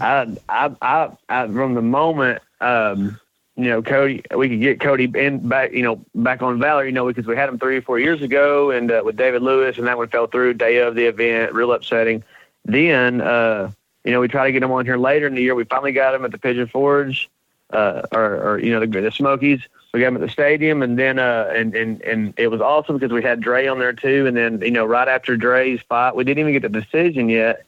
I, 0.00 0.36
I, 0.48 0.70
I, 0.82 1.10
I, 1.28 1.46
from 1.48 1.74
the 1.74 1.82
moment, 1.82 2.42
um, 2.60 3.18
you 3.58 3.64
know, 3.64 3.82
Cody, 3.82 4.22
we 4.36 4.48
could 4.48 4.60
get 4.60 4.80
Cody 4.80 5.10
in 5.14 5.48
back, 5.48 5.72
you 5.72 5.82
know, 5.82 6.00
back 6.14 6.42
on 6.42 6.60
Valor, 6.60 6.86
you 6.86 6.92
know, 6.92 7.06
because 7.06 7.26
we 7.26 7.36
had 7.36 7.48
him 7.48 7.58
three 7.58 7.76
or 7.76 7.82
four 7.82 7.98
years 7.98 8.22
ago, 8.22 8.70
and 8.70 8.90
uh, 8.90 9.02
with 9.04 9.16
David 9.16 9.42
Lewis, 9.42 9.78
and 9.78 9.86
that 9.88 9.98
one 9.98 10.08
fell 10.08 10.28
through 10.28 10.54
day 10.54 10.78
of 10.78 10.94
the 10.94 11.06
event, 11.06 11.52
real 11.52 11.72
upsetting. 11.72 12.22
Then, 12.64 13.20
uh, 13.20 13.72
you 14.04 14.12
know, 14.12 14.20
we 14.20 14.28
tried 14.28 14.46
to 14.46 14.52
get 14.52 14.62
him 14.62 14.70
on 14.70 14.84
here 14.84 14.96
later 14.96 15.26
in 15.26 15.34
the 15.34 15.42
year. 15.42 15.56
We 15.56 15.64
finally 15.64 15.92
got 15.92 16.14
him 16.14 16.24
at 16.24 16.30
the 16.30 16.38
Pigeon 16.38 16.68
Forge, 16.68 17.28
uh, 17.70 18.02
or, 18.12 18.36
or 18.36 18.58
you 18.60 18.72
know, 18.72 18.80
the, 18.80 18.86
the 18.86 19.10
Smokies 19.10 19.66
we 19.92 20.00
got 20.00 20.08
him 20.08 20.16
at 20.16 20.20
the 20.20 20.28
stadium, 20.28 20.82
and 20.82 20.98
then 20.98 21.18
uh, 21.18 21.50
and 21.54 21.74
and 21.74 22.02
and 22.02 22.34
it 22.36 22.48
was 22.48 22.60
awesome 22.60 22.98
because 22.98 23.12
we 23.12 23.22
had 23.22 23.40
Dre 23.40 23.66
on 23.66 23.78
there 23.78 23.92
too. 23.92 24.26
And 24.26 24.36
then 24.36 24.60
you 24.60 24.70
know, 24.70 24.84
right 24.84 25.08
after 25.08 25.36
Dre's 25.36 25.80
fight, 25.80 26.14
we 26.14 26.24
didn't 26.24 26.40
even 26.40 26.52
get 26.52 26.62
the 26.70 26.80
decision 26.80 27.28
yet. 27.28 27.64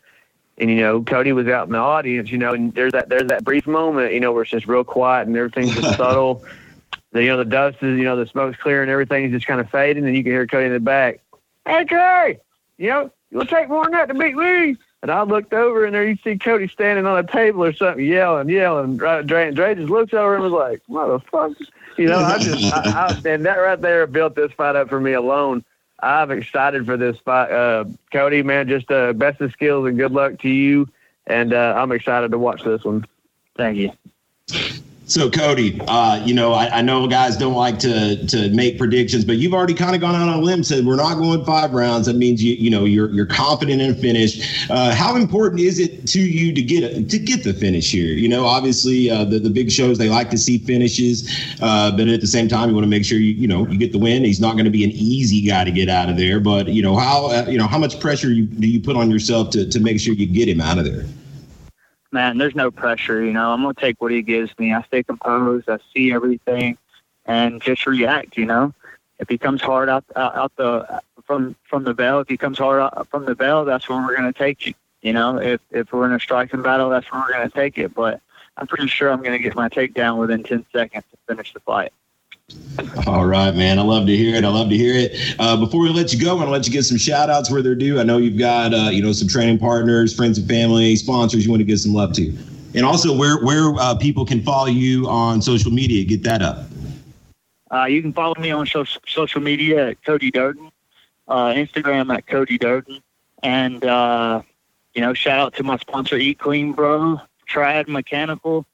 And 0.60 0.70
you 0.70 0.76
know, 0.76 1.02
Cody 1.02 1.32
was 1.32 1.48
out 1.48 1.66
in 1.66 1.72
the 1.72 1.78
audience. 1.78 2.30
You 2.30 2.38
know, 2.38 2.52
and 2.52 2.72
there's 2.74 2.92
that 2.92 3.08
there's 3.08 3.28
that 3.28 3.44
brief 3.44 3.66
moment. 3.66 4.12
You 4.12 4.20
know, 4.20 4.32
where 4.32 4.42
it's 4.42 4.50
just 4.50 4.66
real 4.66 4.84
quiet 4.84 5.26
and 5.26 5.36
everything's 5.36 5.74
just 5.74 5.96
subtle. 5.96 6.44
The, 7.12 7.22
you 7.22 7.28
know, 7.28 7.38
the 7.38 7.44
dust 7.44 7.78
is 7.82 7.98
you 7.98 8.04
know 8.04 8.16
the 8.16 8.26
smoke's 8.26 8.58
clear 8.58 8.82
and 8.82 8.90
everything's 8.90 9.32
just 9.32 9.46
kind 9.46 9.60
of 9.60 9.70
fading, 9.70 10.06
and 10.06 10.16
you 10.16 10.22
can 10.22 10.32
hear 10.32 10.46
Cody 10.46 10.66
in 10.66 10.72
the 10.72 10.80
back. 10.80 11.20
Hey, 11.66 11.84
Dre, 11.84 12.38
you 12.78 12.88
know, 12.88 13.10
you'll 13.30 13.46
take 13.46 13.68
more 13.68 13.84
than 13.84 13.92
that 13.92 14.08
to 14.08 14.14
beat 14.14 14.36
me. 14.36 14.76
And 15.02 15.10
I 15.10 15.22
looked 15.22 15.54
over, 15.54 15.86
and 15.86 15.94
there 15.94 16.06
you 16.06 16.16
see 16.22 16.36
Cody 16.36 16.68
standing 16.68 17.06
on 17.06 17.18
a 17.18 17.26
table 17.26 17.64
or 17.64 17.72
something, 17.72 18.04
yelling, 18.04 18.50
yelling. 18.50 18.98
Right, 18.98 19.26
Dre, 19.26 19.50
Dre 19.50 19.74
just 19.74 19.88
looks 19.88 20.12
over 20.12 20.34
and 20.34 20.42
was 20.42 20.52
like, 20.52 20.82
"Motherfucker." 20.90 21.56
You 21.96 22.06
know, 22.06 22.18
I 22.18 22.38
just, 22.38 22.72
I, 22.72 23.08
I, 23.08 23.28
and 23.28 23.44
that 23.46 23.56
right 23.56 23.80
there 23.80 24.06
built 24.06 24.34
this 24.34 24.52
fight 24.52 24.76
up 24.76 24.88
for 24.88 25.00
me 25.00 25.14
alone. 25.14 25.64
I'm 26.02 26.30
excited 26.30 26.86
for 26.86 26.96
this 26.96 27.18
fight. 27.18 27.50
Uh, 27.50 27.84
Cody, 28.12 28.42
man, 28.42 28.68
just 28.68 28.90
uh, 28.90 29.12
best 29.12 29.40
of 29.40 29.52
skills 29.52 29.86
and 29.86 29.96
good 29.96 30.12
luck 30.12 30.38
to 30.40 30.48
you. 30.48 30.88
And 31.26 31.52
uh, 31.52 31.74
I'm 31.76 31.92
excited 31.92 32.30
to 32.32 32.38
watch 32.38 32.62
this 32.64 32.84
one. 32.84 33.06
Thank 33.56 33.76
you. 33.76 34.80
So 35.10 35.28
Cody, 35.28 35.80
uh, 35.88 36.22
you 36.24 36.32
know, 36.32 36.52
I, 36.52 36.78
I, 36.78 36.82
know 36.82 37.08
guys 37.08 37.36
don't 37.36 37.54
like 37.54 37.80
to 37.80 38.24
to 38.26 38.48
make 38.50 38.78
predictions, 38.78 39.24
but 39.24 39.38
you've 39.38 39.52
already 39.52 39.74
kind 39.74 39.96
of 39.96 40.00
gone 40.00 40.14
out 40.14 40.28
on 40.28 40.38
a 40.38 40.40
limb, 40.40 40.62
said 40.62 40.86
we're 40.86 40.94
not 40.94 41.16
going 41.16 41.44
five 41.44 41.72
rounds. 41.72 42.06
That 42.06 42.14
means 42.14 42.40
you 42.44 42.54
you 42.54 42.70
know 42.70 42.84
you're 42.84 43.10
you're 43.10 43.26
confident 43.26 43.82
in 43.82 43.90
a 43.90 43.94
finish. 43.94 44.70
Uh, 44.70 44.94
how 44.94 45.16
important 45.16 45.62
is 45.62 45.80
it 45.80 46.06
to 46.06 46.20
you 46.20 46.52
to 46.52 46.62
get 46.62 47.10
to 47.10 47.18
get 47.18 47.42
the 47.42 47.52
finish 47.52 47.90
here? 47.90 48.14
You 48.14 48.28
know, 48.28 48.46
obviously 48.46 49.10
uh, 49.10 49.24
the 49.24 49.40
the 49.40 49.50
big 49.50 49.72
shows 49.72 49.98
they 49.98 50.08
like 50.08 50.30
to 50.30 50.38
see 50.38 50.58
finishes, 50.58 51.28
uh, 51.60 51.90
but 51.90 52.06
at 52.06 52.20
the 52.20 52.28
same 52.28 52.46
time 52.46 52.68
you 52.68 52.76
want 52.76 52.84
to 52.84 52.90
make 52.90 53.04
sure 53.04 53.18
you 53.18 53.32
you 53.32 53.48
know 53.48 53.66
you 53.66 53.78
get 53.78 53.90
the 53.90 53.98
win. 53.98 54.22
He's 54.22 54.40
not 54.40 54.52
going 54.52 54.66
to 54.66 54.70
be 54.70 54.84
an 54.84 54.92
easy 54.92 55.42
guy 55.42 55.64
to 55.64 55.72
get 55.72 55.88
out 55.88 56.08
of 56.08 56.18
there, 56.18 56.38
but 56.38 56.68
you 56.68 56.84
know 56.84 56.94
how 56.94 57.26
uh, 57.32 57.46
you 57.48 57.58
know 57.58 57.66
how 57.66 57.78
much 57.78 57.98
pressure 57.98 58.30
you, 58.30 58.46
do 58.46 58.68
you 58.68 58.80
put 58.80 58.94
on 58.94 59.10
yourself 59.10 59.50
to 59.50 59.68
to 59.68 59.80
make 59.80 59.98
sure 59.98 60.14
you 60.14 60.26
get 60.26 60.48
him 60.48 60.60
out 60.60 60.78
of 60.78 60.84
there? 60.84 61.04
Man, 62.12 62.38
there's 62.38 62.54
no 62.54 62.70
pressure. 62.70 63.24
You 63.24 63.32
know, 63.32 63.52
I'm 63.52 63.62
gonna 63.62 63.74
take 63.74 64.00
what 64.00 64.12
he 64.12 64.22
gives 64.22 64.56
me. 64.58 64.72
I 64.72 64.82
stay 64.82 65.02
composed. 65.02 65.68
I 65.68 65.78
see 65.94 66.12
everything, 66.12 66.78
and 67.26 67.60
just 67.62 67.86
react. 67.86 68.36
You 68.36 68.46
know, 68.46 68.74
if 69.18 69.28
he 69.28 69.38
comes 69.38 69.62
hard 69.62 69.88
out 69.88 70.04
out, 70.16 70.52
the 70.56 71.00
from 71.24 71.56
from 71.62 71.84
the 71.84 71.94
bell, 71.94 72.20
if 72.20 72.28
he 72.28 72.36
comes 72.36 72.58
hard 72.58 72.80
out 72.80 73.08
from 73.10 73.24
the 73.24 73.34
bell, 73.34 73.64
that's 73.64 73.88
where 73.88 73.98
we're 73.98 74.16
gonna 74.16 74.32
take 74.32 74.66
you. 74.66 74.74
You 75.02 75.12
know, 75.12 75.38
if 75.38 75.60
if 75.70 75.92
we're 75.92 76.06
in 76.06 76.12
a 76.12 76.20
striking 76.20 76.62
battle, 76.62 76.90
that's 76.90 77.10
where 77.10 77.20
we're 77.20 77.32
gonna 77.32 77.50
take 77.50 77.78
it. 77.78 77.94
But 77.94 78.20
I'm 78.56 78.66
pretty 78.66 78.88
sure 78.88 79.10
I'm 79.10 79.22
gonna 79.22 79.38
get 79.38 79.54
my 79.54 79.68
takedown 79.68 80.18
within 80.18 80.42
10 80.42 80.66
seconds 80.72 81.04
to 81.10 81.16
finish 81.28 81.52
the 81.52 81.60
fight. 81.60 81.92
All 83.06 83.26
right, 83.26 83.54
man. 83.54 83.78
I 83.78 83.82
love 83.82 84.06
to 84.06 84.16
hear 84.16 84.36
it. 84.36 84.44
I 84.44 84.48
love 84.48 84.70
to 84.70 84.76
hear 84.76 84.94
it. 84.94 85.34
Uh, 85.38 85.56
before 85.56 85.80
we 85.80 85.90
let 85.90 86.12
you 86.12 86.20
go, 86.20 86.30
I 86.30 86.34
want 86.34 86.46
to 86.46 86.50
let 86.50 86.66
you 86.66 86.72
get 86.72 86.84
some 86.84 86.96
shout 86.96 87.28
outs 87.28 87.50
where 87.50 87.60
they're 87.62 87.74
due. 87.74 88.00
I 88.00 88.04
know 88.04 88.16
you've 88.16 88.38
got, 88.38 88.72
uh, 88.72 88.88
you 88.90 89.02
know, 89.02 89.12
some 89.12 89.28
training 89.28 89.58
partners, 89.58 90.14
friends 90.14 90.38
and 90.38 90.48
family, 90.48 90.96
sponsors 90.96 91.44
you 91.44 91.50
want 91.50 91.60
to 91.60 91.64
give 91.64 91.80
some 91.80 91.92
love 91.92 92.14
to. 92.14 92.34
And 92.74 92.84
also 92.84 93.14
where, 93.14 93.44
where 93.44 93.74
uh, 93.74 93.96
people 93.96 94.24
can 94.24 94.42
follow 94.42 94.68
you 94.68 95.06
on 95.08 95.42
social 95.42 95.70
media. 95.70 96.04
Get 96.04 96.22
that 96.22 96.40
up. 96.40 96.64
Uh, 97.70 97.84
you 97.84 98.00
can 98.00 98.12
follow 98.12 98.34
me 98.38 98.50
on 98.50 98.66
social, 98.66 99.02
social 99.06 99.40
media 99.40 99.90
at 99.90 100.04
Cody 100.04 100.30
Durden, 100.30 100.70
uh, 101.28 101.48
Instagram 101.48 102.14
at 102.14 102.26
Cody 102.26 102.56
Durden. 102.56 103.02
And, 103.42 103.84
uh, 103.84 104.42
you 104.94 105.00
know, 105.02 105.12
shout 105.12 105.38
out 105.38 105.54
to 105.56 105.62
my 105.62 105.76
sponsor, 105.76 106.16
Eat 106.16 106.38
Clean 106.38 106.72
Bro, 106.72 107.20
Trad 107.48 107.88
Mechanical, 107.88 108.64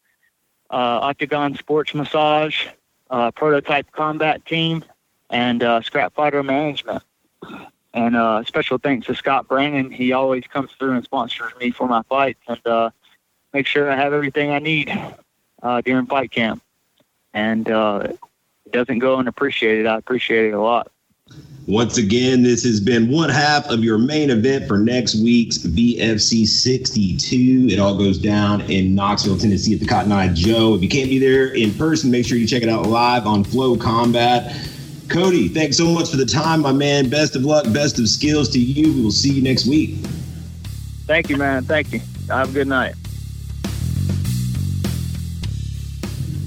Octagon 0.70 1.54
Sports 1.56 1.94
Massage, 1.94 2.66
uh, 3.10 3.30
prototype 3.30 3.90
combat 3.92 4.44
team, 4.46 4.84
and 5.30 5.62
uh, 5.62 5.80
scrap 5.82 6.14
fighter 6.14 6.42
management. 6.42 7.02
And 7.94 8.14
uh, 8.14 8.44
special 8.44 8.78
thanks 8.78 9.06
to 9.06 9.14
Scott 9.14 9.48
Brandon. 9.48 9.90
He 9.90 10.12
always 10.12 10.44
comes 10.44 10.70
through 10.72 10.92
and 10.92 11.04
sponsors 11.04 11.52
me 11.58 11.70
for 11.70 11.88
my 11.88 12.02
fights 12.02 12.40
and 12.46 12.66
uh, 12.66 12.90
make 13.54 13.66
sure 13.66 13.90
I 13.90 13.96
have 13.96 14.12
everything 14.12 14.50
I 14.50 14.58
need 14.58 14.92
uh, 15.62 15.80
during 15.80 16.06
fight 16.06 16.30
camp. 16.30 16.62
And 17.32 17.70
uh, 17.70 18.08
it 18.66 18.72
doesn't 18.72 18.98
go 18.98 19.16
unappreciated. 19.16 19.86
I 19.86 19.96
appreciate 19.96 20.48
it 20.48 20.52
a 20.52 20.60
lot. 20.60 20.90
Once 21.66 21.98
again, 21.98 22.44
this 22.44 22.62
has 22.62 22.78
been 22.78 23.10
one 23.10 23.28
half 23.28 23.68
of 23.70 23.82
your 23.82 23.98
main 23.98 24.30
event 24.30 24.68
for 24.68 24.78
next 24.78 25.16
week's 25.16 25.58
VFC 25.58 26.46
62. 26.46 27.66
It 27.68 27.80
all 27.80 27.98
goes 27.98 28.18
down 28.18 28.60
in 28.70 28.94
Knoxville, 28.94 29.36
Tennessee 29.36 29.74
at 29.74 29.80
the 29.80 29.86
Cotton 29.86 30.12
Eye 30.12 30.32
Joe. 30.32 30.76
If 30.76 30.82
you 30.82 30.88
can't 30.88 31.10
be 31.10 31.18
there 31.18 31.48
in 31.54 31.74
person, 31.74 32.08
make 32.08 32.24
sure 32.24 32.38
you 32.38 32.46
check 32.46 32.62
it 32.62 32.68
out 32.68 32.86
live 32.86 33.26
on 33.26 33.42
Flow 33.42 33.76
Combat. 33.76 34.56
Cody, 35.08 35.48
thanks 35.48 35.76
so 35.76 35.86
much 35.86 36.08
for 36.08 36.16
the 36.16 36.24
time, 36.24 36.60
my 36.60 36.70
man. 36.70 37.08
Best 37.08 37.34
of 37.34 37.44
luck, 37.44 37.64
best 37.72 37.98
of 37.98 38.08
skills 38.08 38.48
to 38.50 38.60
you. 38.60 38.92
We 38.92 39.02
will 39.02 39.10
see 39.10 39.32
you 39.32 39.42
next 39.42 39.66
week. 39.66 39.96
Thank 41.06 41.30
you, 41.30 41.36
man. 41.36 41.64
Thank 41.64 41.92
you. 41.92 42.00
Have 42.28 42.50
a 42.50 42.52
good 42.52 42.68
night. 42.68 42.94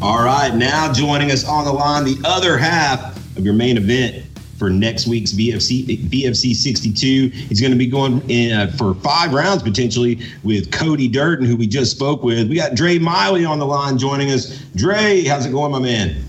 All 0.01 0.23
right, 0.23 0.55
now 0.55 0.93
joining 0.93 1.29
us 1.29 1.45
on 1.45 1.65
the 1.65 1.73
line, 1.73 2.05
the 2.05 2.17
other 2.23 2.57
half 2.57 3.17
of 3.37 3.43
your 3.43 3.53
main 3.53 3.75
event 3.75 4.28
for 4.59 4.69
next 4.69 5.07
week's 5.07 5.31
BFC 5.31 5.85
VFC 6.09 6.53
62. 6.53 7.29
He's 7.29 7.61
going 7.61 7.71
to 7.71 7.77
be 7.77 7.87
going 7.87 8.21
in 8.29 8.51
uh, 8.51 8.67
for 8.77 8.93
five 8.95 9.33
rounds 9.33 9.63
potentially 9.63 10.19
with 10.43 10.71
Cody 10.71 11.07
Durden, 11.07 11.47
who 11.47 11.55
we 11.55 11.65
just 11.65 11.91
spoke 11.91 12.21
with. 12.21 12.49
We 12.49 12.55
got 12.55 12.75
Dre 12.75 12.99
Miley 12.99 13.45
on 13.45 13.57
the 13.57 13.65
line 13.65 13.97
joining 13.97 14.29
us. 14.31 14.59
Dre, 14.75 15.23
how's 15.23 15.45
it 15.45 15.51
going, 15.51 15.71
my 15.71 15.79
man? 15.79 16.23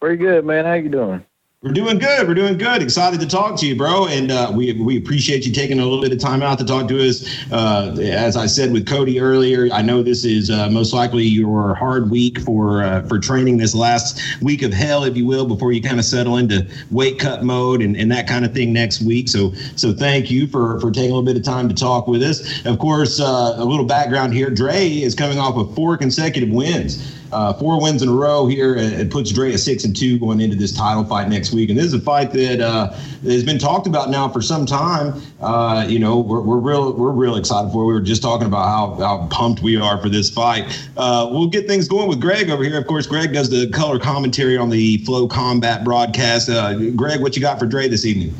Pretty 0.00 0.16
good, 0.16 0.44
man. 0.44 0.66
How 0.66 0.74
you 0.74 0.88
doing? 0.88 1.24
We're 1.62 1.72
doing 1.72 1.98
good. 1.98 2.26
We're 2.26 2.32
doing 2.32 2.56
good. 2.56 2.80
Excited 2.80 3.20
to 3.20 3.26
talk 3.26 3.58
to 3.58 3.66
you, 3.66 3.76
bro. 3.76 4.06
And 4.06 4.30
uh, 4.30 4.50
we 4.54 4.72
we 4.72 4.96
appreciate 4.96 5.44
you 5.44 5.52
taking 5.52 5.78
a 5.78 5.84
little 5.84 6.00
bit 6.00 6.10
of 6.10 6.18
time 6.18 6.42
out 6.42 6.58
to 6.60 6.64
talk 6.64 6.88
to 6.88 7.06
us. 7.06 7.22
Uh, 7.52 7.94
as 8.00 8.34
I 8.34 8.46
said 8.46 8.72
with 8.72 8.88
Cody 8.88 9.20
earlier, 9.20 9.68
I 9.70 9.82
know 9.82 10.02
this 10.02 10.24
is 10.24 10.48
uh, 10.48 10.70
most 10.70 10.94
likely 10.94 11.24
your 11.24 11.74
hard 11.74 12.10
week 12.10 12.40
for 12.40 12.82
uh, 12.82 13.02
for 13.02 13.18
training 13.18 13.58
this 13.58 13.74
last 13.74 14.40
week 14.40 14.62
of 14.62 14.72
hell, 14.72 15.04
if 15.04 15.18
you 15.18 15.26
will, 15.26 15.44
before 15.44 15.70
you 15.70 15.82
kind 15.82 15.98
of 15.98 16.06
settle 16.06 16.38
into 16.38 16.66
weight 16.90 17.18
cut 17.18 17.44
mode 17.44 17.82
and, 17.82 17.94
and 17.94 18.10
that 18.10 18.26
kind 18.26 18.46
of 18.46 18.54
thing 18.54 18.72
next 18.72 19.02
week. 19.02 19.28
So 19.28 19.52
so 19.76 19.92
thank 19.92 20.30
you 20.30 20.46
for 20.46 20.80
for 20.80 20.90
taking 20.90 21.10
a 21.10 21.14
little 21.14 21.22
bit 21.22 21.36
of 21.36 21.42
time 21.42 21.68
to 21.68 21.74
talk 21.74 22.06
with 22.06 22.22
us. 22.22 22.64
Of 22.64 22.78
course, 22.78 23.20
uh, 23.20 23.56
a 23.58 23.64
little 23.66 23.84
background 23.84 24.32
here. 24.32 24.48
Dre 24.48 24.88
is 24.88 25.14
coming 25.14 25.38
off 25.38 25.58
of 25.58 25.74
four 25.74 25.98
consecutive 25.98 26.48
wins. 26.48 27.19
Uh, 27.32 27.52
four 27.52 27.80
wins 27.80 28.02
in 28.02 28.08
a 28.08 28.12
row 28.12 28.46
here. 28.46 28.76
It 28.76 29.10
puts 29.10 29.30
Dre 29.30 29.52
at 29.52 29.60
six 29.60 29.84
and 29.84 29.96
two 29.96 30.18
going 30.18 30.40
into 30.40 30.56
this 30.56 30.76
title 30.76 31.04
fight 31.04 31.28
next 31.28 31.52
week. 31.52 31.70
And 31.70 31.78
this 31.78 31.86
is 31.86 31.94
a 31.94 32.00
fight 32.00 32.32
that 32.32 32.60
uh, 32.60 32.90
has 33.22 33.44
been 33.44 33.58
talked 33.58 33.86
about 33.86 34.10
now 34.10 34.28
for 34.28 34.42
some 34.42 34.66
time. 34.66 35.22
Uh, 35.40 35.86
you 35.88 35.98
know, 35.98 36.18
we're, 36.18 36.40
we're 36.40 36.58
real 36.58 36.92
we're 36.92 37.12
real 37.12 37.36
excited 37.36 37.70
for. 37.72 37.82
It. 37.82 37.86
We 37.86 37.92
were 37.92 38.00
just 38.00 38.22
talking 38.22 38.46
about 38.46 38.66
how, 38.66 38.94
how 39.04 39.26
pumped 39.28 39.62
we 39.62 39.76
are 39.76 40.00
for 40.00 40.08
this 40.08 40.30
fight. 40.30 40.88
Uh, 40.96 41.28
we'll 41.30 41.48
get 41.48 41.66
things 41.66 41.88
going 41.88 42.08
with 42.08 42.20
Greg 42.20 42.50
over 42.50 42.64
here. 42.64 42.78
Of 42.78 42.86
course, 42.86 43.06
Greg 43.06 43.32
does 43.32 43.50
the 43.50 43.68
color 43.70 43.98
commentary 43.98 44.56
on 44.56 44.70
the 44.70 44.98
Flow 44.98 45.28
Combat 45.28 45.84
broadcast. 45.84 46.48
Uh, 46.48 46.90
Greg, 46.90 47.20
what 47.20 47.36
you 47.36 47.42
got 47.42 47.58
for 47.58 47.66
Dre 47.66 47.88
this 47.88 48.04
evening? 48.04 48.34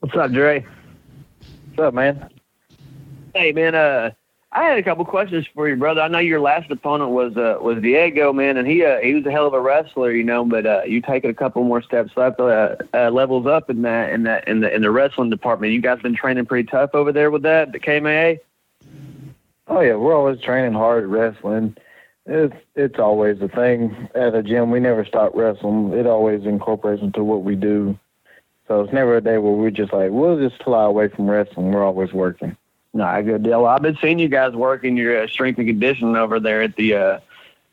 What's 0.00 0.16
up, 0.16 0.32
Dre? 0.32 0.64
What's 1.74 1.88
up, 1.88 1.94
man? 1.94 2.28
Hey, 3.34 3.52
man. 3.52 3.74
Uh 3.74 4.10
I 4.54 4.64
had 4.64 4.76
a 4.76 4.82
couple 4.82 5.06
questions 5.06 5.46
for 5.54 5.66
you, 5.66 5.76
brother. 5.76 6.02
I 6.02 6.08
know 6.08 6.18
your 6.18 6.40
last 6.40 6.70
opponent 6.70 7.10
was 7.10 7.34
uh, 7.38 7.56
was 7.62 7.80
Diego, 7.80 8.34
man, 8.34 8.58
and 8.58 8.68
he 8.68 8.84
uh, 8.84 8.98
he 8.98 9.14
was 9.14 9.24
a 9.24 9.30
hell 9.30 9.46
of 9.46 9.54
a 9.54 9.60
wrestler, 9.60 10.12
you 10.12 10.22
know. 10.22 10.44
But 10.44 10.66
uh, 10.66 10.82
you 10.86 11.00
taking 11.00 11.30
a 11.30 11.34
couple 11.34 11.64
more 11.64 11.80
steps 11.80 12.12
up, 12.18 12.38
uh, 12.38 12.76
uh, 12.92 13.10
levels 13.10 13.46
up 13.46 13.70
in 13.70 13.80
that 13.82 14.10
in 14.10 14.24
that 14.24 14.46
in 14.46 14.60
the 14.60 14.74
in 14.74 14.82
the 14.82 14.90
wrestling 14.90 15.30
department. 15.30 15.72
You 15.72 15.80
guys 15.80 16.02
been 16.02 16.14
training 16.14 16.44
pretty 16.44 16.68
tough 16.68 16.90
over 16.92 17.12
there 17.12 17.30
with 17.30 17.42
that 17.42 17.72
the 17.72 17.80
KMA. 17.80 18.40
Oh 19.68 19.80
yeah, 19.80 19.94
we're 19.94 20.14
always 20.14 20.38
training 20.40 20.74
hard 20.74 21.04
at 21.04 21.08
wrestling. 21.08 21.74
It's 22.26 22.54
it's 22.74 22.98
always 22.98 23.40
a 23.40 23.48
thing 23.48 24.10
at 24.14 24.34
a 24.34 24.42
gym. 24.42 24.70
We 24.70 24.80
never 24.80 25.06
stop 25.06 25.32
wrestling. 25.34 25.94
It 25.94 26.06
always 26.06 26.44
incorporates 26.44 27.02
into 27.02 27.24
what 27.24 27.42
we 27.42 27.56
do. 27.56 27.98
So 28.68 28.82
it's 28.82 28.92
never 28.92 29.16
a 29.16 29.22
day 29.22 29.38
where 29.38 29.52
we're 29.52 29.70
just 29.70 29.94
like 29.94 30.10
we'll 30.10 30.46
just 30.46 30.62
fly 30.62 30.84
away 30.84 31.08
from 31.08 31.30
wrestling. 31.30 31.72
We're 31.72 31.84
always 31.84 32.12
working. 32.12 32.54
No, 32.94 33.22
good 33.22 33.42
deal. 33.42 33.64
I've 33.64 33.82
been 33.82 33.96
seeing 34.00 34.18
you 34.18 34.28
guys 34.28 34.52
working 34.52 34.96
your 34.96 35.22
uh, 35.22 35.26
strength 35.26 35.58
and 35.58 35.66
conditioning 35.66 36.16
over 36.16 36.38
there 36.38 36.62
at 36.62 36.76
the 36.76 36.94
uh, 36.94 37.20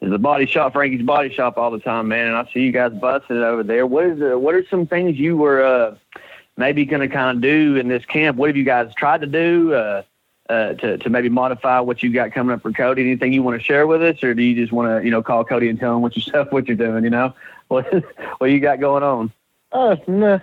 the 0.01 0.17
body 0.17 0.45
shop, 0.45 0.73
Frankie's 0.73 1.01
Body 1.01 1.33
Shop, 1.33 1.57
all 1.57 1.71
the 1.71 1.79
time, 1.79 2.07
man. 2.07 2.27
And 2.27 2.35
I 2.37 2.49
see 2.53 2.61
you 2.61 2.71
guys 2.71 2.93
busting 2.93 3.35
over 3.35 3.63
there. 3.63 3.85
What 3.85 4.05
is 4.05 4.19
the, 4.19 4.39
what 4.39 4.55
are 4.55 4.65
some 4.69 4.87
things 4.87 5.17
you 5.17 5.35
were 5.35 5.61
uh, 5.61 5.95
maybe 6.55 6.85
going 6.85 7.01
to 7.01 7.13
kind 7.13 7.35
of 7.35 7.41
do 7.41 7.75
in 7.75 7.89
this 7.89 8.05
camp? 8.05 8.37
What 8.37 8.47
have 8.49 8.55
you 8.55 8.63
guys 8.63 8.93
tried 8.95 9.21
to 9.21 9.27
do 9.27 9.73
uh, 9.73 10.03
uh, 10.49 10.73
to 10.75 10.97
to 10.97 11.09
maybe 11.09 11.27
modify 11.27 11.81
what 11.81 12.01
you 12.01 12.13
got 12.13 12.31
coming 12.31 12.53
up 12.53 12.61
for 12.61 12.71
Cody? 12.71 13.01
Anything 13.01 13.33
you 13.33 13.43
want 13.43 13.59
to 13.59 13.63
share 13.63 13.87
with 13.87 14.01
us, 14.01 14.23
or 14.23 14.33
do 14.33 14.41
you 14.41 14.55
just 14.55 14.71
want 14.71 14.87
to 14.87 15.03
you 15.03 15.11
know 15.11 15.21
call 15.21 15.43
Cody 15.43 15.67
and 15.67 15.77
tell 15.77 15.95
him 15.95 16.01
what 16.01 16.15
yourself 16.15 16.47
what 16.51 16.67
you're 16.67 16.77
doing? 16.77 17.03
You 17.03 17.09
know 17.09 17.33
what 17.67 17.91
what 18.37 18.51
you 18.51 18.61
got 18.61 18.79
going 18.79 19.03
on? 19.03 19.33
Uh, 19.73 19.97
nah, 20.07 20.39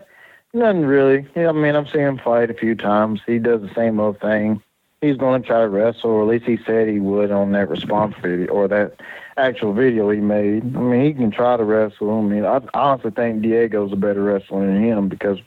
nothing 0.52 0.84
really. 0.84 1.26
Yeah, 1.34 1.48
I 1.48 1.52
mean, 1.52 1.74
I've 1.74 1.88
seen 1.88 2.02
him 2.02 2.18
fight 2.18 2.50
a 2.50 2.54
few 2.54 2.74
times. 2.74 3.22
He 3.26 3.38
does 3.38 3.62
the 3.62 3.74
same 3.74 3.98
old 3.98 4.20
thing. 4.20 4.62
He's 5.06 5.16
going 5.16 5.42
to 5.42 5.46
try 5.46 5.60
to 5.60 5.68
wrestle, 5.68 6.10
or 6.10 6.22
at 6.22 6.28
least 6.28 6.44
he 6.44 6.58
said 6.64 6.88
he 6.88 6.98
would 6.98 7.30
on 7.30 7.52
that 7.52 7.68
response 7.68 8.14
video 8.20 8.52
or 8.52 8.68
that 8.68 9.00
actual 9.36 9.72
video 9.72 10.10
he 10.10 10.20
made. 10.20 10.76
I 10.76 10.80
mean, 10.80 11.04
he 11.04 11.12
can 11.12 11.30
try 11.30 11.56
to 11.56 11.64
wrestle. 11.64 12.18
I 12.18 12.22
mean, 12.22 12.44
I 12.44 12.60
honestly 12.74 13.10
think 13.10 13.42
Diego's 13.42 13.92
a 13.92 13.96
better 13.96 14.22
wrestler 14.22 14.66
than 14.66 14.82
him 14.82 15.08
because 15.08 15.38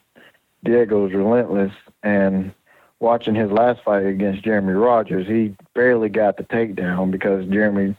Diego's 0.64 1.14
relentless. 1.14 1.74
And 2.04 2.54
watching 3.00 3.36
his 3.36 3.52
last 3.52 3.82
fight 3.84 4.06
against 4.06 4.44
Jeremy 4.44 4.74
Rogers, 4.74 5.28
he 5.28 5.56
barely 5.74 6.10
got 6.10 6.38
the 6.38 6.44
takedown 6.44 7.12
because 7.12 7.46
Jeremy 7.48 7.96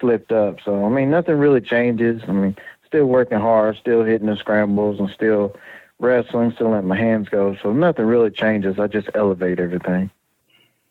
slipped 0.00 0.32
up. 0.32 0.58
So, 0.64 0.84
I 0.84 0.88
mean, 0.88 1.10
nothing 1.10 1.36
really 1.36 1.60
changes. 1.60 2.22
I 2.26 2.32
mean, 2.32 2.56
still 2.86 3.06
working 3.06 3.38
hard, 3.38 3.76
still 3.76 4.04
hitting 4.04 4.28
the 4.28 4.36
scrambles, 4.36 4.98
and 4.98 5.10
still 5.10 5.54
wrestling, 5.98 6.52
still 6.52 6.70
letting 6.70 6.88
my 6.88 6.96
hands 6.96 7.28
go. 7.28 7.56
So 7.62 7.72
nothing 7.72 8.06
really 8.06 8.30
changes. 8.30 8.78
I 8.78 8.86
just 8.86 9.08
elevate 9.14 9.60
everything. 9.60 10.10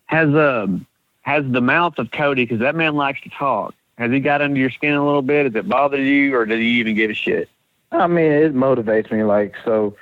Has 0.05 0.33
um 0.35 0.85
has 1.21 1.43
the 1.49 1.61
mouth 1.61 1.97
of 1.97 2.11
Cody 2.11 2.43
because 2.43 2.59
that 2.59 2.75
man 2.75 2.95
likes 2.95 3.21
to 3.21 3.29
talk. 3.29 3.73
Has 3.97 4.11
he 4.11 4.19
got 4.19 4.41
under 4.41 4.59
your 4.59 4.71
skin 4.71 4.93
a 4.93 5.05
little 5.05 5.21
bit? 5.21 5.45
Has 5.45 5.55
it 5.55 5.69
bothered 5.69 6.01
you, 6.01 6.35
or 6.35 6.45
did 6.45 6.59
he 6.59 6.79
even 6.79 6.95
give 6.95 7.11
a 7.11 7.13
shit? 7.13 7.49
I 7.91 8.07
mean, 8.07 8.31
it 8.31 8.53
motivates 8.53 9.11
me. 9.11 9.23
Like 9.23 9.53
so, 9.63 9.95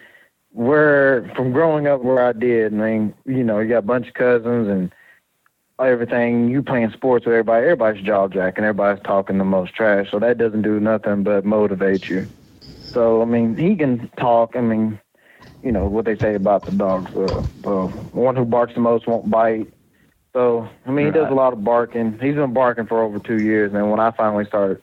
where 0.52 1.32
from 1.36 1.52
growing 1.52 1.88
up 1.88 2.02
where 2.02 2.26
I 2.26 2.32
did, 2.32 2.74
I 2.74 2.78
mean, 2.78 3.14
you 3.26 3.44
know, 3.44 3.60
you 3.60 3.70
got 3.70 3.80
a 3.80 3.84
bunch 3.84 4.08
of 4.08 4.14
cousins 4.14 4.68
and 4.68 4.94
everything. 5.80 6.50
You 6.50 6.64
playing 6.64 6.92
sports 6.92 7.26
with 7.26 7.34
everybody. 7.34 7.64
Everybody's 7.64 8.04
jaw 8.04 8.28
jacking. 8.28 8.64
Everybody's 8.64 9.04
talking 9.04 9.38
the 9.38 9.46
most 9.46 9.74
trash. 9.76 10.10
So 10.12 10.20
that 10.20 10.38
doesn't 10.38 10.62
do 10.62 10.80
nothing 10.80 11.24
but 11.24 11.46
motivate 11.46 12.10
you. 12.10 12.30
So 12.94 13.22
I 13.22 13.26
mean, 13.26 13.58
he 13.58 13.76
can 13.76 14.10
talk. 14.18 14.56
I 14.56 14.62
mean, 14.62 15.00
you 15.62 15.72
know 15.72 15.86
what 15.86 16.06
they 16.06 16.18
say 16.18 16.36
about 16.36 16.66
the 16.66 16.72
dogs. 16.72 17.12
Uh, 17.16 17.44
uh, 17.66 17.88
one 18.12 18.36
who 18.36 18.46
barks 18.46 18.74
the 18.74 18.80
most 18.80 19.08
won't 19.08 19.30
bite. 19.30 19.72
So 20.34 20.68
I 20.86 20.92
mean, 20.92 21.06
he 21.08 21.12
does 21.12 21.30
a 21.30 21.34
lot 21.36 21.54
of 21.54 21.64
barking. 21.64 22.14
He's 22.22 22.36
been 22.36 22.54
barking 22.54 22.88
for 22.88 23.02
over 23.02 23.20
two 23.20 23.42
years, 23.42 23.74
and 23.74 23.92
when 23.92 24.00
I 24.00 24.12
finally 24.12 24.46
started 24.46 24.82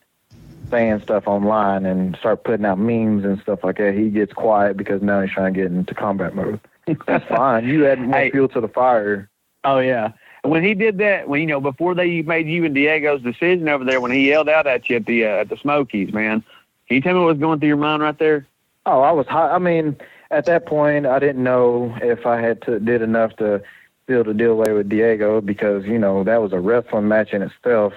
saying 0.71 1.01
stuff 1.01 1.27
online 1.27 1.87
and 1.87 2.15
start 2.17 2.45
putting 2.45 2.67
out 2.67 2.79
memes 2.79 3.25
and 3.25 3.41
stuff 3.41 3.65
like 3.65 3.79
that, 3.79 3.95
he 3.95 4.11
gets 4.11 4.33
quiet 4.35 4.77
because 4.77 5.01
now 5.01 5.23
he's 5.23 5.31
trying 5.33 5.55
to 5.55 5.59
get 5.61 5.71
into 5.73 5.95
combat 5.95 6.35
mode. 6.35 6.61
That's 7.07 7.25
fine. 7.29 7.67
You 7.67 7.87
add 7.87 7.99
more 8.01 8.19
Hey. 8.19 8.31
fuel 8.31 8.49
to 8.49 8.61
the 8.61 8.69
fire. 8.69 9.31
Oh 9.65 9.79
yeah. 9.79 10.13
When 10.43 10.63
he 10.63 10.75
did 10.75 10.99
that, 10.99 11.29
when 11.29 11.41
you 11.41 11.47
know 11.47 11.61
before 11.61 11.95
they 11.95 12.21
made 12.23 12.47
you 12.47 12.65
and 12.65 12.75
Diego's 12.75 13.23
decision 13.23 13.69
over 13.69 13.85
there, 13.85 14.01
when 14.01 14.11
he 14.13 14.29
yelled 14.29 14.49
out 14.49 14.67
at 14.67 14.89
you 14.91 14.97
at 14.97 15.07
the 15.07 15.25
uh, 15.25 15.29
at 15.41 15.49
the 15.49 15.57
Smokies, 15.57 16.13
man, 16.13 16.43
can 16.87 16.95
you 16.97 17.01
tell 17.01 17.15
me 17.15 17.21
what 17.21 17.27
was 17.29 17.39
going 17.39 17.59
through 17.59 17.69
your 17.69 17.77
mind 17.79 18.03
right 18.03 18.19
there? 18.19 18.47
Oh, 18.87 19.01
I 19.01 19.11
was 19.13 19.27
high. 19.27 19.51
I 19.51 19.59
mean, 19.59 19.97
at 20.31 20.45
that 20.47 20.67
point, 20.67 21.07
I 21.07 21.19
didn't 21.19 21.43
know 21.43 21.97
if 22.03 22.25
I 22.27 22.41
had 22.41 22.61
to 22.63 22.79
did 22.79 23.03
enough 23.03 23.35
to 23.37 23.63
seal 24.09 24.25
the 24.25 24.35
deal 24.35 24.53
away 24.53 24.73
with 24.73 24.89
Diego 24.89 25.41
because 25.41 25.85
you 25.85 25.99
know 25.99 26.25
that 26.25 26.43
was 26.43 26.53
a 26.53 26.61
wrestling 26.61 27.09
match 27.09 27.33
in 27.33 27.43
itself, 27.43 27.93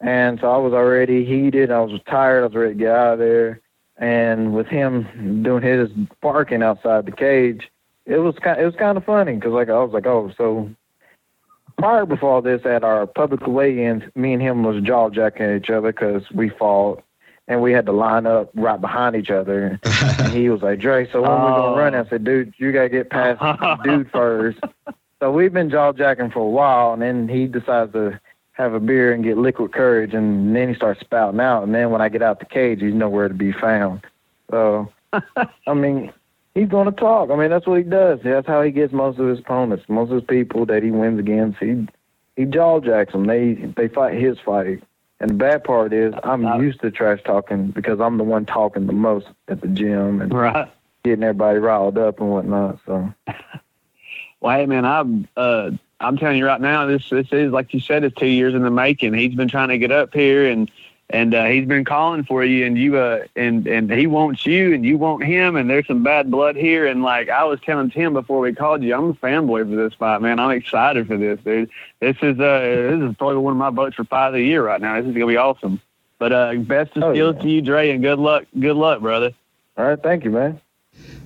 and 0.00 0.38
so 0.40 0.50
I 0.50 0.56
was 0.58 0.72
already 0.72 1.24
heated. 1.24 1.70
I 1.70 1.80
was 1.80 2.00
tired. 2.08 2.42
I 2.42 2.46
was 2.46 2.54
ready 2.54 2.74
to 2.74 2.78
get 2.78 2.92
out 2.92 3.14
of 3.14 3.18
there. 3.18 3.60
And 3.98 4.52
with 4.52 4.66
him 4.66 5.42
doing 5.42 5.62
his 5.62 5.88
barking 6.20 6.62
outside 6.62 7.06
the 7.06 7.12
cage, 7.12 7.70
it 8.04 8.18
was 8.18 8.34
kind. 8.36 8.60
It 8.60 8.66
was 8.66 8.76
kind 8.76 8.96
of 8.96 9.04
funny 9.04 9.34
because 9.34 9.52
like 9.52 9.70
I 9.70 9.82
was 9.82 9.92
like, 9.92 10.06
oh, 10.06 10.30
so 10.36 10.70
prior 11.78 12.06
before 12.06 12.30
all 12.30 12.42
this, 12.42 12.64
at 12.66 12.84
our 12.84 13.06
public 13.06 13.46
weigh-ins, 13.46 14.02
me 14.14 14.34
and 14.34 14.42
him 14.42 14.62
was 14.64 14.82
jaw 14.82 15.08
jacking 15.10 15.56
each 15.56 15.70
other 15.70 15.92
because 15.92 16.30
we 16.30 16.50
fought 16.50 17.02
and 17.48 17.62
we 17.62 17.72
had 17.72 17.86
to 17.86 17.92
line 17.92 18.26
up 18.26 18.50
right 18.54 18.80
behind 18.80 19.16
each 19.16 19.30
other. 19.30 19.78
And 19.84 20.32
he 20.32 20.48
was 20.48 20.62
like, 20.62 20.80
Dre, 20.80 21.10
so 21.10 21.22
when 21.22 21.30
we 21.30 21.36
gonna 21.36 21.76
run? 21.76 21.94
I 21.94 21.98
oh. 22.00 22.06
said, 22.08 22.24
dude, 22.24 22.54
you 22.58 22.72
gotta 22.72 22.88
get 22.88 23.10
past 23.10 23.40
dude 23.84 24.10
first. 24.10 24.58
So 25.20 25.32
we've 25.32 25.52
been 25.52 25.70
jaw 25.70 25.92
jacking 25.92 26.30
for 26.30 26.40
a 26.40 26.50
while, 26.50 26.92
and 26.92 27.00
then 27.00 27.28
he 27.28 27.46
decides 27.46 27.92
to 27.92 28.20
have 28.52 28.74
a 28.74 28.80
beer 28.80 29.12
and 29.12 29.24
get 29.24 29.38
liquid 29.38 29.72
courage, 29.72 30.14
and 30.14 30.54
then 30.54 30.68
he 30.68 30.74
starts 30.74 31.00
spouting 31.00 31.40
out. 31.40 31.62
And 31.62 31.74
then 31.74 31.90
when 31.90 32.00
I 32.00 32.08
get 32.08 32.22
out 32.22 32.38
the 32.38 32.46
cage, 32.46 32.80
he's 32.80 32.94
nowhere 32.94 33.28
to 33.28 33.34
be 33.34 33.52
found. 33.52 34.02
So, 34.50 34.92
I 35.12 35.74
mean, 35.74 36.12
he's 36.54 36.68
gonna 36.68 36.92
talk. 36.92 37.30
I 37.30 37.36
mean, 37.36 37.50
that's 37.50 37.66
what 37.66 37.78
he 37.78 37.84
does. 37.84 38.20
That's 38.22 38.46
how 38.46 38.62
he 38.62 38.70
gets 38.70 38.92
most 38.92 39.18
of 39.18 39.26
his 39.28 39.38
opponents, 39.38 39.84
most 39.88 40.10
of 40.10 40.16
his 40.16 40.24
people 40.24 40.66
that 40.66 40.82
he 40.82 40.90
wins 40.90 41.18
against. 41.18 41.58
He 41.58 41.86
he 42.36 42.44
jaw 42.44 42.80
jacks 42.80 43.12
them. 43.12 43.26
They 43.26 43.54
they 43.54 43.88
fight 43.88 44.18
his 44.20 44.38
fight. 44.38 44.82
And 45.18 45.30
the 45.30 45.34
bad 45.34 45.64
part 45.64 45.94
is 45.94 46.12
I'm 46.24 46.44
used 46.62 46.82
to 46.82 46.90
trash 46.90 47.20
talking 47.24 47.68
because 47.68 48.00
I'm 48.00 48.18
the 48.18 48.24
one 48.24 48.44
talking 48.44 48.86
the 48.86 48.92
most 48.92 49.26
at 49.48 49.62
the 49.62 49.68
gym 49.68 50.20
and 50.20 50.32
Right. 50.32 50.68
getting 51.04 51.24
everybody 51.24 51.58
riled 51.58 51.96
up 51.96 52.20
and 52.20 52.30
whatnot. 52.30 52.78
So 52.84 53.14
Well, 54.40 54.56
hey 54.56 54.66
man, 54.66 54.84
I'm 54.84 55.28
uh, 55.36 55.70
I'm 56.00 56.16
telling 56.18 56.38
you 56.38 56.46
right 56.46 56.60
now, 56.60 56.86
this 56.86 57.08
this 57.10 57.28
is 57.32 57.52
like 57.52 57.72
you 57.74 57.80
said, 57.80 58.04
it's 58.04 58.16
two 58.16 58.26
years 58.26 58.54
in 58.54 58.62
the 58.62 58.70
making. 58.70 59.14
He's 59.14 59.34
been 59.34 59.48
trying 59.48 59.68
to 59.70 59.78
get 59.78 59.90
up 59.90 60.12
here, 60.14 60.46
and 60.50 60.70
and 61.08 61.34
uh, 61.34 61.44
he's 61.46 61.66
been 61.66 61.84
calling 61.84 62.24
for 62.24 62.44
you, 62.44 62.66
and 62.66 62.76
you 62.76 62.96
uh, 62.98 63.24
and 63.34 63.66
and 63.66 63.90
he 63.90 64.06
wants 64.06 64.44
you, 64.44 64.74
and 64.74 64.84
you 64.84 64.98
want 64.98 65.24
him, 65.24 65.56
and 65.56 65.70
there's 65.70 65.86
some 65.86 66.02
bad 66.02 66.30
blood 66.30 66.54
here. 66.56 66.86
And 66.86 67.02
like 67.02 67.28
I 67.30 67.44
was 67.44 67.60
telling 67.60 67.90
Tim 67.90 68.12
before 68.12 68.40
we 68.40 68.52
called 68.52 68.82
you, 68.82 68.94
I'm 68.94 69.10
a 69.10 69.14
fanboy 69.14 69.70
for 69.70 69.76
this 69.76 69.94
fight, 69.94 70.20
man. 70.20 70.38
I'm 70.38 70.50
excited 70.50 71.06
for 71.06 71.16
this, 71.16 71.40
dude. 71.44 71.70
This 72.00 72.16
is 72.22 72.38
uh, 72.38 72.60
this 72.98 73.10
is 73.10 73.16
probably 73.16 73.38
one 73.38 73.52
of 73.52 73.58
my 73.58 73.70
votes 73.70 73.96
for 73.96 74.04
fight 74.04 74.28
of 74.28 74.32
the 74.34 74.42
year 74.42 74.64
right 74.64 74.80
now. 74.80 74.96
This 75.00 75.06
is 75.08 75.14
gonna 75.14 75.26
be 75.26 75.36
awesome. 75.38 75.80
But 76.18 76.32
uh, 76.32 76.54
best 76.56 76.96
of 76.96 77.02
Oh, 77.04 77.12
skills 77.14 77.36
yeah. 77.36 77.42
to 77.42 77.48
you, 77.48 77.62
Dre, 77.62 77.90
and 77.90 78.02
good 78.02 78.18
luck. 78.18 78.44
Good 78.58 78.76
luck, 78.76 79.00
brother. 79.00 79.32
all 79.78 79.84
right, 79.86 80.02
thank 80.02 80.24
you, 80.24 80.30
man. 80.30 80.60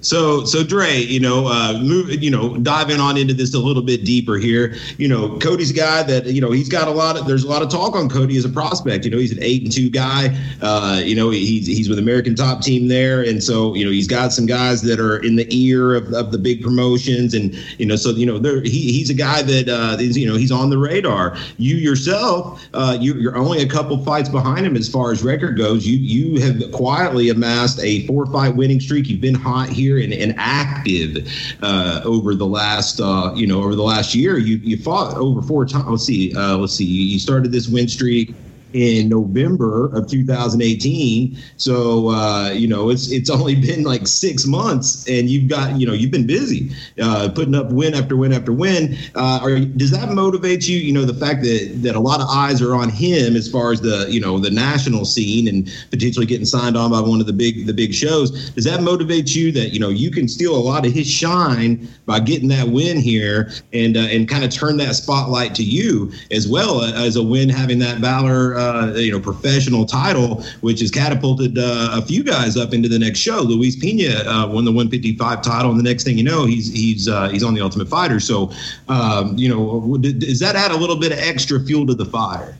So, 0.02 0.44
so 0.44 0.64
Dre, 0.64 0.96
you 0.96 1.20
know, 1.20 1.46
uh, 1.46 1.78
move, 1.82 2.10
you 2.22 2.30
know, 2.30 2.56
diving 2.56 3.00
on 3.00 3.16
into 3.16 3.34
this 3.34 3.54
a 3.54 3.58
little 3.58 3.82
bit 3.82 4.04
deeper 4.04 4.36
here. 4.36 4.74
You 4.96 5.08
know, 5.08 5.38
Cody's 5.38 5.72
guy 5.72 6.02
that 6.04 6.26
you 6.26 6.40
know 6.40 6.50
he's 6.50 6.68
got 6.68 6.88
a 6.88 6.90
lot 6.90 7.18
of. 7.18 7.26
There's 7.26 7.44
a 7.44 7.48
lot 7.48 7.62
of 7.62 7.68
talk 7.68 7.94
on 7.94 8.08
Cody 8.08 8.36
as 8.38 8.44
a 8.44 8.48
prospect. 8.48 9.04
You 9.04 9.10
know, 9.10 9.18
he's 9.18 9.32
an 9.32 9.42
eight 9.42 9.62
and 9.62 9.72
two 9.72 9.90
guy. 9.90 10.36
Uh, 10.62 11.00
you 11.04 11.14
know, 11.14 11.30
he's 11.30 11.66
he's 11.66 11.88
with 11.88 11.98
American 11.98 12.34
Top 12.34 12.62
Team 12.62 12.88
there, 12.88 13.22
and 13.22 13.42
so 13.42 13.74
you 13.74 13.84
know 13.84 13.90
he's 13.90 14.08
got 14.08 14.32
some 14.32 14.46
guys 14.46 14.82
that 14.82 15.00
are 15.00 15.18
in 15.18 15.36
the 15.36 15.46
ear 15.50 15.94
of, 15.94 16.12
of 16.14 16.32
the 16.32 16.38
big 16.38 16.62
promotions, 16.62 17.34
and 17.34 17.54
you 17.78 17.84
know, 17.84 17.96
so 17.96 18.10
you 18.10 18.24
know, 18.24 18.38
there 18.38 18.62
he, 18.62 18.92
he's 18.92 19.10
a 19.10 19.14
guy 19.14 19.42
that 19.42 19.68
uh, 19.68 19.98
is 20.00 20.16
you 20.16 20.26
know 20.26 20.36
he's 20.36 20.52
on 20.52 20.70
the 20.70 20.78
radar. 20.78 21.36
You 21.58 21.76
yourself, 21.76 22.66
uh, 22.72 22.96
you, 22.98 23.14
you're 23.14 23.36
only 23.36 23.62
a 23.62 23.68
couple 23.68 24.02
fights 24.02 24.30
behind 24.30 24.64
him 24.64 24.76
as 24.76 24.88
far 24.88 25.12
as 25.12 25.22
record 25.22 25.58
goes. 25.58 25.86
You 25.86 25.98
you 25.98 26.40
have 26.40 26.72
quietly 26.72 27.28
amassed 27.28 27.80
a 27.80 28.06
four 28.06 28.24
fight 28.26 28.56
winning 28.56 28.80
streak. 28.80 29.08
You've 29.08 29.20
been 29.20 29.34
hot 29.60 29.68
here 29.68 29.98
and, 29.98 30.12
and 30.12 30.34
active 30.36 31.28
uh, 31.62 32.00
over 32.04 32.34
the 32.34 32.46
last 32.46 33.00
uh, 33.00 33.32
you 33.34 33.46
know 33.46 33.62
over 33.62 33.74
the 33.74 33.82
last 33.82 34.14
year. 34.14 34.38
You 34.38 34.56
you 34.56 34.76
fought 34.76 35.16
over 35.16 35.42
four 35.42 35.66
times. 35.66 35.86
Let's 35.88 36.04
see. 36.04 36.34
Uh, 36.34 36.56
let's 36.56 36.74
see. 36.74 36.84
You 36.84 37.18
started 37.18 37.52
this 37.52 37.68
win 37.68 37.88
streak 37.88 38.34
in 38.72 39.08
November 39.08 39.86
of 39.96 40.08
2018. 40.08 41.36
So 41.56 42.10
uh, 42.10 42.50
you 42.50 42.68
know 42.68 42.90
it's 42.90 43.10
it's 43.10 43.30
only 43.30 43.54
been 43.54 43.84
like 43.84 44.06
six 44.06 44.46
months, 44.46 45.08
and 45.08 45.28
you've 45.28 45.48
got 45.48 45.78
you 45.78 45.86
know 45.86 45.92
you've 45.92 46.10
been 46.10 46.26
busy 46.26 46.70
uh, 47.00 47.30
putting 47.34 47.54
up 47.54 47.70
win 47.72 47.94
after 47.94 48.16
win 48.16 48.32
after 48.32 48.52
win. 48.52 48.96
Uh, 49.14 49.40
are, 49.42 49.60
does 49.60 49.90
that 49.90 50.10
motivate 50.10 50.68
you? 50.68 50.78
You 50.78 50.92
know 50.92 51.04
the 51.04 51.14
fact 51.14 51.42
that 51.42 51.80
that 51.82 51.96
a 51.96 52.00
lot 52.00 52.20
of 52.20 52.28
eyes 52.28 52.62
are 52.62 52.74
on 52.74 52.88
him 52.88 53.36
as 53.36 53.50
far 53.50 53.72
as 53.72 53.80
the 53.80 54.06
you 54.08 54.20
know 54.20 54.38
the 54.38 54.50
national 54.50 55.04
scene 55.04 55.48
and 55.48 55.70
potentially 55.90 56.26
getting 56.26 56.46
signed 56.46 56.76
on 56.76 56.90
by 56.90 57.00
one 57.00 57.20
of 57.20 57.26
the 57.26 57.32
big 57.32 57.66
the 57.66 57.74
big 57.74 57.94
shows. 57.94 58.50
Does 58.50 58.64
that 58.64 58.82
motivate 58.82 59.34
you 59.34 59.52
that 59.52 59.70
you 59.70 59.80
know 59.80 59.88
you 59.88 60.10
can 60.10 60.28
steal 60.28 60.54
a 60.54 60.58
lot 60.58 60.86
of 60.86 60.92
his 60.92 61.08
shine 61.10 61.88
by 62.06 62.20
getting 62.20 62.48
that 62.48 62.68
win 62.68 62.98
here 62.98 63.50
and 63.72 63.96
uh, 63.96 64.00
and 64.00 64.28
kind 64.28 64.44
of 64.44 64.50
turn 64.50 64.76
that 64.78 64.94
spotlight 64.94 65.54
to 65.56 65.62
you 65.62 66.12
as 66.30 66.48
well 66.48 66.82
as 66.82 67.16
a 67.16 67.22
win 67.22 67.48
having 67.48 67.78
that 67.78 67.98
Valor 67.98 68.54
uh, 68.60 68.92
you 68.96 69.12
know 69.12 69.20
professional 69.20 69.86
title, 69.86 70.42
which 70.60 70.80
has 70.80 70.90
catapulted 70.90 71.58
uh, 71.58 71.90
a 71.92 72.02
few 72.02 72.22
guys 72.22 72.56
up 72.56 72.74
into 72.74 72.88
the 72.88 72.98
next 72.98 73.18
show. 73.18 73.40
Luis 73.40 73.76
Pena 73.76 74.22
uh, 74.26 74.46
won 74.46 74.64
the 74.64 74.72
155 74.72 75.42
title, 75.42 75.70
and 75.70 75.78
the 75.78 75.84
next 75.84 76.04
thing 76.04 76.18
you 76.18 76.24
know, 76.24 76.44
he's 76.46 76.72
he's 76.72 77.08
uh, 77.08 77.28
he's 77.28 77.42
on 77.42 77.54
the 77.54 77.60
Ultimate 77.60 77.88
Fighter. 77.88 78.20
So 78.20 78.50
um, 78.88 79.36
you 79.36 79.48
know, 79.48 79.96
does 79.98 80.40
that 80.40 80.56
add 80.56 80.70
a 80.70 80.76
little 80.76 80.96
bit 80.96 81.12
of 81.12 81.18
extra 81.18 81.60
fuel 81.60 81.86
to 81.86 81.94
the 81.94 82.06
fire? 82.06 82.56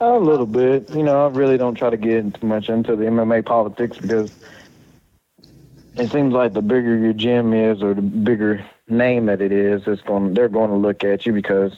A 0.00 0.18
little 0.18 0.46
bit. 0.46 0.90
You 0.90 1.02
know, 1.02 1.26
I 1.26 1.30
really 1.30 1.56
don't 1.56 1.74
try 1.74 1.90
to 1.90 1.96
get 1.96 2.34
too 2.34 2.46
much 2.46 2.68
into 2.68 2.96
the 2.96 3.04
MMA 3.04 3.44
politics 3.46 3.98
because 3.98 4.30
it 5.96 6.10
seems 6.10 6.34
like 6.34 6.52
the 6.52 6.62
bigger 6.62 6.96
your 6.98 7.14
gym 7.14 7.54
is 7.54 7.82
or 7.82 7.94
the 7.94 8.02
bigger 8.02 8.64
name 8.88 9.26
that 9.26 9.40
it 9.40 9.52
is, 9.52 9.82
it's 9.86 10.02
going 10.02 10.34
they're 10.34 10.48
going 10.48 10.70
to 10.70 10.76
look 10.76 11.02
at 11.02 11.26
you 11.26 11.32
because 11.32 11.72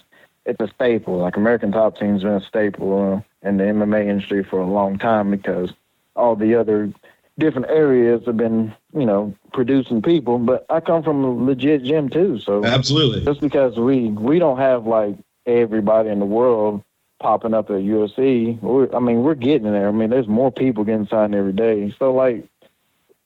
it's 0.49 0.61
a 0.61 0.75
staple. 0.75 1.19
Like 1.19 1.37
American 1.37 1.71
Top 1.71 1.99
Team's 1.99 2.23
been 2.23 2.33
a 2.33 2.41
staple 2.41 3.23
uh, 3.43 3.49
in 3.49 3.59
the 3.59 3.65
MMA 3.65 4.09
industry 4.09 4.43
for 4.43 4.59
a 4.59 4.67
long 4.67 4.99
time 4.99 5.31
because 5.31 5.73
all 6.17 6.35
the 6.35 6.55
other 6.55 6.91
different 7.39 7.69
areas 7.69 8.25
have 8.27 8.37
been, 8.37 8.75
you 8.95 9.07
know, 9.07 9.35
producing 9.53 10.03
people. 10.03 10.39
But 10.39 10.65
I 10.71 10.81
come 10.81 11.03
from 11.03 11.23
a 11.23 11.31
legit 11.31 11.85
gym 11.85 12.09
too, 12.09 12.39
so 12.41 12.65
absolutely. 12.65 13.25
Just 13.25 13.41
because 13.41 13.77
we 13.77 14.09
we 14.09 14.39
don't 14.39 14.59
have 14.59 14.87
like 14.87 15.17
everybody 15.47 16.09
in 16.09 16.19
the 16.19 16.27
world 16.27 16.83
popping 17.21 17.55
up 17.55 17.69
at 17.71 17.77
UFC, 17.77 18.61
we're, 18.63 18.95
I 18.95 19.01
mean, 19.01 19.23
we're 19.23 19.35
getting 19.35 19.71
there. 19.71 19.89
I 19.89 19.93
mean, 19.93 20.11
there's 20.11 20.29
more 20.29 20.53
people 20.53 20.85
getting 20.85 21.07
signed 21.09 21.35
every 21.35 21.53
day. 21.53 21.95
So 21.99 22.13
like, 22.13 22.47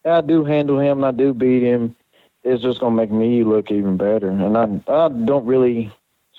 I 0.04 0.22
do 0.22 0.44
handle 0.44 0.80
him, 0.80 1.04
I 1.04 1.12
do 1.12 1.32
beat 1.32 1.62
him. 1.62 1.94
It's 2.42 2.62
just 2.62 2.80
gonna 2.80 2.96
make 2.96 3.12
me 3.12 3.44
look 3.44 3.70
even 3.70 3.96
better, 3.96 4.28
and 4.28 4.58
I 4.58 4.64
I 4.92 5.08
don't 5.08 5.46
really. 5.46 5.92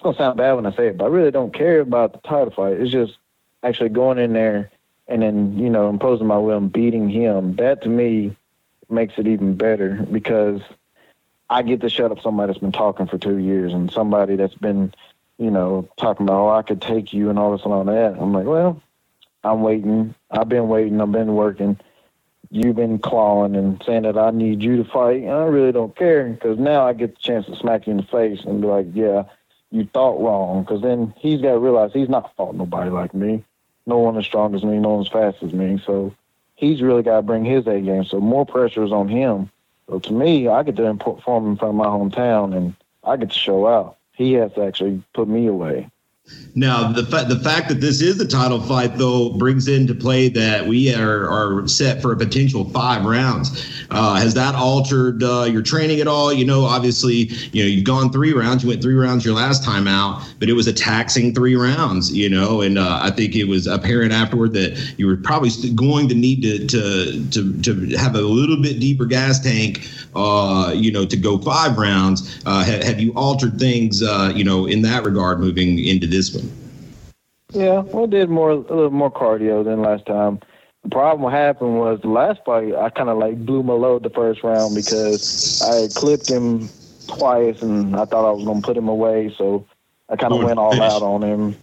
Gonna 0.04 0.18
sound 0.18 0.38
bad 0.38 0.54
when 0.54 0.68
I 0.68 0.76
say 0.76 0.90
it, 0.90 0.98
but 0.98 1.06
I 1.06 1.10
really 1.10 1.32
don't 1.32 1.54
care 1.54 1.82
about 1.82 2.14
the 2.14 2.20
title 2.28 2.52
fight. 2.52 2.74
It's 2.80 2.92
just 2.92 3.18
actually 3.64 3.90
going 3.90 4.20
in 4.20 4.34
there 4.34 4.72
and 5.08 5.22
then 5.22 5.58
you 5.58 5.70
know 5.70 5.90
imposing 5.90 6.28
my 6.28 6.38
will 6.38 6.58
and 6.58 6.72
beating 6.74 7.10
him. 7.10 7.56
That 7.58 7.84
to 7.84 7.90
me 7.90 8.38
makes 8.90 9.16
it 9.18 9.28
even 9.28 9.56
better 9.56 10.06
because 10.12 10.62
I 11.50 11.62
get 11.64 11.82
to 11.82 11.90
shut 11.90 12.12
up 12.12 12.22
somebody 12.22 12.50
that's 12.52 12.60
been 12.62 12.72
talking 12.74 13.08
for 13.08 13.18
two 13.18 13.38
years 13.38 13.74
and 13.74 13.92
somebody 13.92 14.36
that's 14.36 14.56
been, 14.56 14.94
you 15.38 15.52
know, 15.52 15.88
talking 15.98 16.26
about, 16.26 16.42
oh, 16.42 16.50
I 16.50 16.64
could 16.64 16.82
take 16.82 17.14
you 17.14 17.30
and 17.30 17.40
all 17.40 17.52
this 17.56 17.64
and 17.66 17.74
all 17.74 17.86
that. 17.86 18.18
I'm 18.20 18.34
like, 18.34 18.48
well, 18.48 18.82
I'm 19.44 19.62
waiting. 19.62 20.16
I've 20.32 20.50
been 20.50 20.68
waiting. 20.68 21.02
I've 21.02 21.12
been 21.12 21.36
working. 21.36 21.80
You've 22.52 22.76
been 22.76 23.00
clawing 23.00 23.56
and 23.56 23.82
saying 23.86 24.04
that 24.04 24.18
I 24.18 24.32
need 24.32 24.64
you 24.64 24.78
to 24.78 24.90
fight. 24.90 25.22
And 25.24 25.32
I 25.32 25.46
really 25.46 25.72
don't 25.72 25.96
care 25.96 26.26
because 26.30 26.60
now 26.60 26.88
I 26.88 26.94
get 26.94 27.16
the 27.16 27.22
chance 27.22 27.46
to 27.48 27.56
smack 27.58 27.88
you 27.88 27.92
in 27.92 27.98
the 27.98 28.04
face 28.04 28.44
and 28.46 28.62
be 28.62 28.68
like, 28.68 28.88
yeah, 28.94 29.24
you 29.74 29.86
thought 29.94 30.22
wrong. 30.22 30.64
Because 30.64 30.82
then 30.82 31.14
he's 31.18 31.42
got 31.42 31.52
to 31.52 31.60
realize 31.60 31.92
he's 31.94 32.10
not 32.10 32.34
fought 32.36 32.56
nobody 32.56 32.90
like 32.90 33.14
me 33.14 33.44
no 33.86 33.98
one 33.98 34.18
as 34.18 34.26
strong 34.26 34.56
as 34.56 34.64
me, 34.64 34.78
no 34.78 34.90
one 34.90 35.02
as 35.02 35.12
fast 35.12 35.44
as 35.44 35.54
me. 35.54 35.82
So 35.86 36.14
he's 36.56 36.82
really 36.82 37.04
got 37.04 37.18
to 37.18 37.22
bring 37.22 37.46
his 37.46 37.68
A 37.68 37.80
game. 37.82 38.06
So 38.06 38.20
more 38.20 38.46
pressure 38.46 38.84
is 38.84 38.92
on 38.92 39.08
him. 39.10 39.50
So 39.90 40.00
to 40.00 40.14
me, 40.14 40.48
I 40.48 40.64
get 40.64 40.78
to 40.78 40.94
perform 40.96 41.48
in 41.48 41.58
front 41.58 41.72
of 41.72 41.76
my 41.76 41.86
hometown 41.86 42.56
and 42.56 42.76
I 43.04 43.18
get 43.18 43.32
to 43.32 43.38
show 43.38 43.68
out. 43.68 43.98
He 44.14 44.34
has 44.34 44.54
to 44.54 44.64
actually 44.64 45.04
put 45.14 45.28
me 45.28 45.48
away. 45.48 45.90
Now, 46.56 46.92
the 46.92 47.04
fa- 47.06 47.26
the 47.28 47.40
fact 47.40 47.68
that 47.70 47.82
this 47.82 48.00
is 48.00 48.20
a 48.20 48.28
title 48.28 48.62
fight, 48.62 48.98
though, 48.98 49.32
brings 49.32 49.68
into 49.68 49.96
play 49.96 50.30
that 50.30 50.68
we 50.68 50.94
are, 50.94 51.28
are 51.28 51.68
set 51.68 52.02
for 52.02 52.14
a 52.14 52.18
potential 52.18 52.70
five 52.70 53.06
rounds. 53.06 53.66
Uh, 53.90 54.16
has 54.16 54.36
that 54.36 54.54
altered 54.54 55.24
uh, 55.24 55.44
your 55.44 55.64
training 55.64 56.00
at 56.00 56.08
all? 56.08 56.32
You 56.32 56.46
know, 56.46 56.64
obviously, 56.64 57.30
you 57.52 57.64
know, 57.64 57.68
you've 57.68 57.86
gone 57.86 58.12
three 58.12 58.34
rounds. 58.34 58.64
You 58.64 58.70
went 58.70 58.84
three 58.84 58.94
rounds 58.94 59.26
your 59.26 59.34
last 59.34 59.64
time 59.64 59.88
out, 59.88 60.24
but 60.40 60.48
it 60.48 60.54
was 60.54 60.68
a 60.68 60.74
taxing 60.74 61.34
three 61.34 61.56
rounds. 61.56 62.16
You 62.16 62.30
know, 62.30 62.62
and 62.62 62.78
uh, 62.78 63.00
I 63.02 63.10
think 63.10 63.36
it 63.36 63.46
was 63.46 63.66
apparent 63.66 64.14
afterward 64.14 64.54
that 64.54 64.94
you 64.98 65.08
were 65.08 65.18
probably 65.18 65.50
going 65.76 66.08
to 66.10 66.16
need 66.16 66.44
to 66.44 66.68
to 66.68 67.30
to, 67.32 67.62
to 67.64 67.98
have 67.98 68.16
a 68.16 68.22
little 68.22 68.62
bit 68.62 68.80
deeper 68.80 69.06
gas 69.06 69.40
tank. 69.40 69.90
Uh, 70.16 70.72
you 70.76 70.92
know, 70.92 71.06
to 71.06 71.18
go 71.18 71.38
five 71.38 71.78
rounds. 71.78 72.42
Uh, 72.46 72.64
have, 72.64 72.84
have 72.84 73.00
you 73.00 73.14
altered 73.14 73.60
things? 73.60 74.04
Uh, 74.04 74.32
you 74.36 74.44
know, 74.44 74.66
in 74.66 74.82
that 74.82 75.04
regard, 75.04 75.40
moving 75.40 75.84
into 75.84 76.08
this 76.08 76.34
one? 76.34 76.52
Yeah, 77.54 77.82
we 77.82 78.08
did 78.08 78.30
more 78.30 78.52
a 78.52 78.56
little 78.56 78.90
more 78.90 79.12
cardio 79.12 79.64
than 79.64 79.82
last 79.82 80.06
time. 80.06 80.40
The 80.84 80.90
problem 80.90 81.22
what 81.22 81.34
happened 81.34 81.80
was 81.80 82.02
the 82.02 82.10
last 82.10 82.42
fight 82.46 82.76
I 82.76 82.90
kind 82.90 83.10
of 83.10 83.18
like 83.18 83.46
blew 83.46 83.64
my 83.64 83.74
load 83.74 84.04
the 84.04 84.10
first 84.10 84.44
round 84.44 84.76
because 84.76 85.62
I 85.62 85.88
clipped 85.98 86.30
him 86.30 86.68
twice 87.08 87.62
and 87.62 87.96
I 87.96 88.06
thought 88.06 88.28
I 88.28 88.32
was 88.32 88.44
gonna 88.44 88.62
put 88.62 88.76
him 88.76 88.90
away, 88.90 89.34
so 89.38 89.66
I 90.10 90.16
kind 90.16 90.34
of 90.34 90.44
went 90.44 90.60
all 90.60 90.72
finish. 90.72 90.92
out 90.92 91.02
on 91.02 91.24
him. 91.24 91.56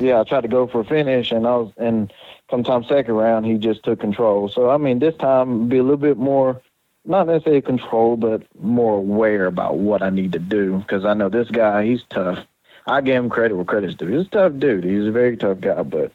Yeah, 0.00 0.20
I 0.20 0.24
tried 0.24 0.42
to 0.42 0.48
go 0.48 0.66
for 0.66 0.80
a 0.80 0.84
finish 0.84 1.32
and 1.32 1.46
I 1.46 1.56
was 1.56 1.72
and 1.76 2.12
sometime 2.50 2.84
second 2.84 3.14
round 3.14 3.44
he 3.44 3.58
just 3.58 3.82
took 3.82 4.00
control. 4.00 4.48
So 4.48 4.70
I 4.70 4.78
mean 4.78 5.00
this 5.00 5.16
time 5.16 5.68
be 5.68 5.78
a 5.78 5.82
little 5.82 5.96
bit 5.98 6.16
more 6.16 6.62
not 7.04 7.26
necessarily 7.26 7.62
control, 7.62 8.16
but 8.16 8.42
more 8.60 8.98
aware 8.98 9.46
about 9.46 9.78
what 9.78 10.02
I 10.02 10.10
need 10.10 10.32
to 10.32 10.38
do 10.38 10.78
because 10.78 11.04
I 11.04 11.14
know 11.14 11.28
this 11.28 11.50
guy 11.50 11.84
he's 11.84 12.02
tough 12.10 12.46
I 12.86 13.00
give 13.00 13.16
him 13.16 13.30
credit 13.30 13.54
where 13.54 13.64
credit's 13.64 13.94
due. 13.94 14.08
He's 14.08 14.26
a 14.26 14.30
tough 14.30 14.58
dude. 14.58 14.84
He's 14.84 15.06
a 15.06 15.12
very 15.12 15.36
tough 15.36 15.60
guy, 15.60 15.82
but 15.82 16.12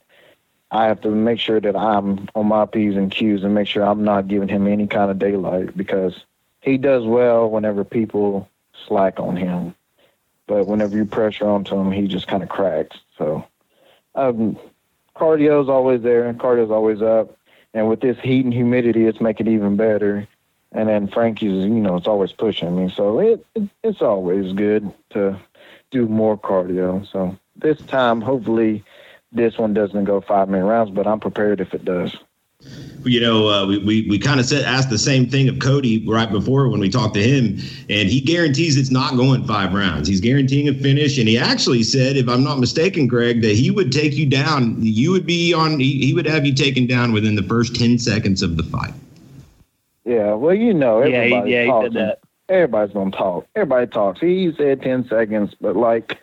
I 0.69 0.85
have 0.85 1.01
to 1.01 1.09
make 1.09 1.39
sure 1.39 1.61
that 1.61 1.75
I'm 1.75 2.27
on 2.35 2.47
my 2.47 2.65
P's 2.65 2.95
and 2.95 3.11
Q's 3.11 3.43
and 3.43 3.55
make 3.55 3.67
sure 3.67 3.83
I'm 3.83 4.03
not 4.03 4.27
giving 4.27 4.49
him 4.49 4.67
any 4.67 4.87
kind 4.87 5.09
of 5.09 5.19
daylight 5.19 5.77
because 5.77 6.25
he 6.61 6.77
does 6.77 7.05
well 7.05 7.49
whenever 7.49 7.83
people 7.83 8.49
slack 8.85 9.19
on 9.19 9.37
him. 9.37 9.75
But 10.45 10.67
whenever 10.67 10.95
you 10.95 11.05
pressure 11.05 11.47
onto 11.47 11.77
him, 11.77 11.91
he 11.91 12.07
just 12.07 12.27
kind 12.27 12.43
of 12.43 12.49
cracks. 12.49 12.97
So 13.17 13.45
um, 14.15 14.57
cardio's 15.15 15.69
always 15.69 16.01
there. 16.01 16.33
Cardio's 16.33 16.71
always 16.71 17.01
up. 17.01 17.37
And 17.73 17.87
with 17.87 18.01
this 18.01 18.17
heat 18.19 18.43
and 18.43 18.53
humidity, 18.53 19.05
it's 19.05 19.21
making 19.21 19.47
it 19.47 19.53
even 19.53 19.75
better. 19.75 20.27
And 20.71 20.89
then 20.89 21.07
Frankie's, 21.07 21.63
you 21.63 21.69
know, 21.69 21.95
it's 21.95 22.07
always 22.07 22.31
pushing 22.31 22.75
me. 22.75 22.91
So 22.93 23.19
it, 23.19 23.45
it 23.55 23.69
it's 23.83 24.01
always 24.01 24.53
good 24.53 24.91
to 25.11 25.39
do 25.91 26.07
more 26.07 26.37
cardio. 26.37 27.09
So 27.09 27.37
this 27.55 27.79
time, 27.83 28.21
hopefully, 28.21 28.83
this 29.31 29.57
one 29.57 29.73
doesn't 29.73 30.05
go 30.05 30.21
five 30.21 30.49
minute 30.49 30.65
rounds, 30.65 30.91
but 30.91 31.07
I'm 31.07 31.19
prepared 31.19 31.61
if 31.61 31.73
it 31.73 31.85
does. 31.85 32.15
You 33.03 33.21
know, 33.21 33.47
uh, 33.47 33.67
we 33.67 33.77
we, 33.77 34.07
we 34.09 34.19
kind 34.19 34.39
of 34.39 34.45
said 34.45 34.65
asked 34.65 34.89
the 34.89 34.97
same 34.97 35.29
thing 35.29 35.47
of 35.47 35.59
Cody 35.59 36.05
right 36.07 36.29
before 36.29 36.67
when 36.69 36.79
we 36.79 36.89
talked 36.89 37.13
to 37.13 37.23
him, 37.23 37.59
and 37.89 38.09
he 38.09 38.19
guarantees 38.19 38.75
it's 38.77 38.91
not 38.91 39.15
going 39.15 39.45
five 39.45 39.73
rounds. 39.73 40.07
He's 40.07 40.19
guaranteeing 40.19 40.67
a 40.67 40.73
finish, 40.73 41.17
and 41.17 41.29
he 41.29 41.37
actually 41.37 41.83
said, 41.83 42.17
if 42.17 42.27
I'm 42.27 42.43
not 42.43 42.59
mistaken, 42.59 43.07
Greg, 43.07 43.41
that 43.43 43.55
he 43.55 43.69
would 43.69 43.91
take 43.91 44.15
you 44.15 44.25
down. 44.25 44.75
You 44.79 45.11
would 45.11 45.25
be 45.25 45.53
on. 45.53 45.79
He, 45.79 46.05
he 46.05 46.13
would 46.13 46.25
have 46.25 46.45
you 46.45 46.53
taken 46.53 46.87
down 46.87 47.13
within 47.13 47.35
the 47.35 47.43
first 47.43 47.75
ten 47.75 47.99
seconds 47.99 48.41
of 48.41 48.57
the 48.57 48.63
fight. 48.63 48.93
Yeah, 50.07 50.33
well, 50.33 50.55
you 50.55 50.73
know, 50.73 51.01
everybody 51.01 51.51
yeah, 51.51 51.63
he, 51.63 51.69
yeah, 51.69 51.79
he 51.79 51.83
did 51.83 51.93
that 51.93 52.19
everybody's 52.49 52.93
gonna 52.93 53.11
talk. 53.11 53.47
Everybody 53.55 53.87
talks. 53.87 54.19
He 54.19 54.53
said 54.57 54.81
ten 54.81 55.07
seconds, 55.07 55.55
but 55.59 55.75
like 55.75 56.17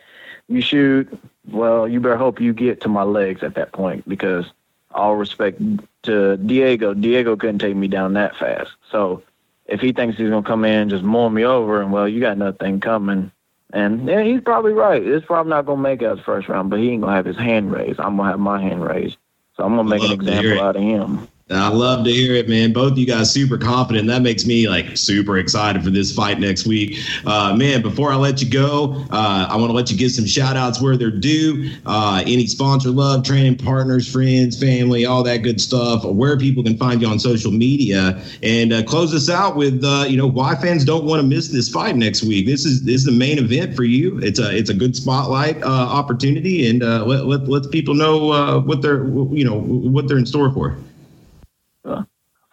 you 0.47 0.61
shoot, 0.61 1.07
well, 1.51 1.87
you 1.87 1.99
better 1.99 2.17
hope 2.17 2.39
you 2.41 2.53
get 2.53 2.81
to 2.81 2.89
my 2.89 3.03
legs 3.03 3.43
at 3.43 3.55
that 3.55 3.71
point 3.71 4.07
because 4.07 4.45
all 4.91 5.15
respect 5.15 5.59
to 6.03 6.37
Diego, 6.37 6.93
Diego 6.93 7.35
couldn't 7.35 7.59
take 7.59 7.75
me 7.75 7.87
down 7.87 8.13
that 8.13 8.35
fast. 8.37 8.71
So 8.89 9.23
if 9.65 9.81
he 9.81 9.91
thinks 9.91 10.17
he's 10.17 10.29
gonna 10.29 10.43
come 10.43 10.65
in 10.65 10.81
and 10.81 10.89
just 10.89 11.03
mow 11.03 11.29
me 11.29 11.43
over, 11.43 11.81
and 11.81 11.91
well, 11.91 12.07
you 12.07 12.19
got 12.19 12.37
nothing 12.37 12.79
coming. 12.79 13.31
And 13.73 14.07
yeah, 14.07 14.23
he's 14.23 14.41
probably 14.41 14.73
right. 14.73 15.03
It's 15.05 15.25
probably 15.25 15.49
not 15.49 15.65
gonna 15.65 15.81
make 15.81 16.01
out 16.01 16.17
the 16.17 16.23
first 16.23 16.47
round, 16.47 16.69
but 16.69 16.79
he 16.79 16.91
ain't 16.91 17.01
gonna 17.01 17.15
have 17.15 17.25
his 17.25 17.37
hand 17.37 17.71
raised. 17.71 17.99
I'm 17.99 18.17
gonna 18.17 18.29
have 18.29 18.39
my 18.39 18.61
hand 18.61 18.83
raised. 18.85 19.17
So 19.57 19.63
I'm 19.63 19.75
gonna 19.75 19.89
make 19.89 20.03
an 20.03 20.11
example 20.11 20.59
out 20.59 20.75
of 20.75 20.81
him. 20.81 21.27
I 21.51 21.67
love 21.67 22.03
to 22.05 22.11
hear 22.11 22.33
it, 22.33 22.49
man. 22.49 22.73
Both 22.73 22.97
you 22.97 23.05
guys 23.05 23.31
super 23.31 23.59
confident. 23.59 24.07
That 24.07 24.23
makes 24.23 24.47
me 24.47 24.67
like 24.67 24.97
super 24.97 25.37
excited 25.37 25.83
for 25.83 25.91
this 25.91 26.11
fight 26.11 26.39
next 26.39 26.65
week. 26.65 26.97
Uh, 27.23 27.55
man, 27.55 27.83
before 27.83 28.11
I 28.11 28.15
let 28.15 28.41
you 28.41 28.49
go, 28.49 29.05
uh, 29.11 29.47
I 29.47 29.55
want 29.55 29.69
to 29.69 29.73
let 29.73 29.91
you 29.91 29.95
give 29.95 30.09
some 30.09 30.25
shout 30.25 30.57
outs 30.57 30.81
where 30.81 30.97
they're 30.97 31.11
due. 31.11 31.69
Uh, 31.85 32.23
any 32.25 32.47
sponsor 32.47 32.89
love, 32.89 33.23
training 33.23 33.57
partners, 33.57 34.11
friends, 34.11 34.59
family, 34.59 35.05
all 35.05 35.21
that 35.21 35.43
good 35.43 35.61
stuff, 35.61 36.03
where 36.03 36.35
people 36.35 36.63
can 36.63 36.77
find 36.77 36.99
you 36.99 37.07
on 37.07 37.19
social 37.19 37.51
media. 37.51 38.19
And 38.41 38.73
uh, 38.73 38.81
close 38.81 39.13
us 39.13 39.29
out 39.29 39.55
with, 39.55 39.83
uh, 39.83 40.05
you 40.09 40.17
know, 40.17 40.25
why 40.25 40.55
fans 40.55 40.83
don't 40.83 41.05
want 41.05 41.21
to 41.21 41.27
miss 41.27 41.49
this 41.49 41.69
fight 41.69 41.95
next 41.95 42.23
week. 42.23 42.47
This 42.47 42.65
is 42.65 42.81
this 42.81 43.01
is 43.01 43.05
the 43.05 43.11
main 43.11 43.37
event 43.37 43.75
for 43.75 43.83
you. 43.83 44.17
It's 44.17 44.39
a 44.39 44.49
it's 44.57 44.71
a 44.71 44.73
good 44.73 44.95
spotlight 44.95 45.61
uh, 45.61 45.67
opportunity, 45.67 46.67
and 46.67 46.79
let, 46.79 47.27
let, 47.27 47.47
let 47.47 47.69
people 47.71 47.93
know 47.93 48.61
what 48.61 48.81
they're 48.81 49.05
you 49.05 49.45
know 49.45 49.59
what 49.59 50.07
they're 50.07 50.17
in 50.17 50.25
store 50.25 50.51
for. 50.51 50.75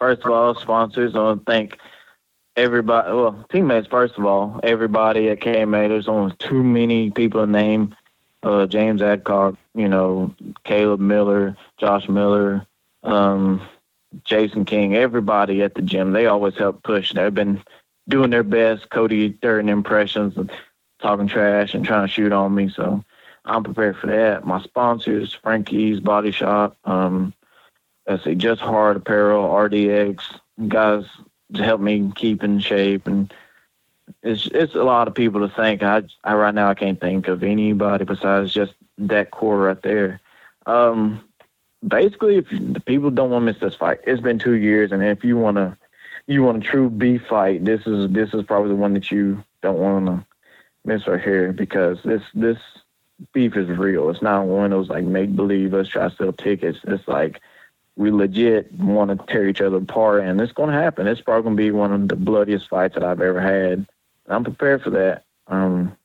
First 0.03 0.25
of 0.25 0.33
all, 0.33 0.55
sponsors, 0.57 1.15
I 1.15 1.21
want 1.21 1.47
to 1.47 1.53
thank 1.53 1.79
everybody. 2.57 3.13
Well, 3.13 3.47
teammates, 3.53 3.87
first 3.87 4.19
of 4.19 4.27
all, 4.27 4.59
everybody 4.65 5.29
at 5.29 5.39
KMA. 5.39 5.89
There's 5.89 6.09
only 6.09 6.35
too 6.41 6.65
many 6.65 7.13
people 7.13 7.47
to 7.47 7.47
name. 7.47 7.95
Uh, 8.43 8.67
James 8.67 9.01
Adcock, 9.01 9.55
you 9.77 9.87
know, 9.89 10.35
Caleb 10.65 10.99
Miller, 10.99 11.57
Josh 11.79 12.09
Miller, 12.09 12.67
um, 13.05 13.63
Jason 14.25 14.65
King, 14.65 14.97
everybody 14.97 15.63
at 15.63 15.77
the 15.77 15.83
gym. 15.83 16.11
They 16.11 16.27
always 16.27 16.57
help 16.57 16.83
push. 16.83 17.13
They've 17.13 17.33
been 17.33 17.63
doing 18.09 18.31
their 18.31 18.43
best. 18.43 18.91
Cody 18.91 19.29
Durden 19.29 19.69
impressions 19.69 20.37
and 20.37 20.51
talking 21.01 21.29
trash 21.29 21.75
and 21.75 21.85
trying 21.85 22.09
to 22.09 22.13
shoot 22.13 22.33
on 22.33 22.53
me. 22.57 22.71
So 22.71 23.05
I'm 23.45 23.63
prepared 23.63 23.99
for 23.99 24.09
that. 24.09 24.45
My 24.45 24.61
sponsors, 24.63 25.33
Frankie's 25.33 26.01
Body 26.01 26.33
Shop, 26.33 26.77
um, 26.87 27.33
let's 28.07 28.25
see, 28.25 28.35
Just 28.35 28.61
Hard 28.61 28.97
Apparel, 28.97 29.49
RDX, 29.49 30.23
guys 30.69 31.05
to 31.55 31.63
help 31.63 31.81
me 31.81 32.11
keep 32.15 32.43
in 32.43 32.59
shape. 32.59 33.07
And 33.07 33.33
it's 34.23 34.47
it's 34.53 34.75
a 34.75 34.83
lot 34.83 35.09
of 35.09 35.15
people 35.15 35.41
to 35.41 35.55
thank. 35.55 35.83
I, 35.83 36.03
I 36.25 36.35
right 36.35 36.55
now 36.55 36.69
I 36.69 36.75
can't 36.75 37.01
think 37.01 37.29
of 37.29 37.43
anybody 37.43 38.05
besides 38.05 38.53
just 38.53 38.75
that 38.99 39.31
core 39.31 39.59
right 39.59 39.83
there. 39.83 40.21
Um, 40.67 41.25
basically, 41.87 42.37
if 42.37 42.49
the 42.51 42.81
people 42.81 43.11
don't 43.11 43.31
want 43.31 43.43
to 43.43 43.53
miss 43.53 43.61
this 43.61 43.75
fight, 43.75 44.01
it's 44.07 44.21
been 44.21 44.39
two 44.39 44.55
years, 44.55 44.93
and 44.93 45.03
if 45.03 45.25
you 45.25 45.37
want 45.37 45.57
to 45.57 45.77
you 46.27 46.43
want 46.43 46.65
a 46.65 46.67
true 46.67 46.89
beef 46.89 47.23
fight, 47.29 47.65
this 47.65 47.87
is 47.87 48.11
this 48.11 48.33
is 48.35 48.45
probably 48.45 48.71
the 48.71 48.77
one 48.77 48.95
that 48.95 49.11
you 49.11 49.43
don't 49.63 49.79
want 49.79 50.07
to 50.07 50.27
miss 50.85 51.07
right 51.07 51.23
here 51.23 51.53
because 51.53 51.99
this 52.05 52.23
this 52.35 52.59
beef 53.33 53.57
is 53.57 53.69
real. 53.69 54.11
It's 54.11 54.23
not 54.23 54.47
one 54.47 54.67
of 54.67 54.71
those 54.71 54.89
like 54.89 55.05
make 55.05 55.35
believe 55.35 55.75
us 55.75 55.89
try 55.89 56.09
to 56.09 56.15
sell 56.15 56.33
tickets. 56.33 56.79
It's 56.85 57.07
like 57.09 57.41
we 57.97 58.11
legit 58.11 58.73
want 58.73 59.11
to 59.11 59.27
tear 59.27 59.49
each 59.49 59.61
other 59.61 59.77
apart, 59.77 60.25
and 60.25 60.41
it's 60.41 60.53
going 60.53 60.71
to 60.71 60.81
happen. 60.81 61.07
It's 61.07 61.21
probably 61.21 61.43
going 61.43 61.57
to 61.57 61.63
be 61.63 61.71
one 61.71 61.93
of 61.93 62.09
the 62.09 62.17
bloodiest 62.17 62.69
fights 62.69 62.95
that 62.95 63.05
I've 63.05 63.21
ever 63.21 63.41
had. 63.41 63.87
I'm 64.29 64.45
prepared 64.45 64.83
for 64.83 64.91
that. 64.91 65.25
Um, 65.49 65.97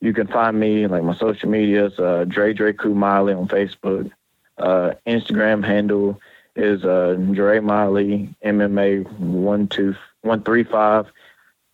you 0.00 0.12
can 0.12 0.26
find 0.26 0.58
me 0.58 0.86
like 0.86 1.02
my 1.02 1.16
social 1.16 1.48
medias, 1.48 1.98
uh, 1.98 2.24
Dre 2.28 2.52
Dre 2.52 2.72
Crew 2.72 2.94
Miley 2.94 3.32
on 3.32 3.48
Facebook. 3.48 4.10
Uh, 4.58 4.92
Instagram 5.06 5.64
handle 5.64 6.20
is 6.54 6.84
uh, 6.84 7.16
Dre 7.32 7.60
Miley 7.60 8.34
MMA 8.44 9.10
one 9.18 9.68
two 9.68 9.96
one 10.22 10.42
three 10.42 10.64
five. 10.64 11.06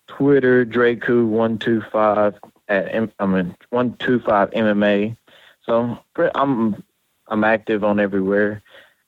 Twitter 0.06 0.64
Draku 0.66 1.26
one 1.26 1.58
two 1.58 1.82
five 1.92 2.34
at 2.68 3.10
I 3.18 3.26
mean 3.26 3.56
one 3.70 3.96
two 3.96 4.20
five 4.20 4.50
MMA. 4.50 5.16
So 5.64 5.98
I'm 6.34 6.82
I'm 7.28 7.44
active 7.44 7.84
on 7.84 8.00
everywhere. 8.00 8.62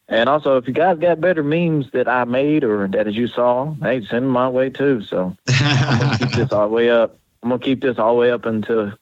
And 0.08 0.28
also, 0.28 0.58
if 0.58 0.68
you 0.68 0.74
guys 0.74 0.98
got 0.98 1.20
better 1.20 1.42
memes 1.42 1.90
that 1.92 2.08
I 2.08 2.24
made 2.24 2.62
or 2.62 2.86
that 2.88 3.06
as 3.06 3.16
you 3.16 3.26
saw, 3.26 3.74
hey, 3.82 4.04
send 4.04 4.24
them 4.24 4.28
my 4.28 4.48
way 4.48 4.68
too. 4.68 5.02
So 5.02 5.36
I'm 5.48 5.98
gonna 5.98 6.18
keep 6.18 6.30
this 6.34 6.52
all 6.52 6.68
the 6.68 6.74
way 6.74 6.90
up. 6.90 7.18
I'm 7.42 7.48
gonna 7.48 7.62
keep 7.62 7.80
this 7.80 7.98
all 7.98 8.14
the 8.14 8.20
way 8.20 8.30
up 8.30 8.44
until 8.44 8.92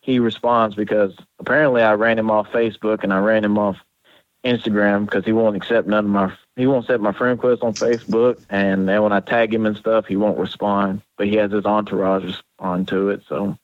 he 0.00 0.18
responds 0.18 0.74
because 0.74 1.14
apparently 1.38 1.82
I 1.82 1.94
ran 1.94 2.18
him 2.18 2.30
off 2.30 2.50
Facebook 2.52 3.02
and 3.02 3.12
I 3.12 3.18
ran 3.20 3.44
him 3.44 3.58
off 3.58 3.76
Instagram 4.44 5.04
because 5.04 5.24
he 5.24 5.32
won't 5.32 5.56
accept 5.56 5.86
none 5.86 6.06
of 6.06 6.10
my 6.10 6.32
he 6.56 6.66
won't 6.66 6.84
accept 6.84 7.02
my 7.02 7.12
friend 7.12 7.38
request 7.38 7.62
on 7.62 7.74
Facebook 7.74 8.38
and 8.50 8.88
then 8.88 9.02
when 9.02 9.12
I 9.12 9.20
tag 9.20 9.52
him 9.52 9.66
and 9.66 9.76
stuff 9.76 10.06
he 10.06 10.16
won't 10.16 10.38
respond. 10.38 11.02
But 11.16 11.28
he 11.28 11.36
has 11.36 11.52
his 11.52 11.64
entourage 11.64 12.24
respond 12.24 12.88
to 12.88 13.10
it. 13.10 13.22
So 13.28 13.56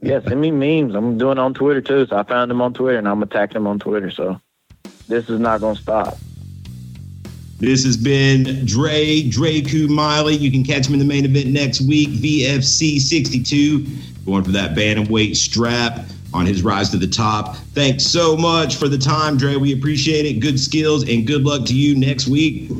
yeah, 0.00 0.20
send 0.20 0.40
me 0.40 0.50
memes. 0.50 0.94
I'm 0.94 1.18
doing 1.18 1.38
it 1.38 1.40
on 1.40 1.54
Twitter 1.54 1.80
too. 1.80 2.06
So 2.06 2.16
I 2.16 2.24
found 2.24 2.50
him 2.50 2.62
on 2.62 2.74
Twitter 2.74 2.98
and 2.98 3.08
I'm 3.08 3.22
attacking 3.22 3.56
him 3.56 3.66
on 3.66 3.78
Twitter. 3.78 4.10
So 4.10 4.40
this 5.10 5.28
is 5.28 5.40
not 5.40 5.60
gonna 5.60 5.78
stop. 5.78 6.16
This 7.58 7.84
has 7.84 7.96
been 7.98 8.64
Dre, 8.64 9.22
Draku 9.24 9.88
Miley. 9.88 10.34
You 10.34 10.50
can 10.50 10.64
catch 10.64 10.86
him 10.86 10.94
in 10.94 10.98
the 10.98 11.04
main 11.04 11.26
event 11.26 11.48
next 11.48 11.82
week, 11.82 12.08
VFC 12.08 12.98
62, 12.98 13.84
going 14.24 14.44
for 14.44 14.52
that 14.52 14.74
bantamweight 14.74 15.36
strap 15.36 16.06
on 16.32 16.46
his 16.46 16.62
rise 16.62 16.88
to 16.90 16.96
the 16.96 17.06
top. 17.06 17.56
Thanks 17.74 18.04
so 18.06 18.34
much 18.36 18.76
for 18.76 18.88
the 18.88 18.96
time, 18.96 19.36
Dre. 19.36 19.56
We 19.56 19.74
appreciate 19.74 20.24
it. 20.24 20.40
Good 20.40 20.58
skills 20.58 21.06
and 21.06 21.26
good 21.26 21.42
luck 21.42 21.66
to 21.66 21.74
you 21.74 21.96
next 21.96 22.28
week. 22.28 22.70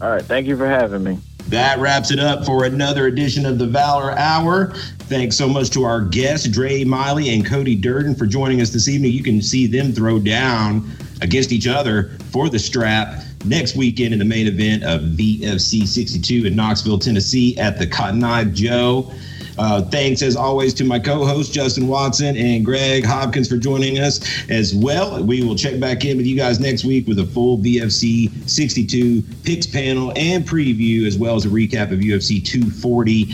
All 0.00 0.10
right. 0.10 0.22
Thank 0.22 0.46
you 0.46 0.56
for 0.56 0.68
having 0.68 1.02
me. 1.02 1.18
That 1.48 1.78
wraps 1.78 2.10
it 2.10 2.18
up 2.18 2.46
for 2.46 2.64
another 2.64 3.06
edition 3.06 3.44
of 3.44 3.58
the 3.58 3.66
Valor 3.66 4.12
Hour. 4.12 4.74
Thanks 5.08 5.36
so 5.36 5.48
much 5.48 5.70
to 5.70 5.84
our 5.84 6.00
guests, 6.00 6.48
Dre 6.48 6.84
Miley 6.84 7.34
and 7.34 7.44
Cody 7.44 7.74
Durden, 7.74 8.14
for 8.14 8.26
joining 8.26 8.60
us 8.60 8.70
this 8.70 8.88
evening. 8.88 9.12
You 9.12 9.22
can 9.22 9.42
see 9.42 9.66
them 9.66 9.92
throw 9.92 10.18
down 10.18 10.90
against 11.20 11.52
each 11.52 11.66
other 11.66 12.10
for 12.30 12.48
the 12.48 12.58
strap 12.58 13.22
next 13.44 13.76
weekend 13.76 14.12
in 14.12 14.18
the 14.18 14.24
main 14.24 14.46
event 14.46 14.82
of 14.84 15.00
VFC 15.02 15.86
62 15.86 16.46
in 16.46 16.56
Knoxville, 16.56 16.98
Tennessee 16.98 17.56
at 17.58 17.78
the 17.78 17.86
Cotton 17.86 18.24
Eye 18.24 18.44
Joe. 18.44 19.12
Uh, 19.56 19.82
thanks 19.82 20.20
as 20.22 20.34
always 20.34 20.74
to 20.74 20.84
my 20.84 20.98
co-host 20.98 21.52
Justin 21.52 21.86
Watson 21.86 22.36
and 22.36 22.64
Greg 22.64 23.04
Hopkins 23.04 23.48
for 23.48 23.56
joining 23.56 23.98
us 23.98 24.20
as 24.50 24.74
well. 24.74 25.22
We 25.22 25.44
will 25.44 25.54
check 25.54 25.78
back 25.78 26.04
in 26.04 26.16
with 26.16 26.26
you 26.26 26.36
guys 26.36 26.58
next 26.58 26.84
week 26.84 27.06
with 27.06 27.20
a 27.20 27.26
full 27.26 27.58
VFC 27.58 28.48
62 28.48 29.22
picks 29.44 29.66
panel 29.66 30.12
and 30.16 30.44
preview, 30.44 31.06
as 31.06 31.16
well 31.16 31.36
as 31.36 31.44
a 31.44 31.48
recap 31.48 31.92
of 31.92 32.00
UFC 32.00 32.44
240. 32.44 33.32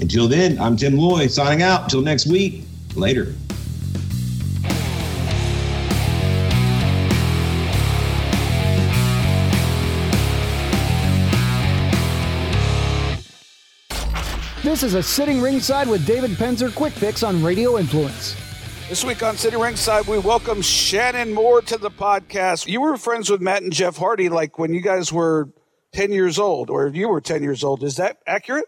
Until 0.00 0.26
then, 0.26 0.58
I'm 0.58 0.76
Tim 0.76 0.96
Loy 0.96 1.28
signing 1.28 1.62
out. 1.62 1.84
Until 1.84 2.02
next 2.02 2.26
week, 2.26 2.64
later. 2.96 3.32
This 14.82 14.94
is 14.94 14.98
a 14.98 15.02
Sitting 15.04 15.40
Ringside 15.40 15.86
with 15.86 16.04
David 16.04 16.32
Penzer 16.32 16.74
quick 16.74 16.92
fix 16.92 17.22
on 17.22 17.40
Radio 17.40 17.78
Influence. 17.78 18.34
This 18.88 19.04
week 19.04 19.22
on 19.22 19.36
Sitting 19.36 19.60
Ringside, 19.60 20.08
we 20.08 20.18
welcome 20.18 20.60
Shannon 20.60 21.32
Moore 21.32 21.62
to 21.62 21.78
the 21.78 21.88
podcast. 21.88 22.66
You 22.66 22.80
were 22.80 22.96
friends 22.96 23.30
with 23.30 23.40
Matt 23.40 23.62
and 23.62 23.72
Jeff 23.72 23.96
Hardy 23.96 24.28
like 24.28 24.58
when 24.58 24.74
you 24.74 24.80
guys 24.80 25.12
were 25.12 25.50
10 25.92 26.10
years 26.10 26.36
old, 26.36 26.68
or 26.68 26.88
you 26.88 27.08
were 27.08 27.20
10 27.20 27.44
years 27.44 27.62
old. 27.62 27.84
Is 27.84 27.94
that 27.98 28.18
accurate? 28.26 28.64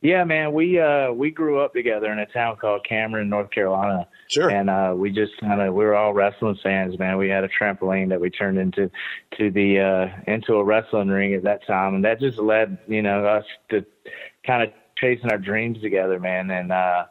Yeah, 0.00 0.24
man. 0.24 0.54
We 0.54 0.80
uh 0.80 1.12
we 1.12 1.30
grew 1.30 1.60
up 1.60 1.74
together 1.74 2.10
in 2.10 2.18
a 2.18 2.26
town 2.26 2.56
called 2.56 2.86
Cameron, 2.88 3.28
North 3.28 3.50
Carolina. 3.50 4.08
Sure. 4.28 4.48
And 4.48 4.70
uh 4.70 4.94
we 4.96 5.10
just 5.10 5.38
kind 5.38 5.60
of 5.60 5.74
we 5.74 5.84
were 5.84 5.94
all 5.94 6.14
wrestling 6.14 6.58
fans, 6.62 6.98
man. 6.98 7.18
We 7.18 7.28
had 7.28 7.44
a 7.44 7.48
trampoline 7.48 8.08
that 8.08 8.22
we 8.22 8.30
turned 8.30 8.58
into 8.58 8.90
to 9.36 9.50
the 9.50 9.80
uh 9.80 10.32
into 10.32 10.54
a 10.54 10.64
wrestling 10.64 11.08
ring 11.08 11.34
at 11.34 11.42
that 11.42 11.66
time, 11.66 11.94
and 11.94 12.04
that 12.06 12.20
just 12.20 12.38
led 12.38 12.78
you 12.88 13.02
know 13.02 13.26
us 13.26 13.44
to 13.70 13.84
kind 14.44 14.62
of 14.62 14.70
chasing 15.02 15.30
our 15.30 15.38
dreams 15.38 15.80
together, 15.82 16.18
man. 16.18 16.50
And 16.50 16.72
uh, 16.72 17.04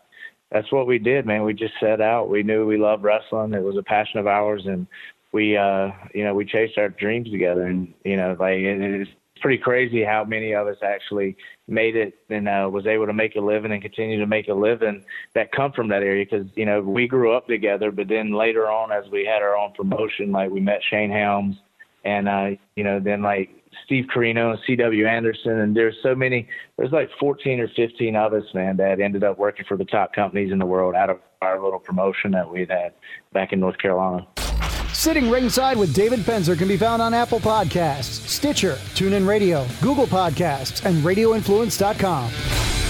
that's 0.51 0.71
what 0.71 0.87
we 0.87 0.97
did, 0.97 1.25
man. 1.25 1.43
We 1.43 1.53
just 1.53 1.73
set 1.79 2.01
out. 2.01 2.29
We 2.29 2.41
knew 2.41 2.65
we 2.65 2.77
loved 2.77 3.03
wrestling. 3.03 3.53
It 3.53 3.63
was 3.63 3.77
a 3.77 3.83
passion 3.83 4.19
of 4.19 4.27
ours, 4.27 4.63
and 4.65 4.87
we, 5.31 5.57
uh, 5.57 5.91
you 6.15 6.23
know, 6.23 6.33
we 6.33 6.45
chased 6.45 6.77
our 6.77 6.89
dreams 6.89 7.29
together. 7.29 7.67
And 7.67 7.93
you 8.03 8.17
know, 8.17 8.35
like 8.39 8.59
it, 8.59 8.81
it's 8.81 9.11
pretty 9.41 9.57
crazy 9.57 10.03
how 10.03 10.23
many 10.23 10.53
of 10.53 10.67
us 10.67 10.77
actually 10.83 11.35
made 11.67 11.95
it 11.95 12.13
and 12.29 12.47
uh, 12.47 12.69
was 12.71 12.87
able 12.87 13.07
to 13.07 13.13
make 13.13 13.35
a 13.35 13.41
living 13.41 13.71
and 13.71 13.81
continue 13.81 14.19
to 14.19 14.27
make 14.27 14.47
a 14.47 14.53
living 14.53 15.03
that 15.33 15.51
come 15.51 15.71
from 15.71 15.89
that 15.89 16.03
area. 16.03 16.25
Because 16.29 16.47
you 16.55 16.65
know, 16.65 16.81
we 16.81 17.07
grew 17.07 17.33
up 17.33 17.47
together, 17.47 17.91
but 17.91 18.07
then 18.07 18.31
later 18.31 18.69
on, 18.69 18.91
as 18.91 19.09
we 19.11 19.25
had 19.25 19.41
our 19.41 19.57
own 19.57 19.73
promotion, 19.73 20.31
like 20.31 20.49
we 20.49 20.61
met 20.61 20.81
Shane 20.89 21.11
Helms, 21.11 21.57
and 22.05 22.29
uh, 22.29 22.51
you 22.75 22.83
know, 22.83 22.99
then 22.99 23.21
like 23.21 23.60
Steve 23.85 24.05
Corino, 24.13 24.57
C.W. 24.65 25.07
Anderson, 25.07 25.59
and 25.59 25.75
there's 25.75 25.95
so 26.03 26.15
many. 26.15 26.47
There's 26.77 26.91
like 26.91 27.09
14 27.19 27.59
or 27.59 27.67
15 27.75 28.15
of 28.15 28.33
us, 28.33 28.43
man, 28.53 28.77
that 28.77 28.99
ended 28.99 29.23
up 29.23 29.37
working 29.37 29.65
for 29.67 29.77
the 29.77 29.85
top 29.85 30.13
companies 30.13 30.51
in 30.51 30.59
the 30.59 30.65
world 30.65 30.95
out 30.95 31.09
of 31.09 31.19
our 31.41 31.61
little 31.61 31.79
promotion 31.79 32.31
that 32.31 32.51
we 32.51 32.61
had 32.61 32.93
back 33.33 33.53
in 33.53 33.59
North 33.59 33.77
Carolina. 33.77 34.27
Sitting 34.93 35.29
ringside 35.29 35.77
with 35.77 35.95
David 35.95 36.19
Penzer 36.19 36.57
can 36.57 36.67
be 36.67 36.77
found 36.77 37.01
on 37.01 37.13
Apple 37.13 37.39
Podcasts, 37.39 38.27
Stitcher, 38.27 38.73
TuneIn 38.93 39.25
Radio, 39.27 39.65
Google 39.81 40.05
Podcasts, 40.05 40.85
and 40.85 40.97
RadioInfluence.com. 41.03 42.80